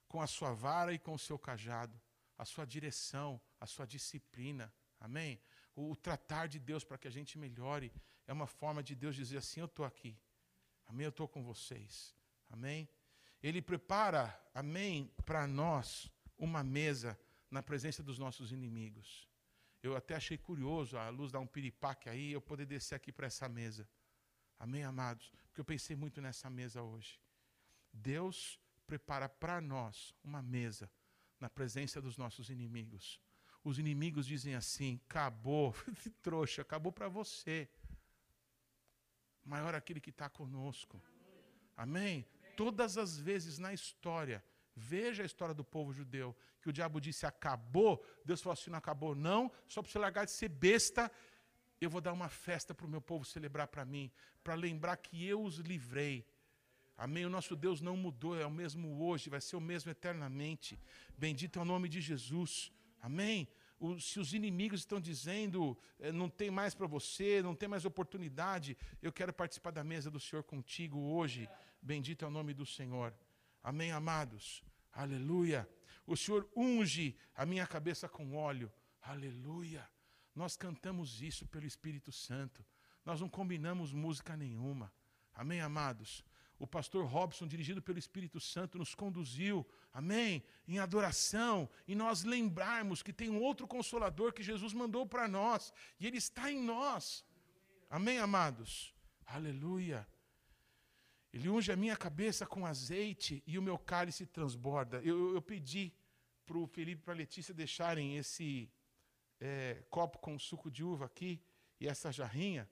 com 0.07 0.21
a 0.21 0.27
sua 0.27 0.53
vara 0.53 0.93
e 0.93 0.99
com 0.99 1.13
o 1.13 1.19
seu 1.19 1.37
cajado, 1.37 1.99
a 2.37 2.45
sua 2.45 2.65
direção, 2.65 3.41
a 3.59 3.65
sua 3.65 3.85
disciplina. 3.85 4.73
Amém? 4.99 5.39
O, 5.75 5.91
o 5.91 5.95
tratar 5.95 6.47
de 6.47 6.59
Deus 6.59 6.83
para 6.83 6.97
que 6.97 7.07
a 7.07 7.11
gente 7.11 7.37
melhore 7.37 7.91
é 8.25 8.33
uma 8.33 8.47
forma 8.47 8.83
de 8.83 8.95
Deus 8.95 9.15
dizer 9.15 9.37
assim: 9.37 9.59
Eu 9.59 9.65
estou 9.65 9.85
aqui. 9.85 10.17
Amém? 10.85 11.05
Eu 11.05 11.09
estou 11.09 11.27
com 11.27 11.43
vocês. 11.43 12.15
Amém? 12.49 12.87
Ele 13.41 13.61
prepara, 13.61 14.39
amém, 14.53 15.13
para 15.25 15.45
nós 15.45 16.09
uma 16.37 16.63
mesa 16.63 17.19
na 17.51 17.61
presença 17.61 18.01
dos 18.01 18.17
nossos 18.17 18.51
inimigos. 18.51 19.27
Eu 19.83 19.95
até 19.95 20.15
achei 20.15 20.37
curioso, 20.37 20.97
a 20.97 21.07
luz 21.09 21.31
dá 21.31 21.39
um 21.39 21.47
piripaque 21.47 22.09
aí, 22.09 22.31
eu 22.31 22.41
poder 22.41 22.65
descer 22.65 22.95
aqui 22.95 23.11
para 23.11 23.27
essa 23.27 23.47
mesa. 23.47 23.87
Amém, 24.57 24.83
amados? 24.83 25.31
Porque 25.47 25.61
eu 25.61 25.65
pensei 25.65 25.95
muito 25.95 26.19
nessa 26.19 26.49
mesa 26.49 26.81
hoje. 26.81 27.19
Deus 27.93 28.59
prepara 28.87 29.29
para 29.29 29.61
nós 29.61 30.15
uma 30.23 30.41
mesa 30.41 30.89
na 31.39 31.49
presença 31.49 32.01
dos 32.01 32.17
nossos 32.17 32.49
inimigos. 32.49 33.19
Os 33.63 33.79
inimigos 33.79 34.25
dizem 34.25 34.55
assim: 34.55 34.99
acabou, 35.09 35.75
trouxa, 36.21 36.61
acabou 36.61 36.91
para 36.91 37.07
você. 37.07 37.69
Maior 39.43 39.75
aquele 39.75 40.01
que 40.01 40.09
está 40.09 40.29
conosco. 40.29 41.01
Amém? 41.75 42.25
Todas 42.55 42.97
as 42.97 43.17
vezes 43.17 43.57
na 43.57 43.73
história, 43.73 44.43
veja 44.75 45.23
a 45.23 45.25
história 45.25 45.53
do 45.53 45.63
povo 45.63 45.93
judeu, 45.93 46.35
que 46.61 46.69
o 46.69 46.73
diabo 46.73 46.99
disse 46.99 47.25
acabou, 47.25 48.03
Deus 48.25 48.41
falou 48.41 48.53
assim: 48.53 48.69
não 48.69 48.79
acabou, 48.79 49.15
não, 49.15 49.51
só 49.67 49.81
para 49.81 49.91
você 49.91 49.99
largar 49.99 50.25
de 50.25 50.31
ser 50.31 50.49
besta, 50.49 51.11
eu 51.79 51.89
vou 51.89 52.01
dar 52.01 52.13
uma 52.13 52.29
festa 52.29 52.73
para 52.73 52.85
o 52.85 52.89
meu 52.89 53.01
povo 53.01 53.23
celebrar 53.23 53.67
para 53.67 53.85
mim, 53.85 54.11
para 54.43 54.55
lembrar 54.55 54.97
que 54.97 55.25
eu 55.25 55.41
os 55.41 55.57
livrei. 55.57 56.25
Amém? 56.97 57.25
O 57.25 57.29
nosso 57.29 57.55
Deus 57.55 57.79
não 57.79 57.95
mudou, 57.95 58.35
é 58.35 58.45
o 58.45 58.51
mesmo 58.51 59.03
hoje, 59.03 59.29
vai 59.29 59.39
ser 59.39 59.55
o 59.55 59.61
mesmo 59.61 59.91
eternamente. 59.91 60.79
Bendito 61.15 61.59
é 61.59 61.61
o 61.61 61.65
nome 61.65 61.87
de 61.87 62.01
Jesus. 62.01 62.71
Amém? 62.99 63.47
O, 63.79 63.99
se 63.99 64.19
os 64.19 64.33
inimigos 64.33 64.79
estão 64.79 64.99
dizendo, 64.99 65.77
eh, 65.99 66.11
não 66.11 66.27
tem 66.27 66.49
mais 66.49 66.73
para 66.73 66.87
você, 66.87 67.43
não 67.43 67.53
tem 67.53 67.69
mais 67.69 67.85
oportunidade, 67.85 68.75
eu 68.99 69.13
quero 69.13 69.31
participar 69.31 69.69
da 69.69 69.83
mesa 69.83 70.09
do 70.09 70.19
Senhor 70.19 70.41
contigo 70.43 70.99
hoje. 70.99 71.47
Bendito 71.79 72.25
é 72.25 72.27
o 72.27 72.31
nome 72.31 72.55
do 72.55 72.65
Senhor. 72.65 73.13
Amém, 73.63 73.91
amados? 73.91 74.63
Aleluia. 74.91 75.69
O 76.07 76.17
Senhor 76.17 76.49
unge 76.55 77.15
a 77.35 77.45
minha 77.45 77.67
cabeça 77.67 78.09
com 78.09 78.35
óleo. 78.35 78.71
Aleluia. 79.03 79.87
Nós 80.33 80.57
cantamos 80.57 81.21
isso 81.21 81.45
pelo 81.45 81.67
Espírito 81.67 82.11
Santo. 82.11 82.65
Nós 83.05 83.21
não 83.21 83.29
combinamos 83.29 83.93
música 83.93 84.35
nenhuma. 84.35 84.91
Amém, 85.35 85.61
amados? 85.61 86.25
O 86.59 86.65
pastor 86.65 87.05
Robson, 87.05 87.47
dirigido 87.47 87.81
pelo 87.81 87.99
Espírito 87.99 88.39
Santo, 88.39 88.77
nos 88.77 88.95
conduziu, 88.95 89.65
amém, 89.93 90.43
em 90.67 90.79
adoração, 90.79 91.69
e 91.87 91.95
nós 91.95 92.23
lembrarmos 92.23 93.03
que 93.03 93.13
tem 93.13 93.29
um 93.29 93.41
outro 93.41 93.67
consolador 93.67 94.33
que 94.33 94.41
Jesus 94.41 94.73
mandou 94.73 95.05
para 95.05 95.27
nós, 95.27 95.73
e 95.99 96.07
ele 96.07 96.17
está 96.17 96.51
em 96.51 96.61
nós, 96.61 97.25
amém, 97.89 98.17
amados? 98.17 98.93
Aleluia. 99.25 100.07
Ele 101.31 101.49
unge 101.49 101.71
a 101.71 101.75
minha 101.75 101.95
cabeça 101.95 102.45
com 102.45 102.65
azeite 102.65 103.43
e 103.45 103.59
o 103.59 103.61
meu 103.61 103.77
cálice 103.77 104.25
transborda. 104.25 105.01
Eu, 105.03 105.35
eu 105.35 105.41
pedi 105.41 105.93
para 106.45 106.57
o 106.57 106.65
Felipe 106.65 107.01
e 107.01 107.03
para 107.03 107.13
a 107.13 107.17
Letícia 107.17 107.53
deixarem 107.53 108.17
esse 108.17 108.71
é, 109.39 109.83
copo 109.89 110.17
com 110.17 110.39
suco 110.39 110.71
de 110.71 110.83
uva 110.83 111.05
aqui 111.05 111.39
e 111.79 111.87
essa 111.87 112.11
jarrinha 112.11 112.67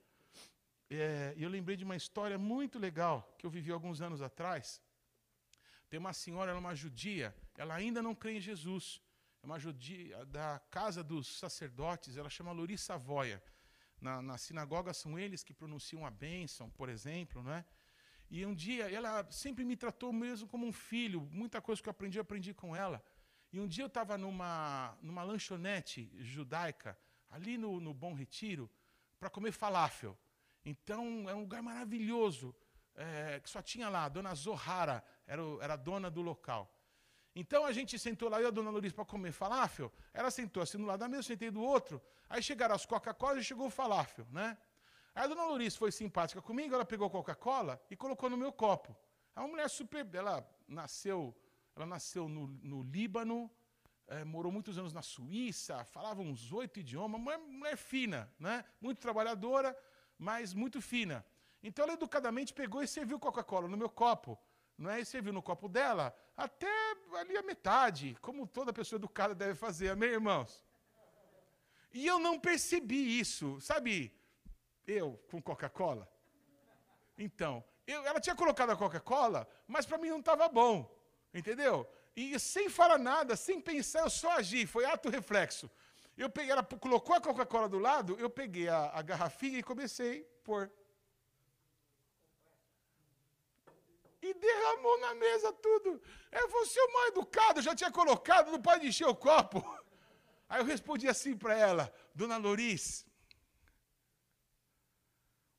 é, 0.94 1.34
eu 1.36 1.48
lembrei 1.48 1.76
de 1.76 1.84
uma 1.84 1.96
história 1.96 2.38
muito 2.38 2.78
legal 2.78 3.34
que 3.38 3.44
eu 3.44 3.50
vivi 3.50 3.72
alguns 3.72 4.00
anos 4.00 4.22
atrás. 4.22 4.80
Tem 5.88 5.98
uma 5.98 6.12
senhora, 6.12 6.50
ela 6.50 6.58
é 6.58 6.60
uma 6.60 6.74
judia, 6.74 7.34
ela 7.56 7.74
ainda 7.74 8.02
não 8.02 8.14
crê 8.14 8.36
em 8.36 8.40
Jesus. 8.40 9.00
É 9.42 9.46
uma 9.46 9.58
judia 9.58 10.24
da 10.26 10.60
casa 10.70 11.02
dos 11.02 11.38
sacerdotes, 11.38 12.16
ela 12.16 12.30
chama 12.30 12.52
Luri 12.52 12.78
Savoia. 12.78 13.42
Na, 14.00 14.20
na 14.20 14.36
sinagoga 14.36 14.92
são 14.92 15.18
eles 15.18 15.42
que 15.42 15.54
pronunciam 15.54 16.04
a 16.04 16.10
bênção, 16.10 16.70
por 16.70 16.88
exemplo, 16.88 17.42
não 17.42 17.52
é? 17.52 17.64
E 18.28 18.44
um 18.44 18.54
dia 18.54 18.90
ela 18.90 19.28
sempre 19.30 19.64
me 19.64 19.76
tratou 19.76 20.12
mesmo 20.12 20.48
como 20.48 20.66
um 20.66 20.72
filho. 20.72 21.20
Muita 21.30 21.60
coisa 21.60 21.80
que 21.80 21.88
eu 21.88 21.92
aprendi, 21.92 22.18
eu 22.18 22.22
aprendi 22.22 22.52
com 22.52 22.74
ela. 22.74 23.02
E 23.52 23.60
um 23.60 23.66
dia 23.66 23.84
eu 23.84 23.88
estava 23.88 24.18
numa, 24.18 24.98
numa 25.00 25.22
lanchonete 25.22 26.10
judaica, 26.18 26.98
ali 27.30 27.56
no, 27.56 27.80
no 27.80 27.94
Bom 27.94 28.14
Retiro, 28.14 28.70
para 29.18 29.30
comer 29.30 29.52
falafel. 29.52 30.18
Então, 30.66 31.30
é 31.30 31.34
um 31.34 31.42
lugar 31.42 31.62
maravilhoso, 31.62 32.52
é, 32.96 33.38
que 33.38 33.48
só 33.48 33.62
tinha 33.62 33.88
lá, 33.88 34.04
a 34.06 34.08
dona 34.08 34.34
Zohara, 34.34 35.02
era, 35.24 35.42
o, 35.42 35.62
era 35.62 35.74
a 35.74 35.76
dona 35.76 36.10
do 36.10 36.20
local. 36.20 36.68
Então 37.36 37.64
a 37.64 37.70
gente 37.70 37.96
sentou 37.98 38.28
lá, 38.28 38.40
eu 38.40 38.46
e 38.46 38.48
a 38.48 38.50
dona 38.50 38.70
Lourdes 38.70 38.92
para 38.92 39.04
comer 39.04 39.30
falafel. 39.30 39.92
Ela 40.12 40.30
sentou 40.30 40.62
assim 40.62 40.78
do 40.78 40.86
lado 40.86 41.00
da 41.00 41.06
mesa, 41.06 41.20
eu 41.20 41.24
sentei 41.24 41.50
do 41.50 41.62
outro. 41.62 42.02
Aí 42.28 42.42
chegaram 42.42 42.74
as 42.74 42.84
Coca-Cola 42.84 43.38
e 43.38 43.44
chegou 43.44 43.66
o 43.66 43.70
falafel, 43.70 44.26
né? 44.32 44.58
Aí 45.14 45.24
a 45.24 45.26
dona 45.28 45.44
Lourdes 45.44 45.76
foi 45.76 45.92
simpática 45.92 46.42
comigo, 46.42 46.74
ela 46.74 46.84
pegou 46.84 47.08
Coca-Cola 47.10 47.80
e 47.90 47.94
colocou 47.94 48.28
no 48.28 48.36
meu 48.36 48.50
copo. 48.50 48.96
É 49.36 49.40
uma 49.40 49.48
mulher 49.48 49.68
super. 49.68 50.08
Ela 50.14 50.44
nasceu, 50.66 51.36
ela 51.76 51.86
nasceu 51.86 52.26
no, 52.26 52.46
no 52.46 52.82
Líbano, 52.82 53.50
é, 54.08 54.24
morou 54.24 54.50
muitos 54.50 54.78
anos 54.78 54.92
na 54.94 55.02
Suíça, 55.02 55.84
falava 55.84 56.22
uns 56.22 56.52
oito 56.52 56.80
idiomas, 56.80 57.20
mulher, 57.20 57.38
mulher 57.38 57.76
fina, 57.76 58.32
né? 58.38 58.64
muito 58.80 58.98
trabalhadora 58.98 59.76
mas 60.18 60.54
muito 60.54 60.80
fina. 60.80 61.24
Então 61.62 61.84
ela 61.84 61.94
educadamente 61.94 62.52
pegou 62.52 62.82
e 62.82 62.88
serviu 62.88 63.18
Coca-Cola 63.18 63.68
no 63.68 63.76
meu 63.76 63.88
copo. 63.88 64.38
Não 64.78 64.90
é? 64.90 65.00
E 65.00 65.04
serviu 65.06 65.32
no 65.32 65.42
copo 65.42 65.68
dela 65.68 66.14
até 66.36 66.68
ali 67.18 67.36
a 67.36 67.42
metade, 67.42 68.16
como 68.20 68.46
toda 68.46 68.72
pessoa 68.72 68.98
educada 68.98 69.34
deve 69.34 69.54
fazer, 69.54 69.88
amém, 69.88 70.10
irmãos? 70.10 70.64
E 71.92 72.06
eu 72.06 72.18
não 72.18 72.38
percebi 72.38 73.18
isso, 73.18 73.58
sabe? 73.60 74.14
Eu 74.86 75.18
com 75.30 75.40
Coca-Cola. 75.40 76.06
Então, 77.16 77.64
eu, 77.86 78.04
ela 78.04 78.20
tinha 78.20 78.36
colocado 78.36 78.70
a 78.70 78.76
Coca-Cola, 78.76 79.48
mas 79.66 79.86
para 79.86 79.96
mim 79.96 80.10
não 80.10 80.20
estava 80.20 80.46
bom, 80.46 80.94
entendeu? 81.32 81.88
E 82.14 82.38
sem 82.38 82.68
falar 82.68 82.98
nada, 82.98 83.34
sem 83.34 83.60
pensar, 83.60 84.00
eu 84.00 84.10
só 84.10 84.32
agi, 84.32 84.66
foi 84.66 84.84
ato 84.84 85.08
reflexo. 85.08 85.70
Eu 86.16 86.30
peguei, 86.30 86.50
ela 86.50 86.62
colocou 86.62 87.14
a 87.14 87.20
Coca-Cola 87.20 87.68
do 87.68 87.78
lado, 87.78 88.16
eu 88.18 88.30
peguei 88.30 88.68
a, 88.68 88.90
a 88.90 89.02
garrafinha 89.02 89.58
e 89.58 89.62
comecei 89.62 90.22
a 90.22 90.44
pôr. 90.44 90.72
E 94.22 94.32
derramou 94.32 94.98
na 95.00 95.14
mesa 95.14 95.52
tudo. 95.52 96.00
É 96.32 96.46
você 96.46 96.80
o 96.80 96.92
mal 96.92 97.06
educado, 97.08 97.60
já 97.60 97.74
tinha 97.74 97.92
colocado, 97.92 98.50
não 98.50 98.62
pode 98.62 98.86
encher 98.86 99.06
o 99.06 99.14
copo. 99.14 99.62
Aí 100.48 100.60
eu 100.60 100.64
respondi 100.64 101.06
assim 101.06 101.36
para 101.36 101.54
ela, 101.54 101.92
Dona 102.14 102.38
Loris, 102.38 103.04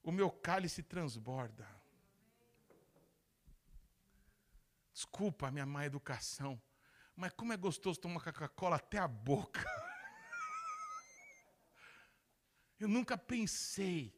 o 0.02 0.12
meu 0.12 0.32
cálice 0.32 0.82
transborda. 0.82 1.68
Desculpa 4.92 5.48
a 5.48 5.52
minha 5.52 5.66
má 5.66 5.86
educação, 5.86 6.60
mas 7.16 7.32
como 7.34 7.54
é 7.54 7.58
gostoso 7.58 8.00
tomar 8.00 8.24
Coca-Cola 8.24 8.78
até 8.78 8.98
a 8.98 9.08
boca. 9.08 9.64
Eu 12.80 12.88
nunca 12.88 13.18
pensei 13.18 14.14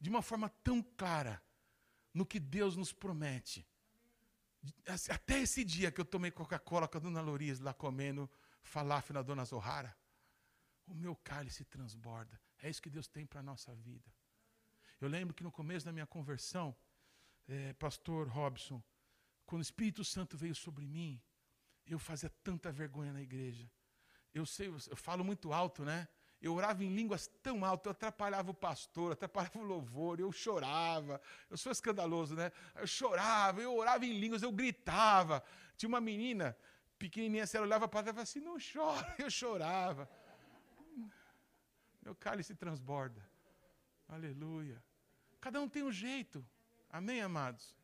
de 0.00 0.10
uma 0.10 0.22
forma 0.22 0.48
tão 0.48 0.82
clara 0.82 1.42
no 2.12 2.26
que 2.26 2.38
Deus 2.38 2.76
nos 2.76 2.92
promete. 2.92 3.66
Até 5.10 5.40
esse 5.40 5.64
dia 5.64 5.92
que 5.92 6.00
eu 6.00 6.04
tomei 6.04 6.30
Coca-Cola 6.30 6.88
com 6.88 6.96
a 6.96 7.00
dona 7.00 7.20
Loris 7.20 7.60
lá 7.60 7.74
comendo 7.74 8.30
falafel 8.62 9.14
na 9.14 9.22
dona 9.22 9.44
Zohara, 9.44 9.96
o 10.86 10.94
meu 10.94 11.14
cálice 11.16 11.64
transborda. 11.64 12.40
É 12.58 12.70
isso 12.70 12.80
que 12.80 12.90
Deus 12.90 13.06
tem 13.06 13.26
para 13.26 13.40
a 13.40 13.42
nossa 13.42 13.74
vida. 13.74 14.12
Eu 15.00 15.08
lembro 15.08 15.34
que 15.34 15.42
no 15.42 15.52
começo 15.52 15.84
da 15.84 15.92
minha 15.92 16.06
conversão, 16.06 16.74
é, 17.46 17.72
pastor 17.74 18.28
Robson, 18.28 18.82
quando 19.44 19.60
o 19.60 19.62
Espírito 19.62 20.04
Santo 20.04 20.36
veio 20.36 20.54
sobre 20.54 20.86
mim, 20.86 21.20
eu 21.86 21.98
fazia 21.98 22.30
tanta 22.42 22.72
vergonha 22.72 23.12
na 23.12 23.20
igreja. 23.20 23.70
Eu 24.32 24.46
sei, 24.46 24.68
eu 24.68 24.96
falo 24.96 25.22
muito 25.22 25.52
alto, 25.52 25.84
né? 25.84 26.08
Eu 26.44 26.52
orava 26.56 26.84
em 26.84 26.94
línguas 26.94 27.26
tão 27.42 27.64
alto, 27.64 27.86
eu 27.86 27.92
atrapalhava 27.92 28.50
o 28.50 28.54
pastor, 28.54 29.12
atrapalhava 29.12 29.58
o 29.58 29.62
louvor, 29.62 30.20
eu 30.20 30.30
chorava. 30.30 31.18
Eu 31.48 31.56
sou 31.56 31.72
escandaloso, 31.72 32.34
né? 32.36 32.52
Eu 32.74 32.86
chorava, 32.86 33.62
eu 33.62 33.74
orava 33.74 34.04
em 34.04 34.18
línguas, 34.18 34.42
eu 34.42 34.52
gritava. 34.52 35.42
Tinha 35.74 35.88
uma 35.88 36.02
menina 36.02 36.54
pequenininha, 36.98 37.46
ela 37.54 37.64
olhava 37.64 37.88
para 37.88 38.00
ela 38.00 38.08
e 38.10 38.12
falava 38.12 38.22
assim: 38.24 38.40
não 38.40 38.58
chora, 38.58 39.14
eu 39.18 39.30
chorava. 39.30 40.06
Meu 42.02 42.14
cálice 42.14 42.54
transborda. 42.54 43.26
Aleluia. 44.06 44.84
Cada 45.40 45.58
um 45.62 45.66
tem 45.66 45.82
um 45.82 45.90
jeito. 45.90 46.46
Amém, 46.90 47.22
amados? 47.22 47.74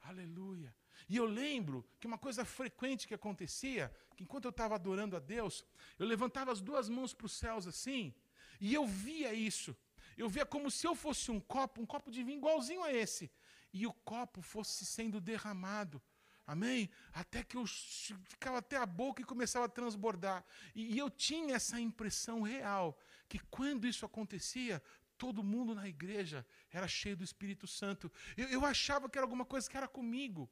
Aleluia. 0.00 0.74
E 1.06 1.18
eu 1.18 1.26
lembro 1.26 1.86
que 2.00 2.06
uma 2.06 2.16
coisa 2.16 2.46
frequente 2.46 3.06
que 3.06 3.12
acontecia, 3.12 3.94
que 4.16 4.24
enquanto 4.24 4.46
eu 4.46 4.50
estava 4.50 4.74
adorando 4.74 5.14
a 5.14 5.20
Deus, 5.20 5.64
eu 5.98 6.06
levantava 6.06 6.50
as 6.50 6.60
duas 6.60 6.88
mãos 6.88 7.12
para 7.12 7.26
os 7.26 7.32
céus 7.32 7.66
assim, 7.66 8.14
e 8.58 8.72
eu 8.72 8.86
via 8.86 9.34
isso. 9.34 9.76
Eu 10.16 10.28
via 10.28 10.46
como 10.46 10.70
se 10.70 10.86
eu 10.86 10.94
fosse 10.94 11.30
um 11.30 11.38
copo, 11.38 11.82
um 11.82 11.86
copo 11.86 12.10
de 12.10 12.24
vinho 12.24 12.38
igualzinho 12.38 12.82
a 12.82 12.92
esse, 12.92 13.30
e 13.72 13.86
o 13.86 13.92
copo 13.92 14.40
fosse 14.40 14.86
sendo 14.86 15.20
derramado. 15.20 16.02
Amém? 16.46 16.88
Até 17.12 17.42
que 17.42 17.56
eu 17.56 17.66
ficava 17.66 18.58
até 18.58 18.76
a 18.76 18.86
boca 18.86 19.20
e 19.20 19.24
começava 19.24 19.66
a 19.66 19.68
transbordar. 19.68 20.44
E, 20.74 20.96
eu 20.96 21.10
tinha 21.10 21.56
essa 21.56 21.78
impressão 21.78 22.40
real 22.40 22.96
que 23.28 23.40
quando 23.50 23.86
isso 23.86 24.06
acontecia, 24.06 24.80
todo 25.18 25.42
mundo 25.42 25.74
na 25.74 25.88
igreja 25.88 26.46
era 26.70 26.86
cheio 26.86 27.16
do 27.16 27.24
Espírito 27.24 27.66
Santo. 27.66 28.10
Eu, 28.36 28.48
eu 28.48 28.64
achava 28.64 29.10
que 29.10 29.18
era 29.18 29.24
alguma 29.24 29.44
coisa 29.44 29.68
que 29.68 29.76
era 29.76 29.88
comigo, 29.88 30.48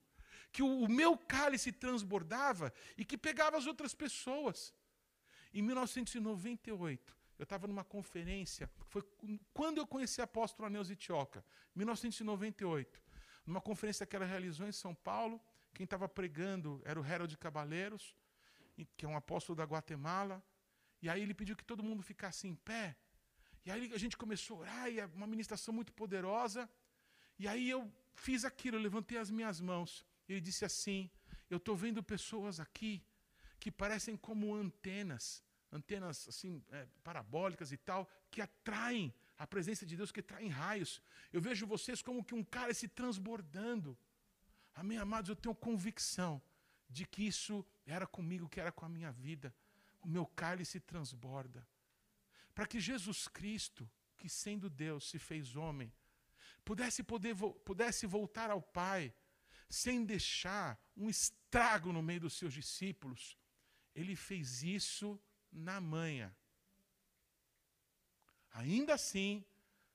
que 0.55 0.62
o, 0.62 0.82
o 0.84 0.88
meu 0.88 1.18
cálice 1.18 1.72
transbordava 1.72 2.72
e 2.96 3.05
que 3.05 3.18
pegava 3.18 3.59
as 3.59 3.66
outras 3.66 3.92
pessoas. 3.92 4.72
Em 5.52 5.61
1998, 5.61 7.16
eu 7.40 7.42
estava 7.42 7.66
numa 7.66 7.82
conferência, 7.82 8.70
foi 8.88 9.02
quando 9.52 9.78
eu 9.78 9.86
conheci 9.94 10.20
o 10.20 10.24
apóstolo 10.24 10.68
Aneus 10.68 10.90
Itioca, 10.90 11.44
1998, 11.74 13.02
numa 13.44 13.61
conferência 13.61 14.07
que 14.07 14.14
ela 14.14 14.24
realizou 14.24 14.68
em 14.68 14.76
São 14.84 14.94
Paulo. 14.94 15.40
Quem 15.74 15.82
estava 15.82 16.09
pregando 16.09 16.80
era 16.84 17.00
o 17.00 17.05
Harold 17.05 17.36
Cabaleiros, 17.36 18.14
que 18.96 19.05
é 19.05 19.09
um 19.09 19.16
apóstolo 19.16 19.57
da 19.57 19.64
Guatemala. 19.64 20.40
E 21.02 21.09
aí 21.09 21.20
ele 21.20 21.34
pediu 21.34 21.57
que 21.57 21.64
todo 21.64 21.82
mundo 21.82 22.00
ficasse 22.00 22.46
em 22.46 22.55
pé. 22.55 22.96
E 23.66 23.72
aí 23.72 23.92
a 23.92 23.98
gente 23.98 24.16
começou 24.16 24.59
a 24.59 24.61
orar, 24.61 24.88
e 24.88 25.00
é 25.00 25.07
uma 25.07 25.26
ministração 25.26 25.74
muito 25.74 25.92
poderosa. 25.92 26.70
E 27.40 27.48
aí 27.48 27.68
eu 27.68 27.92
fiz 28.14 28.44
aquilo, 28.44 28.76
eu 28.76 28.80
levantei 28.80 29.18
as 29.18 29.30
minhas 29.32 29.61
mãos. 29.61 30.07
Ele 30.29 30.41
disse 30.41 30.64
assim: 30.64 31.11
Eu 31.49 31.59
estou 31.59 31.77
vendo 31.77 32.03
pessoas 32.03 32.61
aqui 32.61 33.05
que 33.59 33.70
parecem 33.70 34.16
como 34.16 34.55
antenas, 34.55 35.43
antenas 35.72 36.29
assim, 36.29 36.62
é, 36.70 36.87
parabólicas 37.03 37.72
e 37.72 37.77
tal, 37.77 38.09
que 38.31 38.41
atraem 38.41 39.12
a 39.39 39.47
presença 39.47 39.85
de 39.85 39.97
Deus, 39.97 40.12
que 40.12 40.20
atraem 40.20 40.49
raios. 40.49 41.03
Eu 41.33 41.41
vejo 41.41 41.66
vocês 41.66 42.03
como 42.03 42.25
que 42.25 42.35
um 42.35 42.45
cara 42.45 42.72
se 42.72 42.89
transbordando. 42.89 43.97
Amém, 44.75 44.99
amados, 44.99 45.29
eu 45.29 45.37
tenho 45.37 45.55
convicção 45.55 46.43
de 46.89 47.07
que 47.07 47.27
isso 47.27 47.64
era 47.87 48.07
comigo, 48.07 48.49
que 48.49 48.61
era 48.61 48.72
com 48.72 48.85
a 48.85 48.89
minha 48.89 49.11
vida. 49.11 49.55
O 50.03 50.09
meu 50.09 50.27
cálice 50.27 50.79
transborda. 50.81 51.66
Para 52.55 52.66
que 52.66 52.79
Jesus 52.79 53.27
Cristo, 53.27 53.91
que 54.16 54.29
sendo 54.29 54.70
Deus 54.70 55.09
se 55.09 55.18
fez 55.18 55.57
homem, 55.57 55.93
pudesse, 56.64 57.03
poder, 57.03 57.35
pudesse 57.64 58.07
voltar 58.07 58.51
ao 58.51 58.62
Pai, 58.62 59.12
sem 59.75 60.05
deixar 60.05 60.79
um 60.97 61.09
estrago 61.09 61.93
no 61.93 62.03
meio 62.03 62.20
dos 62.20 62.35
seus 62.35 62.53
discípulos, 62.55 63.37
ele 63.95 64.14
fez 64.14 64.62
isso 64.62 65.20
na 65.51 65.81
manha. 65.81 66.35
Ainda 68.53 68.95
assim, 68.95 69.45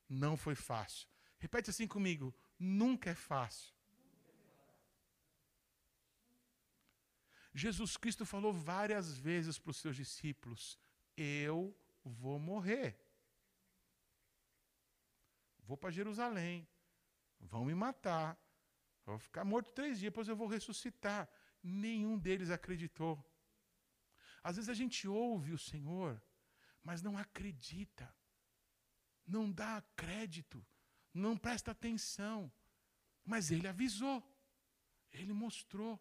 não 0.08 0.36
foi 0.36 0.56
fácil. 0.56 1.08
Repete 1.38 1.70
assim 1.70 1.88
comigo: 1.88 2.36
nunca 2.58 3.10
é 3.12 3.16
fácil. 3.16 3.74
Jesus 7.54 7.98
Cristo 7.98 8.26
falou 8.26 8.54
várias 8.54 9.18
vezes 9.18 9.58
para 9.58 9.72
os 9.72 9.78
seus 9.78 9.96
discípulos: 9.96 10.78
Eu 11.16 11.76
vou 12.04 12.38
morrer. 12.38 13.00
Vou 15.64 15.78
para 15.78 15.92
Jerusalém. 15.92 16.68
Vão 17.40 17.66
me 17.66 17.76
matar. 17.76 18.38
Vou 19.10 19.18
ficar 19.18 19.44
morto 19.44 19.72
três 19.72 19.98
dias, 19.98 20.12
depois 20.12 20.28
eu 20.28 20.36
vou 20.36 20.48
ressuscitar. 20.48 21.28
Nenhum 21.64 22.16
deles 22.18 22.52
acreditou. 22.52 23.14
Às 24.44 24.56
vezes 24.58 24.70
a 24.70 24.74
gente 24.76 25.08
ouve 25.08 25.52
o 25.52 25.58
Senhor, 25.58 26.22
mas 26.84 27.02
não 27.02 27.18
acredita. 27.18 28.08
Não 29.26 29.52
dá 29.52 29.84
crédito. 29.96 30.64
Não 31.12 31.36
presta 31.36 31.72
atenção. 31.72 32.52
Mas 33.26 33.50
ele 33.50 33.68
avisou. 33.68 34.24
Ele 35.12 35.34
mostrou. 35.34 36.00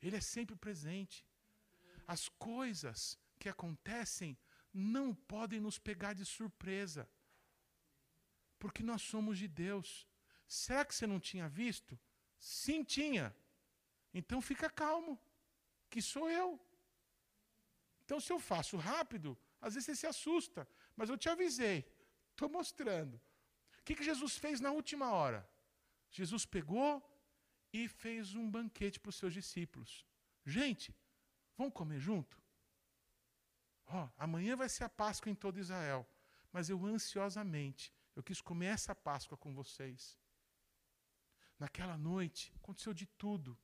Ele 0.00 0.16
é 0.16 0.20
sempre 0.22 0.56
presente. 0.56 1.26
As 2.06 2.26
coisas 2.28 3.18
que 3.38 3.50
acontecem 3.50 4.36
não 4.72 5.14
podem 5.14 5.60
nos 5.60 5.78
pegar 5.78 6.14
de 6.14 6.24
surpresa. 6.24 7.06
Porque 8.58 8.82
nós 8.82 9.02
somos 9.02 9.36
de 9.36 9.46
Deus. 9.46 10.08
Será 10.48 10.86
que 10.86 10.94
você 10.94 11.06
não 11.06 11.20
tinha 11.20 11.46
visto? 11.46 12.00
Sim, 12.40 12.82
tinha. 12.82 13.36
Então 14.12 14.40
fica 14.40 14.68
calmo, 14.68 15.20
que 15.90 16.00
sou 16.00 16.28
eu. 16.28 16.58
Então, 18.02 18.18
se 18.18 18.32
eu 18.32 18.40
faço 18.40 18.76
rápido, 18.76 19.38
às 19.60 19.74
vezes 19.74 19.86
você 19.86 19.94
se 19.94 20.06
assusta, 20.06 20.66
mas 20.96 21.08
eu 21.08 21.16
te 21.16 21.28
avisei, 21.28 21.86
estou 22.32 22.48
mostrando. 22.48 23.20
O 23.78 23.82
que, 23.84 23.94
que 23.94 24.02
Jesus 24.02 24.36
fez 24.36 24.60
na 24.60 24.72
última 24.72 25.12
hora? 25.12 25.48
Jesus 26.10 26.44
pegou 26.44 26.92
e 27.72 27.86
fez 27.86 28.34
um 28.34 28.50
banquete 28.50 28.98
para 28.98 29.10
os 29.10 29.16
seus 29.16 29.32
discípulos. 29.32 30.04
Gente, 30.44 30.92
vamos 31.56 31.74
comer 31.74 32.00
junto? 32.00 32.40
Oh, 33.86 34.08
amanhã 34.16 34.56
vai 34.56 34.68
ser 34.68 34.84
a 34.84 34.88
Páscoa 34.88 35.30
em 35.30 35.34
todo 35.34 35.60
Israel, 35.60 36.08
mas 36.52 36.68
eu 36.68 36.84
ansiosamente, 36.84 37.92
eu 38.16 38.22
quis 38.22 38.40
comer 38.40 38.66
essa 38.66 38.94
Páscoa 38.94 39.36
com 39.36 39.54
vocês. 39.54 40.18
Naquela 41.60 41.98
noite, 41.98 42.50
aconteceu 42.56 42.94
de 42.94 43.04
tudo. 43.04 43.56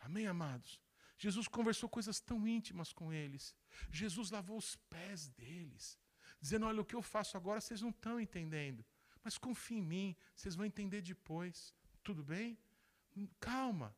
Amém, 0.00 0.26
amados? 0.26 0.80
Jesus 1.16 1.46
conversou 1.46 1.88
coisas 1.88 2.20
tão 2.20 2.46
íntimas 2.46 2.92
com 2.92 3.12
eles. 3.12 3.54
Jesus 3.88 4.32
lavou 4.32 4.58
os 4.58 4.74
pés 4.90 5.28
deles, 5.28 5.96
dizendo: 6.40 6.66
Olha, 6.66 6.80
o 6.80 6.84
que 6.84 6.96
eu 6.96 7.00
faço 7.00 7.36
agora 7.36 7.60
vocês 7.60 7.80
não 7.80 7.90
estão 7.90 8.18
entendendo, 8.18 8.84
mas 9.22 9.38
confiem 9.38 9.78
em 9.78 9.82
mim, 9.82 10.16
vocês 10.34 10.56
vão 10.56 10.66
entender 10.66 11.02
depois. 11.02 11.72
Tudo 12.02 12.24
bem? 12.24 12.58
Calma. 13.38 13.96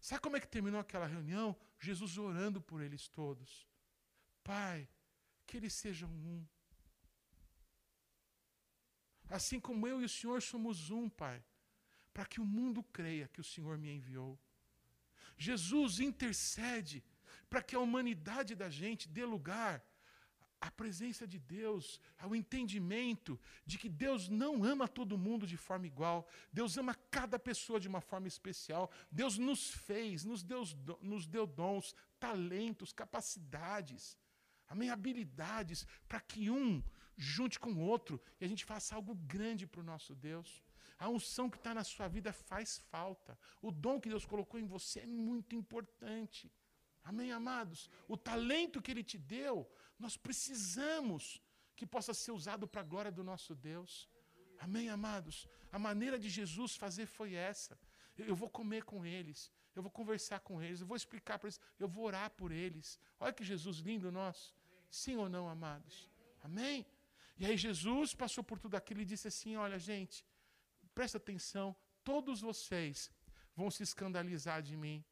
Sabe 0.00 0.20
como 0.20 0.36
é 0.36 0.40
que 0.40 0.46
terminou 0.46 0.80
aquela 0.80 1.06
reunião? 1.06 1.56
Jesus 1.80 2.16
orando 2.16 2.62
por 2.62 2.80
eles 2.80 3.08
todos. 3.08 3.66
Pai, 4.44 4.88
que 5.44 5.56
eles 5.56 5.72
sejam 5.74 6.08
um. 6.08 6.46
Assim 9.28 9.58
como 9.58 9.88
eu 9.88 10.00
e 10.00 10.04
o 10.04 10.08
Senhor 10.08 10.40
somos 10.40 10.90
um, 10.90 11.08
Pai, 11.08 11.44
para 12.14 12.24
que 12.24 12.40
o 12.40 12.46
mundo 12.46 12.82
creia 12.84 13.28
que 13.28 13.40
o 13.40 13.44
Senhor 13.52 13.76
me 13.76 13.90
enviou. 13.92 14.38
Jesus 15.36 15.98
intercede 15.98 17.04
para 17.50 17.60
que 17.60 17.74
a 17.74 17.80
humanidade 17.80 18.54
da 18.54 18.70
gente 18.70 19.08
dê 19.08 19.24
lugar 19.24 19.84
à 20.60 20.70
presença 20.70 21.26
de 21.26 21.38
Deus, 21.38 22.00
ao 22.16 22.34
entendimento 22.34 23.38
de 23.66 23.76
que 23.76 23.88
Deus 23.88 24.28
não 24.28 24.64
ama 24.64 24.88
todo 24.88 25.18
mundo 25.18 25.46
de 25.46 25.58
forma 25.58 25.86
igual, 25.86 26.26
Deus 26.52 26.78
ama 26.78 26.94
cada 27.10 27.38
pessoa 27.38 27.78
de 27.78 27.88
uma 27.88 28.00
forma 28.00 28.28
especial. 28.28 28.90
Deus 29.10 29.36
nos 29.36 29.70
fez, 29.70 30.24
nos 30.24 30.42
deu, 30.42 30.62
nos 31.02 31.26
deu 31.26 31.46
dons, 31.46 31.94
talentos, 32.18 32.92
capacidades, 32.92 34.16
amém? 34.66 34.88
habilidades, 34.88 35.86
para 36.08 36.20
que 36.20 36.48
um 36.48 36.82
junte 37.16 37.60
com 37.60 37.72
o 37.72 37.80
outro 37.80 38.20
e 38.40 38.44
a 38.44 38.48
gente 38.48 38.64
faça 38.64 38.94
algo 38.94 39.14
grande 39.14 39.66
para 39.66 39.80
o 39.80 39.84
nosso 39.84 40.14
Deus. 40.14 40.63
A 40.98 41.08
unção 41.08 41.50
que 41.50 41.56
está 41.56 41.74
na 41.74 41.84
sua 41.84 42.08
vida 42.08 42.32
faz 42.32 42.78
falta. 42.90 43.38
O 43.60 43.70
dom 43.70 44.00
que 44.00 44.08
Deus 44.08 44.24
colocou 44.24 44.58
em 44.58 44.66
você 44.66 45.00
é 45.00 45.06
muito 45.06 45.54
importante. 45.54 46.52
Amém, 47.02 47.32
amados? 47.32 47.90
O 48.08 48.16
talento 48.16 48.80
que 48.80 48.90
Ele 48.90 49.04
te 49.04 49.18
deu, 49.18 49.70
nós 49.98 50.16
precisamos 50.16 51.42
que 51.76 51.86
possa 51.86 52.14
ser 52.14 52.32
usado 52.32 52.66
para 52.66 52.80
a 52.80 52.84
glória 52.84 53.12
do 53.12 53.24
nosso 53.24 53.54
Deus. 53.54 54.08
Amém, 54.58 54.88
amados? 54.88 55.48
A 55.72 55.78
maneira 55.78 56.18
de 56.18 56.28
Jesus 56.28 56.76
fazer 56.76 57.06
foi 57.06 57.34
essa. 57.34 57.78
Eu 58.16 58.36
vou 58.36 58.48
comer 58.48 58.84
com 58.84 59.04
eles, 59.04 59.52
eu 59.74 59.82
vou 59.82 59.90
conversar 59.90 60.38
com 60.40 60.62
eles, 60.62 60.80
eu 60.80 60.86
vou 60.86 60.96
explicar 60.96 61.36
para 61.38 61.48
eles, 61.48 61.60
eu 61.80 61.88
vou 61.88 62.04
orar 62.04 62.30
por 62.30 62.52
eles. 62.52 62.98
Olha 63.18 63.32
que 63.32 63.42
Jesus 63.42 63.78
lindo 63.78 64.12
nosso. 64.12 64.54
Sim 64.88 65.16
ou 65.16 65.28
não, 65.28 65.48
amados? 65.48 66.08
Amém? 66.40 66.86
E 67.36 67.44
aí 67.44 67.56
Jesus 67.56 68.14
passou 68.14 68.44
por 68.44 68.58
tudo 68.60 68.76
aquilo 68.76 69.00
e 69.00 69.04
disse 69.04 69.26
assim: 69.26 69.56
Olha, 69.56 69.78
gente, 69.78 70.24
presta 70.94 71.18
atenção, 71.18 71.76
todos 72.02 72.40
vocês 72.40 73.10
vão 73.54 73.70
se 73.70 73.82
escandalizar 73.82 74.62
de 74.62 74.76
mim. 74.76 75.04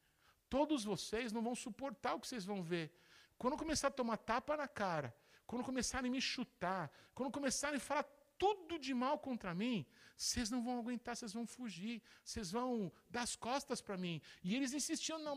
Todos 0.49 0.83
vocês 0.83 1.31
não 1.31 1.41
vão 1.41 1.55
suportar 1.55 2.13
o 2.13 2.19
que 2.19 2.27
vocês 2.27 2.45
vão 2.45 2.61
ver. 2.61 2.95
Quando 3.37 3.57
começar 3.57 3.87
a 3.87 3.91
tomar 3.91 4.17
tapa 4.17 4.55
na 4.55 4.67
cara, 4.67 5.15
quando 5.47 5.63
começarem 5.63 6.09
a 6.09 6.11
me 6.11 6.21
chutar, 6.21 6.91
quando 7.13 7.31
começarem 7.31 7.77
a 7.77 7.79
falar 7.79 8.03
tudo 8.37 8.77
de 8.77 8.93
mal 8.93 9.17
contra 9.19 9.53
mim, 9.53 9.85
vocês 10.15 10.49
não 10.49 10.63
vão 10.63 10.79
aguentar, 10.79 11.15
vocês 11.15 11.33
vão 11.33 11.45
fugir, 11.45 12.01
vocês 12.23 12.51
vão 12.51 12.91
dar 13.09 13.23
as 13.23 13.35
costas 13.35 13.81
para 13.81 13.97
mim. 13.97 14.21
E 14.43 14.55
eles 14.55 14.73
insistiam: 14.73 15.17
não, 15.19 15.35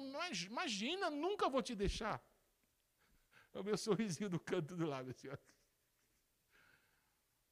imagina, 0.51 1.11
nunca 1.11 1.49
vou 1.49 1.63
te 1.63 1.75
deixar. 1.75 2.23
É 3.55 3.59
o 3.59 3.65
meu 3.65 3.77
sorrisinho 3.79 4.29
do 4.29 4.39
canto 4.39 4.77
do 4.77 4.87
lado, 4.87 5.11
assim, 5.11 5.29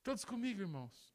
Todos 0.03 0.25
comigo, 0.25 0.61
irmãos. 0.61 1.14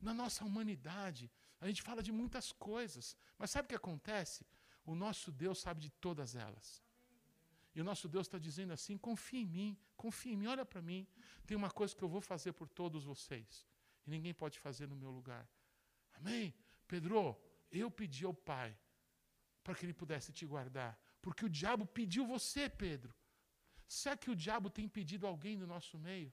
Na 0.00 0.12
nossa 0.12 0.44
humanidade, 0.44 1.30
A 1.60 1.66
gente 1.66 1.82
fala 1.82 2.02
de 2.02 2.12
muitas 2.12 2.52
coisas, 2.52 3.16
mas 3.38 3.50
sabe 3.50 3.66
o 3.66 3.68
que 3.68 3.74
acontece? 3.74 4.46
O 4.84 4.94
nosso 4.94 5.32
Deus 5.32 5.58
sabe 5.58 5.80
de 5.80 5.90
todas 5.90 6.34
elas. 6.34 6.82
E 7.74 7.80
o 7.80 7.84
nosso 7.84 8.08
Deus 8.08 8.26
está 8.26 8.38
dizendo 8.38 8.72
assim: 8.72 8.96
confia 8.98 9.40
em 9.40 9.46
mim, 9.46 9.78
confia 9.96 10.32
em 10.32 10.36
mim, 10.36 10.46
olha 10.46 10.64
para 10.64 10.82
mim. 10.82 11.06
Tem 11.46 11.56
uma 11.56 11.70
coisa 11.70 11.94
que 11.94 12.02
eu 12.02 12.08
vou 12.08 12.20
fazer 12.20 12.52
por 12.52 12.68
todos 12.68 13.04
vocês. 13.04 13.66
E 14.06 14.10
ninguém 14.10 14.34
pode 14.34 14.58
fazer 14.58 14.86
no 14.86 14.96
meu 14.96 15.10
lugar. 15.10 15.48
Amém? 16.14 16.54
Pedro, 16.86 17.36
eu 17.70 17.90
pedi 17.90 18.24
ao 18.24 18.34
Pai 18.34 18.76
para 19.62 19.74
que 19.74 19.84
ele 19.84 19.92
pudesse 19.92 20.32
te 20.32 20.46
guardar. 20.46 20.98
Porque 21.20 21.44
o 21.44 21.48
diabo 21.48 21.84
pediu 21.86 22.26
você, 22.26 22.68
Pedro. 22.68 23.14
Será 23.88 24.16
que 24.16 24.30
o 24.30 24.36
diabo 24.36 24.68
tem 24.70 24.88
pedido 24.88 25.26
alguém 25.26 25.58
do 25.58 25.66
nosso 25.66 25.98
meio 25.98 26.32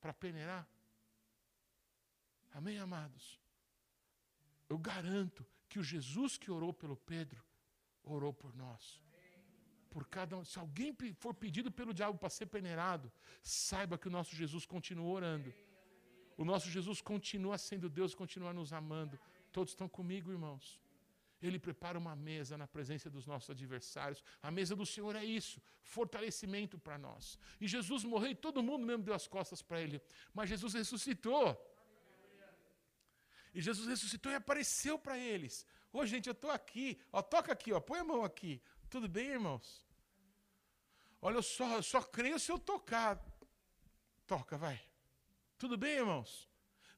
para 0.00 0.12
peneirar? 0.12 0.68
Amém, 2.52 2.78
amados? 2.78 3.40
Eu 4.68 4.78
garanto 4.78 5.44
que 5.68 5.78
o 5.78 5.82
Jesus 5.82 6.36
que 6.36 6.50
orou 6.50 6.72
pelo 6.72 6.96
Pedro, 6.96 7.42
orou 8.02 8.32
por 8.32 8.54
nós. 8.54 9.00
Por 9.90 10.06
cada 10.06 10.36
um. 10.36 10.44
Se 10.44 10.58
alguém 10.58 10.94
for 11.18 11.34
pedido 11.34 11.70
pelo 11.70 11.92
diabo 11.92 12.18
para 12.18 12.30
ser 12.30 12.46
peneirado, 12.46 13.10
saiba 13.42 13.98
que 13.98 14.08
o 14.08 14.10
nosso 14.10 14.34
Jesus 14.34 14.64
continua 14.64 15.06
orando. 15.06 15.52
O 16.36 16.44
nosso 16.44 16.68
Jesus 16.70 17.00
continua 17.00 17.58
sendo 17.58 17.88
Deus, 17.88 18.14
continua 18.14 18.52
nos 18.52 18.72
amando. 18.72 19.18
Todos 19.50 19.72
estão 19.72 19.88
comigo, 19.88 20.30
irmãos. 20.30 20.80
Ele 21.42 21.58
prepara 21.58 21.98
uma 21.98 22.14
mesa 22.14 22.56
na 22.56 22.68
presença 22.68 23.10
dos 23.10 23.26
nossos 23.26 23.50
adversários. 23.50 24.22
A 24.40 24.50
mesa 24.50 24.76
do 24.76 24.86
Senhor 24.86 25.16
é 25.16 25.24
isso, 25.24 25.60
fortalecimento 25.82 26.78
para 26.78 26.96
nós. 26.96 27.38
E 27.60 27.66
Jesus 27.66 28.04
morreu 28.04 28.30
e 28.30 28.34
todo 28.34 28.62
mundo 28.62 28.86
mesmo 28.86 29.02
deu 29.02 29.14
as 29.14 29.26
costas 29.26 29.60
para 29.60 29.80
ele. 29.80 30.00
Mas 30.32 30.48
Jesus 30.48 30.74
ressuscitou. 30.74 31.44
E 33.54 33.60
Jesus 33.60 33.86
ressuscitou 33.86 34.32
e 34.32 34.34
apareceu 34.34 34.98
para 34.98 35.18
eles. 35.18 35.66
Ô, 35.92 35.98
oh, 35.98 36.06
gente, 36.06 36.26
eu 36.26 36.32
estou 36.32 36.50
aqui. 36.50 36.98
Ó, 37.12 37.20
toca 37.20 37.52
aqui, 37.52 37.72
ó, 37.72 37.80
põe 37.80 38.00
a 38.00 38.04
mão 38.04 38.24
aqui. 38.24 38.62
Tudo 38.88 39.08
bem, 39.08 39.28
irmãos? 39.28 39.86
Olha, 41.20 41.36
eu 41.36 41.42
só, 41.42 41.76
eu 41.76 41.82
só 41.82 42.02
creio 42.02 42.38
se 42.38 42.50
eu 42.50 42.58
tocar. 42.58 43.22
Toca, 44.26 44.56
vai. 44.56 44.80
Tudo 45.58 45.76
bem, 45.76 45.96
irmãos? 45.96 46.48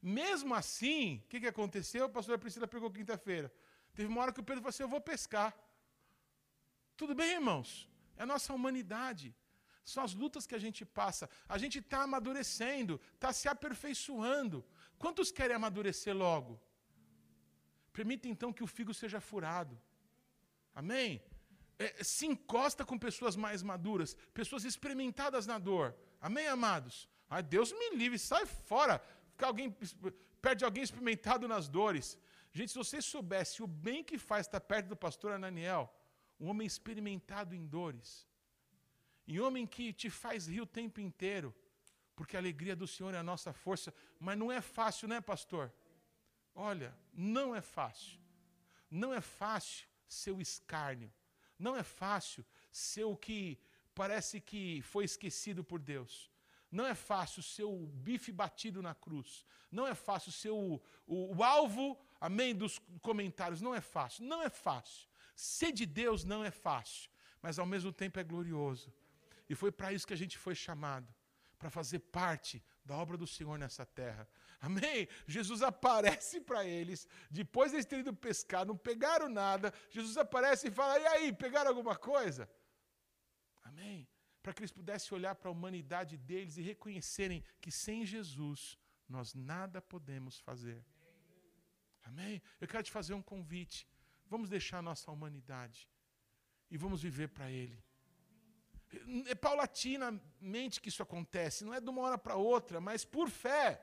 Mesmo 0.01 0.55
assim, 0.55 1.23
o 1.25 1.29
que, 1.29 1.41
que 1.41 1.47
aconteceu? 1.47 2.05
A 2.05 2.09
pastora 2.09 2.39
Priscila 2.39 2.67
pegou 2.67 2.91
quinta-feira. 2.91 3.53
Teve 3.95 4.09
uma 4.09 4.21
hora 4.23 4.33
que 4.33 4.41
o 4.41 4.45
Pedro 4.45 4.63
falou 4.63 4.71
assim: 4.71 4.83
Eu 4.83 4.89
vou 4.89 5.01
pescar. 5.01 5.57
Tudo 6.97 7.15
bem, 7.15 7.33
irmãos? 7.33 7.89
É 8.17 8.23
a 8.23 8.27
nossa 8.27 8.53
humanidade. 8.53 9.35
São 9.85 10.03
as 10.03 10.15
lutas 10.15 10.47
que 10.47 10.55
a 10.55 10.59
gente 10.59 10.85
passa. 10.85 11.29
A 11.49 11.59
gente 11.59 11.79
está 11.79 12.03
amadurecendo, 12.03 13.01
está 13.15 13.33
se 13.33 13.49
aperfeiçoando. 13.49 14.65
Quantos 15.05 15.31
querem 15.31 15.55
amadurecer 15.55 16.15
logo? 16.17 16.53
Permita 17.93 18.27
então 18.27 18.55
que 18.57 18.65
o 18.67 18.71
figo 18.77 18.95
seja 19.01 19.21
furado. 19.21 19.79
Amém? 20.75 21.23
É, 21.79 22.03
se 22.03 22.25
encosta 22.25 22.87
com 22.87 22.99
pessoas 23.07 23.37
mais 23.37 23.63
maduras, 23.63 24.15
pessoas 24.33 24.65
experimentadas 24.65 25.47
na 25.47 25.59
dor. 25.59 25.95
Amém, 26.29 26.47
amados? 26.47 27.07
Ai, 27.29 27.43
Deus 27.43 27.71
me 27.81 27.89
livre, 28.01 28.19
sai 28.19 28.47
fora. 28.47 28.95
Ficar 29.33 29.49
alguém, 29.49 29.77
perde 30.41 30.65
alguém 30.65 30.83
experimentado 30.83 31.47
nas 31.47 31.69
dores. 31.69 32.17
Gente, 32.51 32.73
se 32.73 32.79
você 32.79 33.03
soubesse 33.03 33.63
o 33.63 33.67
bem 33.67 34.03
que 34.03 34.17
faz 34.17 34.47
estar 34.47 34.63
perto 34.73 34.87
do 34.89 34.97
pastor 34.97 35.33
Ananiel, 35.33 35.95
um 36.41 36.49
homem 36.49 36.67
experimentado 36.67 37.55
em 37.55 37.67
dores, 37.67 38.27
e 39.27 39.39
homem 39.39 39.67
que 39.67 39.93
te 39.93 40.09
faz 40.09 40.49
rir 40.49 40.63
o 40.63 40.73
tempo 40.81 40.99
inteiro, 40.99 41.55
porque 42.17 42.37
a 42.37 42.41
alegria 42.41 42.77
do 42.77 42.87
Senhor 42.87 43.13
é 43.15 43.19
a 43.19 43.23
nossa 43.23 43.53
força. 43.53 43.93
Mas 44.19 44.39
não 44.39 44.51
é 44.51 44.61
fácil, 44.61 45.09
né, 45.09 45.21
pastor? 45.21 45.73
Olha, 46.55 46.97
não 47.13 47.55
é 47.55 47.61
fácil. 47.61 48.19
Não 48.91 49.13
é 49.13 49.21
fácil 49.21 49.87
ser 50.07 50.31
o 50.31 50.41
escárnio. 50.41 51.13
Não 51.59 51.77
é 51.77 51.83
fácil 51.83 52.45
ser 52.71 53.05
o 53.05 53.17
que 53.17 53.59
parece 53.95 54.41
que 54.41 54.83
foi 54.83 55.05
esquecido 55.05 55.65
por 55.65 55.81
Deus. 55.81 56.31
Não 56.71 56.87
é 56.87 56.95
fácil 56.95 57.43
ser 57.43 57.65
o 57.65 57.87
bife 57.87 58.33
batido 58.33 58.83
na 58.83 58.95
cruz. 58.95 59.45
Não 59.71 59.87
é 59.87 59.95
fácil 59.95 60.33
ser 60.33 60.51
o, 60.51 60.81
o, 61.07 61.37
o 61.37 61.43
alvo, 61.43 61.99
amém, 62.21 62.55
dos 62.55 62.81
comentários. 63.01 63.61
Não 63.61 63.75
é 63.75 63.81
fácil. 63.81 64.25
Não 64.25 64.43
é 64.43 64.51
fácil. 64.51 65.09
Ser 65.35 65.73
de 65.73 65.87
Deus 65.87 66.25
não 66.25 66.45
é 66.45 66.51
fácil, 66.51 67.11
mas 67.43 67.59
ao 67.59 67.67
mesmo 67.67 67.93
tempo 67.93 68.19
é 68.21 68.25
glorioso. 68.25 68.93
E 69.49 69.55
foi 69.55 69.71
para 69.73 69.93
isso 69.93 70.07
que 70.07 70.15
a 70.15 70.17
gente 70.17 70.39
foi 70.39 70.55
chamado 70.55 71.13
para 71.65 71.71
fazer 71.71 72.01
parte 72.01 72.63
da 72.85 72.95
obra 72.95 73.17
do 73.17 73.27
Senhor 73.27 73.59
nessa 73.59 73.87
terra. 73.87 74.29
Amém? 74.61 75.09
Jesus 75.27 75.63
aparece 75.63 76.39
para 76.43 76.63
eles, 76.63 77.09
depois 77.31 77.71
de 77.71 77.77
eles 77.77 77.87
terem 77.87 78.03
ido 78.03 78.15
pescar, 78.15 78.67
não 78.67 78.77
pegaram 78.77 79.31
nada, 79.31 79.73
Jesus 79.89 80.19
aparece 80.19 80.69
e 80.69 80.71
fala: 80.71 80.99
e 80.99 81.07
aí, 81.07 81.33
pegaram 81.33 81.71
alguma 81.71 81.97
coisa? 81.97 82.47
Amém? 83.63 84.07
Para 84.43 84.53
que 84.53 84.61
eles 84.61 84.73
pudessem 84.73 85.17
olhar 85.17 85.35
para 85.37 85.49
a 85.49 85.53
humanidade 85.53 86.19
deles 86.19 86.59
e 86.59 86.61
reconhecerem 86.61 87.43
que 87.63 87.71
sem 87.71 88.05
Jesus 88.05 88.79
nós 89.09 89.33
nada 89.33 89.81
podemos 89.81 90.39
fazer. 90.39 90.85
Amém? 92.03 92.43
Eu 92.61 92.69
quero 92.69 92.83
te 92.83 92.93
fazer 92.93 93.15
um 93.15 93.23
convite. 93.23 93.89
Vamos 94.27 94.51
deixar 94.51 94.81
a 94.81 94.83
nossa 94.91 95.11
humanidade 95.11 95.89
e 96.71 96.77
vamos 96.77 97.01
viver 97.01 97.29
para 97.29 97.51
Ele. 97.51 97.83
É 99.27 99.35
paulatinamente 99.35 100.81
que 100.81 100.89
isso 100.89 101.03
acontece, 101.03 101.65
não 101.65 101.75
é 101.75 101.81
de 101.81 101.91
uma 101.91 102.03
hora 102.03 102.19
para 102.19 102.37
outra, 102.37 102.81
mas 102.81 103.05
por 103.05 103.29
fé. 103.29 103.81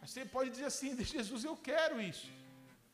Você 0.00 0.24
pode 0.24 0.50
dizer 0.50 0.66
assim: 0.66 0.90
Jesus, 1.04 1.44
eu 1.44 1.56
quero 1.56 2.00
isso. 2.00 2.30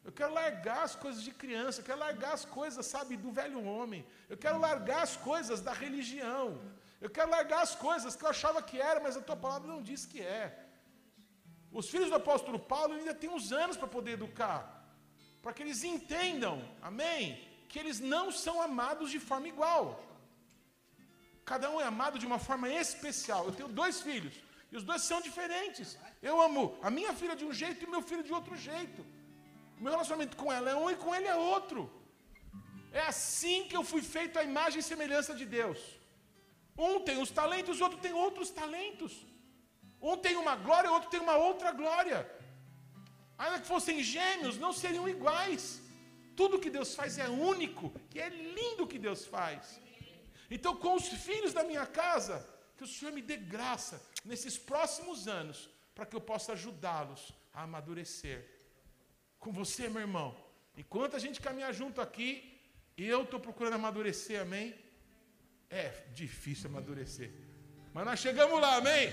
Eu 0.05 0.13
quero 0.19 0.33
largar 0.35 0.83
as 0.83 0.95
coisas 0.97 1.23
de 1.23 1.31
criança, 1.31 1.81
eu 1.81 1.85
quero 1.85 2.01
largar 2.01 2.33
as 2.33 2.45
coisas, 2.45 2.85
sabe, 2.85 3.17
do 3.17 3.31
velho 3.31 3.65
homem. 3.65 4.05
Eu 4.29 4.37
quero 4.37 4.59
largar 4.59 5.03
as 5.03 5.17
coisas 5.17 5.61
da 5.61 5.73
religião. 5.73 6.61
Eu 7.01 7.11
quero 7.11 7.31
largar 7.31 7.63
as 7.63 7.75
coisas 7.75 8.17
que 8.17 8.25
eu 8.25 8.31
achava 8.31 8.61
que 8.63 8.81
era, 8.81 9.01
mas 9.01 9.17
a 9.17 9.21
tua 9.21 9.37
palavra 9.37 9.69
não 9.69 9.83
diz 9.83 10.05
que 10.05 10.21
é. 10.21 10.45
Os 11.73 11.89
filhos 11.89 12.11
do 12.11 12.17
apóstolo 12.17 12.59
Paulo 12.59 12.95
ainda 12.95 13.15
têm 13.15 13.31
uns 13.31 13.51
anos 13.51 13.77
para 13.77 13.89
poder 13.89 14.13
educar, 14.13 14.61
para 15.41 15.53
que 15.53 15.63
eles 15.63 15.83
entendam, 15.83 16.55
amém, 16.81 17.49
que 17.69 17.79
eles 17.79 17.99
não 17.99 18.31
são 18.31 18.61
amados 18.61 19.11
de 19.11 19.19
forma 19.19 19.49
igual. 19.49 19.85
Cada 21.45 21.71
um 21.71 21.81
é 21.81 21.85
amado 21.85 22.19
de 22.19 22.27
uma 22.27 22.39
forma 22.39 22.69
especial. 22.69 23.47
Eu 23.47 23.53
tenho 23.53 23.69
dois 23.69 24.01
filhos 24.01 24.35
e 24.71 24.77
os 24.77 24.85
dois 24.85 25.03
são 25.03 25.21
diferentes. 25.21 25.99
Eu 26.23 26.41
amo 26.41 26.79
a 26.83 26.91
minha 26.91 27.13
filha 27.21 27.37
de 27.41 27.45
um 27.45 27.53
jeito 27.53 27.83
e 27.83 27.87
o 27.87 27.91
meu 27.91 28.03
filho 28.11 28.23
de 28.23 28.33
outro 28.33 28.57
jeito. 28.57 29.05
O 29.79 29.83
meu 29.83 29.93
relacionamento 29.93 30.37
com 30.37 30.53
ela 30.53 30.71
é 30.71 30.77
um 30.77 30.91
e 30.91 30.97
com 30.97 31.15
ele 31.15 31.27
é 31.27 31.35
outro. 31.35 31.91
É 32.93 33.03
assim 33.13 33.65
que 33.69 33.77
eu 33.77 33.83
fui 33.83 34.03
feito 34.03 34.39
à 34.39 34.45
imagem 34.45 34.79
e 34.81 34.83
semelhança 34.83 35.35
de 35.35 35.45
Deus. 35.45 35.79
Um 36.77 37.01
tem 37.01 37.21
os 37.21 37.31
talentos, 37.31 37.81
o 37.81 37.85
outro 37.85 37.99
tem 37.99 38.13
outros 38.13 38.51
talentos. 38.51 39.13
Um 40.01 40.17
tem 40.17 40.37
uma 40.37 40.57
glória, 40.57 40.91
o 40.91 40.95
outro 40.95 41.11
tem 41.11 41.21
uma 41.21 41.37
outra 41.37 41.73
glória. 41.73 42.19
Ainda 43.39 43.61
que 43.61 43.67
fossem 43.67 44.03
gêmeos, 44.03 44.59
não 44.59 44.73
seriam 44.73 45.09
iguais. 45.09 45.81
Tudo 46.37 46.59
que 46.59 46.71
Deus 46.71 46.95
faz 46.95 47.19
é 47.19 47.29
único 47.29 47.93
e 48.15 48.21
é 48.21 48.29
lindo 48.29 48.85
o 48.85 48.87
que 48.87 48.99
Deus 48.99 49.25
faz. 49.27 49.81
Então, 50.57 50.73
com 50.77 50.95
os 51.01 51.09
filhos 51.27 51.53
da 51.59 51.65
minha 51.65 51.87
casa, 51.87 52.37
que 52.77 52.85
o 52.85 52.87
Senhor 52.95 53.13
me 53.19 53.23
dê 53.23 53.37
graça 53.55 53.97
nesses 54.31 54.59
próximos 54.71 55.27
anos, 55.27 55.59
para 55.95 56.05
que 56.05 56.15
eu 56.15 56.21
possa 56.21 56.53
ajudá-los 56.53 57.23
a 57.55 57.63
amadurecer. 57.63 58.39
Com 59.39 59.51
você, 59.51 59.89
meu 59.89 60.03
irmão, 60.03 60.29
enquanto 60.77 61.17
a 61.17 61.23
gente 61.25 61.41
caminhar 61.41 61.73
junto 61.73 62.03
aqui, 62.07 62.31
eu 62.99 63.23
estou 63.23 63.41
procurando 63.41 63.75
amadurecer, 63.75 64.43
amém? 64.43 64.75
É 65.71 65.87
difícil 66.13 66.69
amadurecer. 66.69 67.31
Mas 67.95 68.05
nós 68.05 68.21
chegamos 68.21 68.61
lá, 68.61 68.77
amém? 68.77 69.11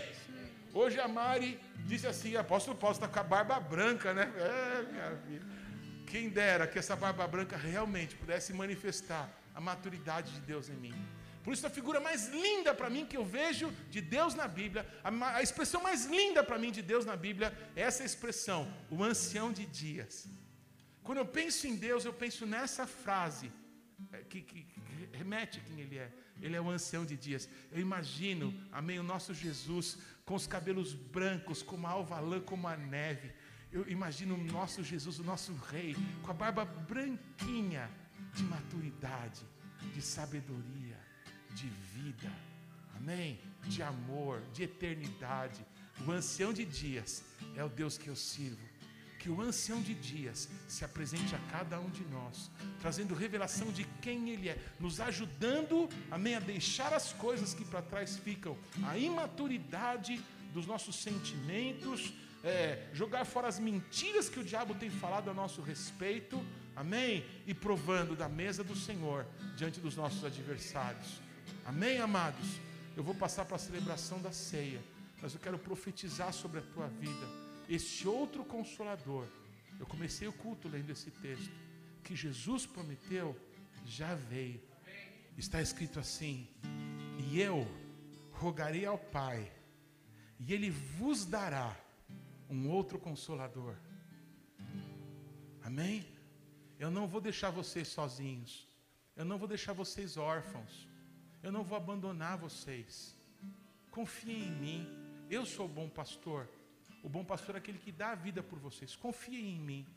Hoje 0.74 1.00
a 1.00 1.08
Mari 1.08 1.58
disse 1.86 2.06
assim: 2.06 2.36
Apóstolo 2.36 2.78
Paulo 2.78 2.96
está 2.96 3.08
com 3.08 3.20
a 3.20 3.24
barba 3.24 3.60
branca, 3.62 4.14
né? 4.14 4.26
É, 4.36 4.92
minha 4.92 5.18
filha. 5.26 5.48
Quem 6.06 6.28
dera 6.30 6.68
que 6.68 6.78
essa 6.78 6.98
barba 6.98 7.26
branca 7.28 7.56
realmente 7.56 8.16
pudesse 8.16 8.52
manifestar 8.52 9.30
a 9.56 9.62
maturidade 9.62 10.34
de 10.34 10.42
Deus 10.42 10.68
em 10.70 10.76
mim. 10.76 11.19
Por 11.44 11.54
isso, 11.54 11.66
a 11.66 11.70
figura 11.70 12.00
mais 12.00 12.28
linda 12.28 12.74
para 12.74 12.90
mim 12.90 13.06
que 13.06 13.18
eu 13.18 13.26
vejo 13.26 13.72
de 13.90 14.02
Deus 14.02 14.36
na 14.36 14.48
Bíblia, 14.48 14.86
a, 15.04 15.38
a 15.38 15.42
expressão 15.42 15.82
mais 15.82 16.06
linda 16.06 16.44
para 16.44 16.58
mim 16.58 16.72
de 16.72 16.82
Deus 16.82 17.06
na 17.06 17.16
Bíblia 17.16 17.58
é 17.76 17.82
essa 17.82 18.04
expressão, 18.04 18.72
o 18.90 19.04
ancião 19.04 19.52
de 19.52 19.66
dias. 19.66 20.28
Quando 21.02 21.20
eu 21.20 21.26
penso 21.26 21.66
em 21.66 21.76
Deus, 21.76 22.06
eu 22.06 22.14
penso 22.14 22.46
nessa 22.46 22.86
frase, 22.86 23.52
é, 24.12 24.18
que, 24.20 24.42
que, 24.42 24.64
que 24.64 24.82
remete 25.14 25.62
quem 25.62 25.80
Ele 25.80 25.98
é. 25.98 26.12
Ele 26.42 26.56
é 26.56 26.62
o 26.62 26.70
ancião 26.70 27.06
de 27.06 27.18
dias. 27.18 27.50
Eu 27.72 27.80
imagino, 27.80 28.54
amém, 28.72 29.00
o 29.00 29.04
nosso 29.04 29.34
Jesus 29.34 29.98
com 30.26 30.36
os 30.36 30.46
cabelos 30.46 30.94
brancos, 30.94 31.64
como 31.64 31.88
a 31.88 31.90
alva 31.90 32.20
lã, 32.20 32.40
como 32.40 32.68
a 32.68 32.78
neve. 32.78 33.32
Eu 33.72 33.90
imagino 33.90 34.36
o 34.36 34.44
nosso 34.44 34.84
Jesus, 34.84 35.20
o 35.20 35.24
nosso 35.24 35.54
Rei, 35.72 35.96
com 36.22 36.32
a 36.32 36.34
barba 36.34 36.64
branquinha 36.64 37.90
de 38.34 38.44
maturidade, 38.44 39.42
de 39.94 40.02
sabedoria 40.02 41.09
de 41.54 41.68
vida, 41.94 42.32
amém? 42.96 43.40
De 43.68 43.82
amor, 43.82 44.42
de 44.54 44.64
eternidade. 44.64 45.66
O 46.06 46.12
ancião 46.12 46.54
de 46.54 46.66
dias 46.66 47.24
é 47.56 47.64
o 47.64 47.70
Deus 47.70 47.98
que 47.98 48.08
eu 48.08 48.16
sirvo. 48.16 48.70
que 49.20 49.30
o 49.30 49.42
ancião 49.42 49.82
de 49.82 49.94
dias 49.94 50.48
se 50.66 50.86
apresente 50.86 51.36
a 51.36 51.40
cada 51.52 51.78
um 51.78 51.90
de 51.90 52.06
nós, 52.06 52.50
trazendo 52.80 53.14
revelação 53.14 53.70
de 53.70 53.84
quem 54.02 54.30
Ele 54.30 54.48
é, 54.48 54.58
nos 54.80 55.02
ajudando, 55.02 55.90
amém, 56.10 56.36
a 56.36 56.40
deixar 56.40 56.94
as 56.94 57.12
coisas 57.12 57.54
que 57.54 57.66
para 57.66 57.82
trás 57.82 58.18
ficam, 58.18 58.58
a 58.82 58.98
imaturidade 58.98 60.24
dos 60.54 60.66
nossos 60.66 60.96
sentimentos, 60.96 62.14
é, 62.46 62.88
jogar 62.94 63.26
fora 63.26 63.50
as 63.50 63.60
mentiras 63.60 64.30
que 64.30 64.40
o 64.40 64.44
diabo 64.44 64.74
tem 64.74 64.90
falado 64.90 65.30
a 65.30 65.34
nosso 65.34 65.62
respeito, 65.62 66.42
amém, 66.74 67.26
e 67.46 67.54
provando 67.54 68.16
da 68.16 68.30
mesa 68.30 68.64
do 68.64 68.76
Senhor 68.76 69.28
diante 69.58 69.82
dos 69.82 69.98
nossos 69.98 70.24
adversários, 70.24 71.22
amém, 71.70 72.00
amados. 72.00 72.60
Eu 72.98 73.04
vou 73.04 73.14
passar 73.14 73.46
para 73.46 73.56
a 73.56 73.60
celebração 73.60 74.20
da 74.22 74.32
ceia, 74.32 74.82
mas 75.22 75.34
eu 75.34 75.40
quero 75.40 75.60
profetizar 75.60 76.34
sobre 76.34 76.60
a 76.60 76.64
tua 76.64 76.88
vida 76.88 77.28
este 77.70 78.08
outro 78.08 78.44
consolador. 78.44 79.28
Eu 79.80 79.86
comecei 79.86 80.28
o 80.28 80.34
culto 80.34 80.68
lendo 80.68 80.90
esse 80.90 81.12
texto, 81.12 81.54
que 82.04 82.16
Jesus 82.16 82.66
prometeu, 82.66 83.40
já 83.86 84.16
veio. 84.16 84.60
Está 85.38 85.62
escrito 85.62 86.00
assim: 86.00 86.48
E 87.20 87.40
eu 87.40 87.68
rogarei 88.32 88.86
ao 88.86 88.98
Pai, 88.98 89.50
e 90.40 90.52
Ele 90.52 90.72
vos 90.72 91.24
dará 91.24 91.78
um 92.50 92.68
outro 92.68 92.98
consolador. 92.98 93.76
Amém? 95.62 96.04
Eu 96.80 96.90
não 96.90 97.08
vou 97.08 97.22
deixar 97.22 97.52
vocês 97.52 97.88
sozinhos. 97.90 98.68
Eu 99.16 99.24
não 99.24 99.38
vou 99.38 99.48
deixar 99.48 99.74
vocês 99.74 100.18
órfãos. 100.18 100.89
Eu 101.42 101.52
não 101.52 101.64
vou 101.64 101.78
abandonar 101.78 102.38
vocês. 102.38 103.16
Confiem 103.92 104.48
em 104.48 104.52
mim. 104.52 104.88
Eu 105.30 105.46
sou 105.46 105.66
o 105.66 105.70
bom 105.70 105.90
pastor. 105.90 106.50
O 107.02 107.10
bom 107.10 107.24
pastor 107.24 107.56
é 107.56 107.60
aquele 107.60 107.78
que 107.78 107.92
dá 107.92 108.12
a 108.12 108.16
vida 108.16 108.44
por 108.44 108.60
vocês. 108.60 108.96
Confiem 108.96 109.56
em 109.56 109.60
mim. 109.60 109.88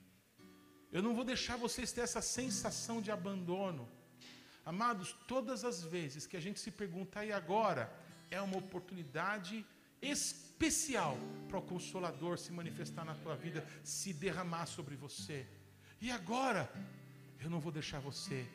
Eu 0.92 1.02
não 1.02 1.14
vou 1.14 1.24
deixar 1.24 1.56
vocês 1.56 1.90
ter 1.90 2.02
essa 2.02 2.20
sensação 2.20 3.00
de 3.00 3.10
abandono. 3.10 3.88
Amados, 4.64 5.12
todas 5.26 5.64
as 5.64 5.82
vezes 5.82 6.26
que 6.26 6.36
a 6.36 6.40
gente 6.40 6.60
se 6.60 6.70
pergunta, 6.70 7.24
e 7.24 7.32
agora? 7.32 7.92
É 8.30 8.40
uma 8.40 8.58
oportunidade 8.58 9.64
especial 10.00 11.16
para 11.48 11.58
o 11.58 11.62
Consolador 11.62 12.38
se 12.38 12.52
manifestar 12.52 13.04
na 13.04 13.14
tua 13.14 13.34
vida, 13.34 13.66
se 13.82 14.12
derramar 14.12 14.66
sobre 14.66 14.94
você. 14.94 15.46
E 16.00 16.10
agora? 16.10 16.70
Eu 17.40 17.50
não 17.50 17.58
vou 17.58 17.72
deixar 17.72 17.98
você 17.98 18.46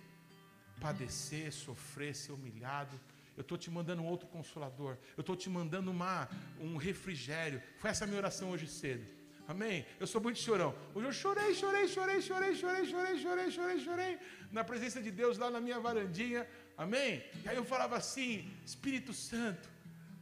padecer, 0.80 1.52
sofrer, 1.52 2.16
ser 2.16 2.32
humilhado 2.32 3.00
eu 3.38 3.42
estou 3.42 3.56
te 3.56 3.70
mandando 3.70 4.02
um 4.02 4.08
outro 4.08 4.28
consolador. 4.28 4.98
Eu 5.16 5.22
estou 5.22 5.36
te 5.36 5.48
mandando 5.48 5.92
uma, 5.92 6.28
um 6.60 6.76
refrigério. 6.76 7.62
Foi 7.78 7.92
essa 7.92 8.04
a 8.04 8.08
minha 8.08 8.18
oração 8.18 8.50
hoje 8.50 8.68
cedo. 8.68 9.06
Amém? 9.48 9.86
Eu 10.00 10.08
sou 10.08 10.20
muito 10.20 10.40
chorão. 10.40 10.76
Hoje 10.96 11.06
eu 11.08 11.14
chorei, 11.14 11.54
chorei, 11.54 11.88
chorei, 11.88 12.22
chorei, 12.22 12.56
chorei, 12.56 12.86
chorei, 12.88 13.20
chorei, 13.20 13.52
chorei, 13.52 13.80
chorei. 13.80 14.20
Na 14.52 14.64
presença 14.64 15.00
de 15.02 15.12
Deus 15.12 15.38
lá 15.38 15.52
na 15.52 15.62
minha 15.62 15.80
varandinha. 15.80 16.48
Amém? 16.76 17.24
E 17.46 17.48
aí 17.48 17.56
eu 17.56 17.64
falava 17.64 17.96
assim: 17.96 18.52
Espírito 18.66 19.14
Santo, 19.14 19.70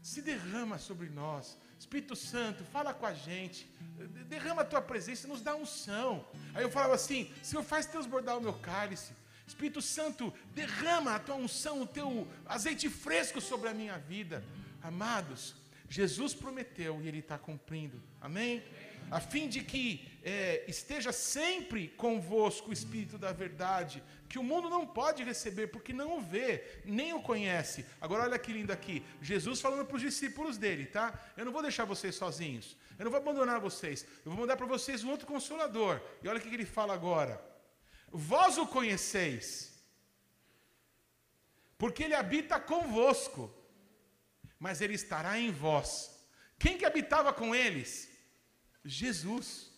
se 0.01 0.22
derrama 0.22 0.78
sobre 0.78 1.08
nós. 1.08 1.58
Espírito 1.80 2.18
Santo, 2.18 2.66
fala 2.66 2.93
com 2.93 3.06
a 3.06 3.14
gente. 3.14 3.66
Derrama 4.28 4.64
a 4.64 4.66
tua 4.66 4.82
presença, 4.82 5.26
nos 5.26 5.41
dá 5.41 5.56
unção. 5.56 6.28
Aí 6.53 6.64
eu 6.64 6.70
falava 6.70 6.95
assim: 6.95 7.34
Senhor, 7.41 7.64
faz 7.64 7.86
transbordar 7.86 8.38
o 8.38 8.41
meu 8.41 8.53
cálice. 8.53 9.14
Espírito 9.48 9.82
Santo, 9.82 10.34
derrama 10.54 11.16
a 11.16 11.20
tua 11.20 11.36
unção, 11.36 11.82
o 11.82 11.88
teu 11.88 12.28
azeite 12.46 12.89
fresco 12.89 13.39
sobre 13.39 13.70
a 13.70 13.74
minha 13.74 13.98
vida. 13.98 14.43
Amados, 14.82 15.56
Jesus 15.89 16.34
prometeu 16.34 17.00
e 17.02 17.08
Ele 17.08 17.20
está 17.20 17.38
cumprindo. 17.38 18.02
Amém? 18.20 18.64
A 19.12 19.20
fim 19.20 19.48
de 19.48 19.64
que 19.64 20.08
é, 20.24 20.66
esteja 20.68 21.12
sempre 21.12 21.89
convosco 21.89 22.72
o 22.72 22.74
Espírito 22.74 23.18
da 23.20 23.32
verdade, 23.32 24.02
que 24.28 24.39
o 24.39 24.43
mundo 24.43 24.70
não 24.70 24.86
pode 24.86 25.24
receber, 25.24 25.68
porque 25.68 25.93
não 25.93 26.18
o 26.18 26.22
vê, 26.22 26.64
nem 26.84 27.14
o 27.14 27.22
conhece. 27.22 27.86
Agora 28.02 28.24
olha 28.24 28.39
que 28.39 28.52
lindo 28.52 28.74
aqui. 28.74 29.06
Jesus 29.22 29.62
falando 29.62 29.86
para 29.86 29.96
os 29.96 30.02
discípulos 30.02 30.58
dele, 30.58 30.88
tá? 30.88 31.14
Eu 31.38 31.46
não 31.46 31.52
vou 31.52 31.62
deixar 31.62 31.86
vocês 31.86 32.16
sozinhos. 32.16 32.76
Eu 32.98 33.06
não 33.06 33.12
vou 33.12 33.20
abandonar 33.20 33.60
vocês. 33.60 34.06
Eu 34.26 34.32
vou 34.32 34.41
mandar 34.41 34.58
para 34.58 34.66
vocês 34.66 35.04
um 35.04 35.12
outro 35.12 35.28
consolador. 35.28 36.02
E 36.24 36.28
olha 36.28 36.39
o 36.39 36.41
que 36.41 36.48
ele 36.48 36.66
fala 36.66 36.93
agora. 36.93 37.55
Vós 38.18 38.57
o 38.57 38.66
conheceis, 38.66 39.74
porque 41.78 42.03
ele 42.03 42.16
habita 42.16 42.57
convosco, 42.57 43.53
mas 44.57 44.80
ele 44.80 44.93
estará 44.93 45.38
em 45.38 45.51
vós. 45.51 46.18
Quem 46.57 46.78
que 46.78 46.86
habitava 46.86 47.34
com 47.34 47.53
eles? 47.53 48.09
Jesus. 48.86 49.70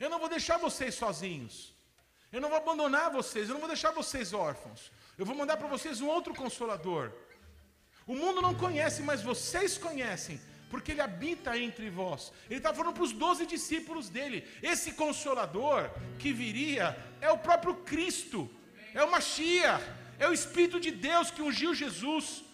Eu 0.00 0.10
não 0.10 0.18
vou 0.18 0.28
deixar 0.28 0.58
vocês 0.58 0.96
sozinhos. 0.96 1.72
Eu 2.32 2.40
não 2.40 2.48
vou 2.48 2.58
abandonar 2.58 3.12
vocês, 3.12 3.48
eu 3.48 3.52
não 3.52 3.60
vou 3.60 3.68
deixar 3.68 3.92
vocês 3.92 4.32
órfãos. 4.32 4.90
Eu 5.16 5.24
vou 5.24 5.36
mandar 5.36 5.56
para 5.56 5.68
vocês 5.68 6.00
um 6.00 6.08
outro 6.08 6.34
consolador. 6.34 7.12
O 8.08 8.16
mundo 8.16 8.42
não 8.42 8.56
conhece, 8.56 9.02
mas 9.02 9.22
vocês 9.22 9.78
conhecem, 9.78 10.40
porque 10.70 10.92
ele 10.92 11.00
habita 11.00 11.58
entre 11.58 11.90
vós. 11.90 12.32
Ele 12.48 12.60
está 12.60 12.72
falando 12.72 12.94
para 12.94 13.02
os 13.02 13.12
doze 13.12 13.44
discípulos 13.44 14.08
dele. 14.08 14.46
Esse 14.62 14.92
consolador 14.92 15.90
que 16.18 16.32
viria 16.32 16.96
é 17.20 17.30
o 17.30 17.38
próprio 17.38 17.74
Cristo, 17.90 18.48
é 18.94 19.02
o 19.02 19.10
Machia, 19.10 19.74
é 20.18 20.28
o 20.28 20.32
Espírito 20.32 20.78
de 20.78 20.92
Deus 20.92 21.30
que 21.30 21.42
ungiu 21.42 21.74
Jesus. 21.74 22.44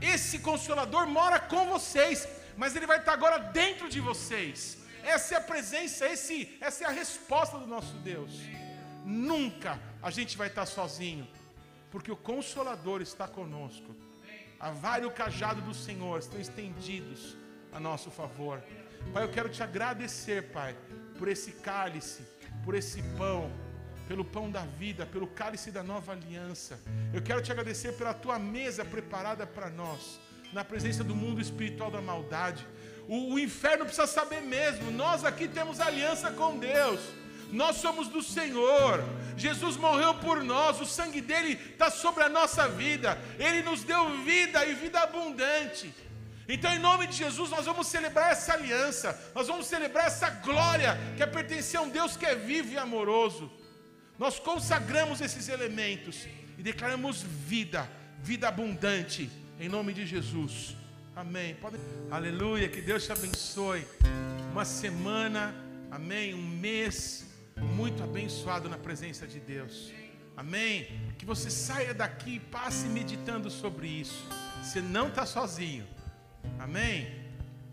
Esse 0.00 0.38
consolador 0.38 1.06
mora 1.08 1.40
com 1.40 1.66
vocês, 1.66 2.28
mas 2.56 2.76
ele 2.76 2.86
vai 2.86 2.98
estar 2.98 3.12
agora 3.12 3.38
dentro 3.38 3.88
de 3.88 4.00
vocês. 4.00 4.78
Essa 5.02 5.34
é 5.34 5.38
a 5.38 5.40
presença, 5.40 6.06
esse, 6.06 6.56
essa 6.60 6.84
é 6.84 6.86
a 6.86 6.90
resposta 6.90 7.58
do 7.58 7.66
nosso 7.66 7.94
Deus. 7.94 8.32
Nunca 9.04 9.80
a 10.00 10.10
gente 10.10 10.36
vai 10.36 10.46
estar 10.46 10.66
sozinho, 10.66 11.26
porque 11.90 12.12
o 12.12 12.16
Consolador 12.16 13.02
está 13.02 13.26
conosco. 13.26 13.96
A 14.62 14.70
vara 14.70 15.02
e 15.02 15.06
o 15.06 15.10
cajado 15.10 15.60
do 15.60 15.74
Senhor 15.74 16.20
estão 16.20 16.40
estendidos 16.40 17.36
a 17.72 17.80
nosso 17.80 18.12
favor. 18.12 18.62
Pai, 19.12 19.24
eu 19.24 19.28
quero 19.28 19.48
te 19.48 19.60
agradecer, 19.60 20.52
Pai, 20.52 20.76
por 21.18 21.26
esse 21.26 21.50
cálice, 21.50 22.22
por 22.64 22.76
esse 22.76 23.02
pão, 23.18 23.50
pelo 24.06 24.24
pão 24.24 24.48
da 24.48 24.60
vida, 24.60 25.04
pelo 25.04 25.26
cálice 25.26 25.72
da 25.72 25.82
nova 25.82 26.12
aliança. 26.12 26.78
Eu 27.12 27.20
quero 27.20 27.42
te 27.42 27.50
agradecer 27.50 27.94
pela 27.94 28.14
tua 28.14 28.38
mesa 28.38 28.84
preparada 28.84 29.44
para 29.44 29.68
nós, 29.68 30.20
na 30.52 30.64
presença 30.64 31.02
do 31.02 31.16
mundo 31.16 31.40
espiritual 31.40 31.90
da 31.90 32.00
maldade. 32.00 32.64
O, 33.08 33.34
o 33.34 33.40
inferno 33.40 33.84
precisa 33.84 34.06
saber 34.06 34.42
mesmo, 34.42 34.92
nós 34.92 35.24
aqui 35.24 35.48
temos 35.48 35.80
aliança 35.80 36.30
com 36.30 36.56
Deus 36.56 37.00
nós 37.52 37.76
somos 37.76 38.08
do 38.08 38.22
Senhor. 38.22 39.04
Jesus 39.36 39.76
morreu 39.76 40.14
por 40.14 40.42
nós, 40.42 40.80
o 40.80 40.86
sangue 40.86 41.20
dele 41.20 41.52
está 41.72 41.90
sobre 41.90 42.24
a 42.24 42.28
nossa 42.28 42.66
vida, 42.68 43.18
ele 43.38 43.62
nos 43.62 43.84
deu 43.84 44.22
vida 44.24 44.64
e 44.64 44.74
vida 44.74 45.00
abundante. 45.00 45.94
Então, 46.48 46.72
em 46.72 46.78
nome 46.78 47.06
de 47.06 47.16
Jesus, 47.16 47.50
nós 47.50 47.66
vamos 47.66 47.86
celebrar 47.86 48.32
essa 48.32 48.54
aliança, 48.54 49.32
nós 49.34 49.46
vamos 49.46 49.66
celebrar 49.66 50.06
essa 50.06 50.28
glória 50.28 50.98
que 51.16 51.22
é 51.22 51.26
pertencer 51.26 51.78
a 51.78 51.82
um 51.82 51.88
Deus 51.88 52.16
que 52.16 52.26
é 52.26 52.34
vivo 52.34 52.72
e 52.72 52.78
amoroso. 52.78 53.50
Nós 54.18 54.38
consagramos 54.38 55.20
esses 55.20 55.48
elementos 55.48 56.26
e 56.58 56.62
declaramos 56.62 57.22
vida, 57.22 57.88
vida 58.20 58.48
abundante, 58.48 59.30
em 59.60 59.68
nome 59.68 59.92
de 59.92 60.06
Jesus. 60.06 60.76
Amém. 61.14 61.54
Pode... 61.54 61.76
Aleluia, 62.10 62.68
que 62.68 62.80
Deus 62.80 63.04
te 63.04 63.12
abençoe. 63.12 63.86
Uma 64.50 64.64
semana, 64.64 65.54
amém, 65.90 66.34
um 66.34 66.42
mês 66.42 67.31
muito 67.62 68.02
abençoado 68.02 68.68
na 68.68 68.76
presença 68.76 69.26
de 69.26 69.40
Deus. 69.40 69.92
Amém? 70.36 70.88
Que 71.18 71.24
você 71.24 71.50
saia 71.50 71.94
daqui 71.94 72.36
e 72.36 72.40
passe 72.40 72.86
meditando 72.86 73.50
sobre 73.50 73.86
isso. 73.86 74.26
Você 74.62 74.80
não 74.80 75.08
está 75.08 75.24
sozinho. 75.24 75.86
Amém? 76.58 77.22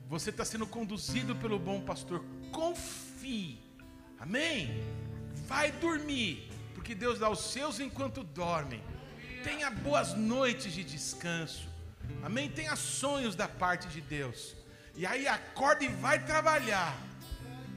Você 0.07 0.29
está 0.29 0.43
sendo 0.43 0.67
conduzido 0.67 1.35
pelo 1.35 1.57
bom 1.57 1.81
pastor. 1.81 2.23
Confie. 2.51 3.59
Amém? 4.19 4.83
Vai 5.47 5.71
dormir, 5.71 6.51
porque 6.75 6.93
Deus 6.93 7.19
dá 7.19 7.29
os 7.29 7.51
seus 7.51 7.79
enquanto 7.79 8.23
dormem. 8.23 8.83
Tenha 9.43 9.69
boas 9.71 10.13
noites 10.13 10.73
de 10.73 10.83
descanso. 10.83 11.67
Amém? 12.23 12.49
Tenha 12.49 12.75
sonhos 12.75 13.35
da 13.35 13.47
parte 13.47 13.87
de 13.87 14.01
Deus. 14.01 14.55
E 14.95 15.05
aí 15.05 15.27
acorda 15.27 15.85
e 15.85 15.87
vai 15.87 16.23
trabalhar 16.25 17.08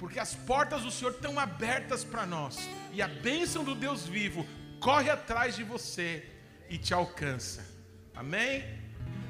porque 0.03 0.19
as 0.19 0.35
portas 0.35 0.83
do 0.83 0.91
Senhor 0.91 1.13
estão 1.13 1.39
abertas 1.39 2.03
para 2.03 2.27
nós, 2.27 2.69
e 2.93 3.01
a 3.01 3.07
bênção 3.07 3.63
do 3.63 3.73
Deus 3.73 4.05
vivo 4.05 4.45
corre 4.81 5.09
atrás 5.09 5.55
de 5.55 5.63
você 5.63 6.29
e 6.69 6.77
te 6.77 6.93
alcança. 6.93 7.65
Amém? 8.13 8.65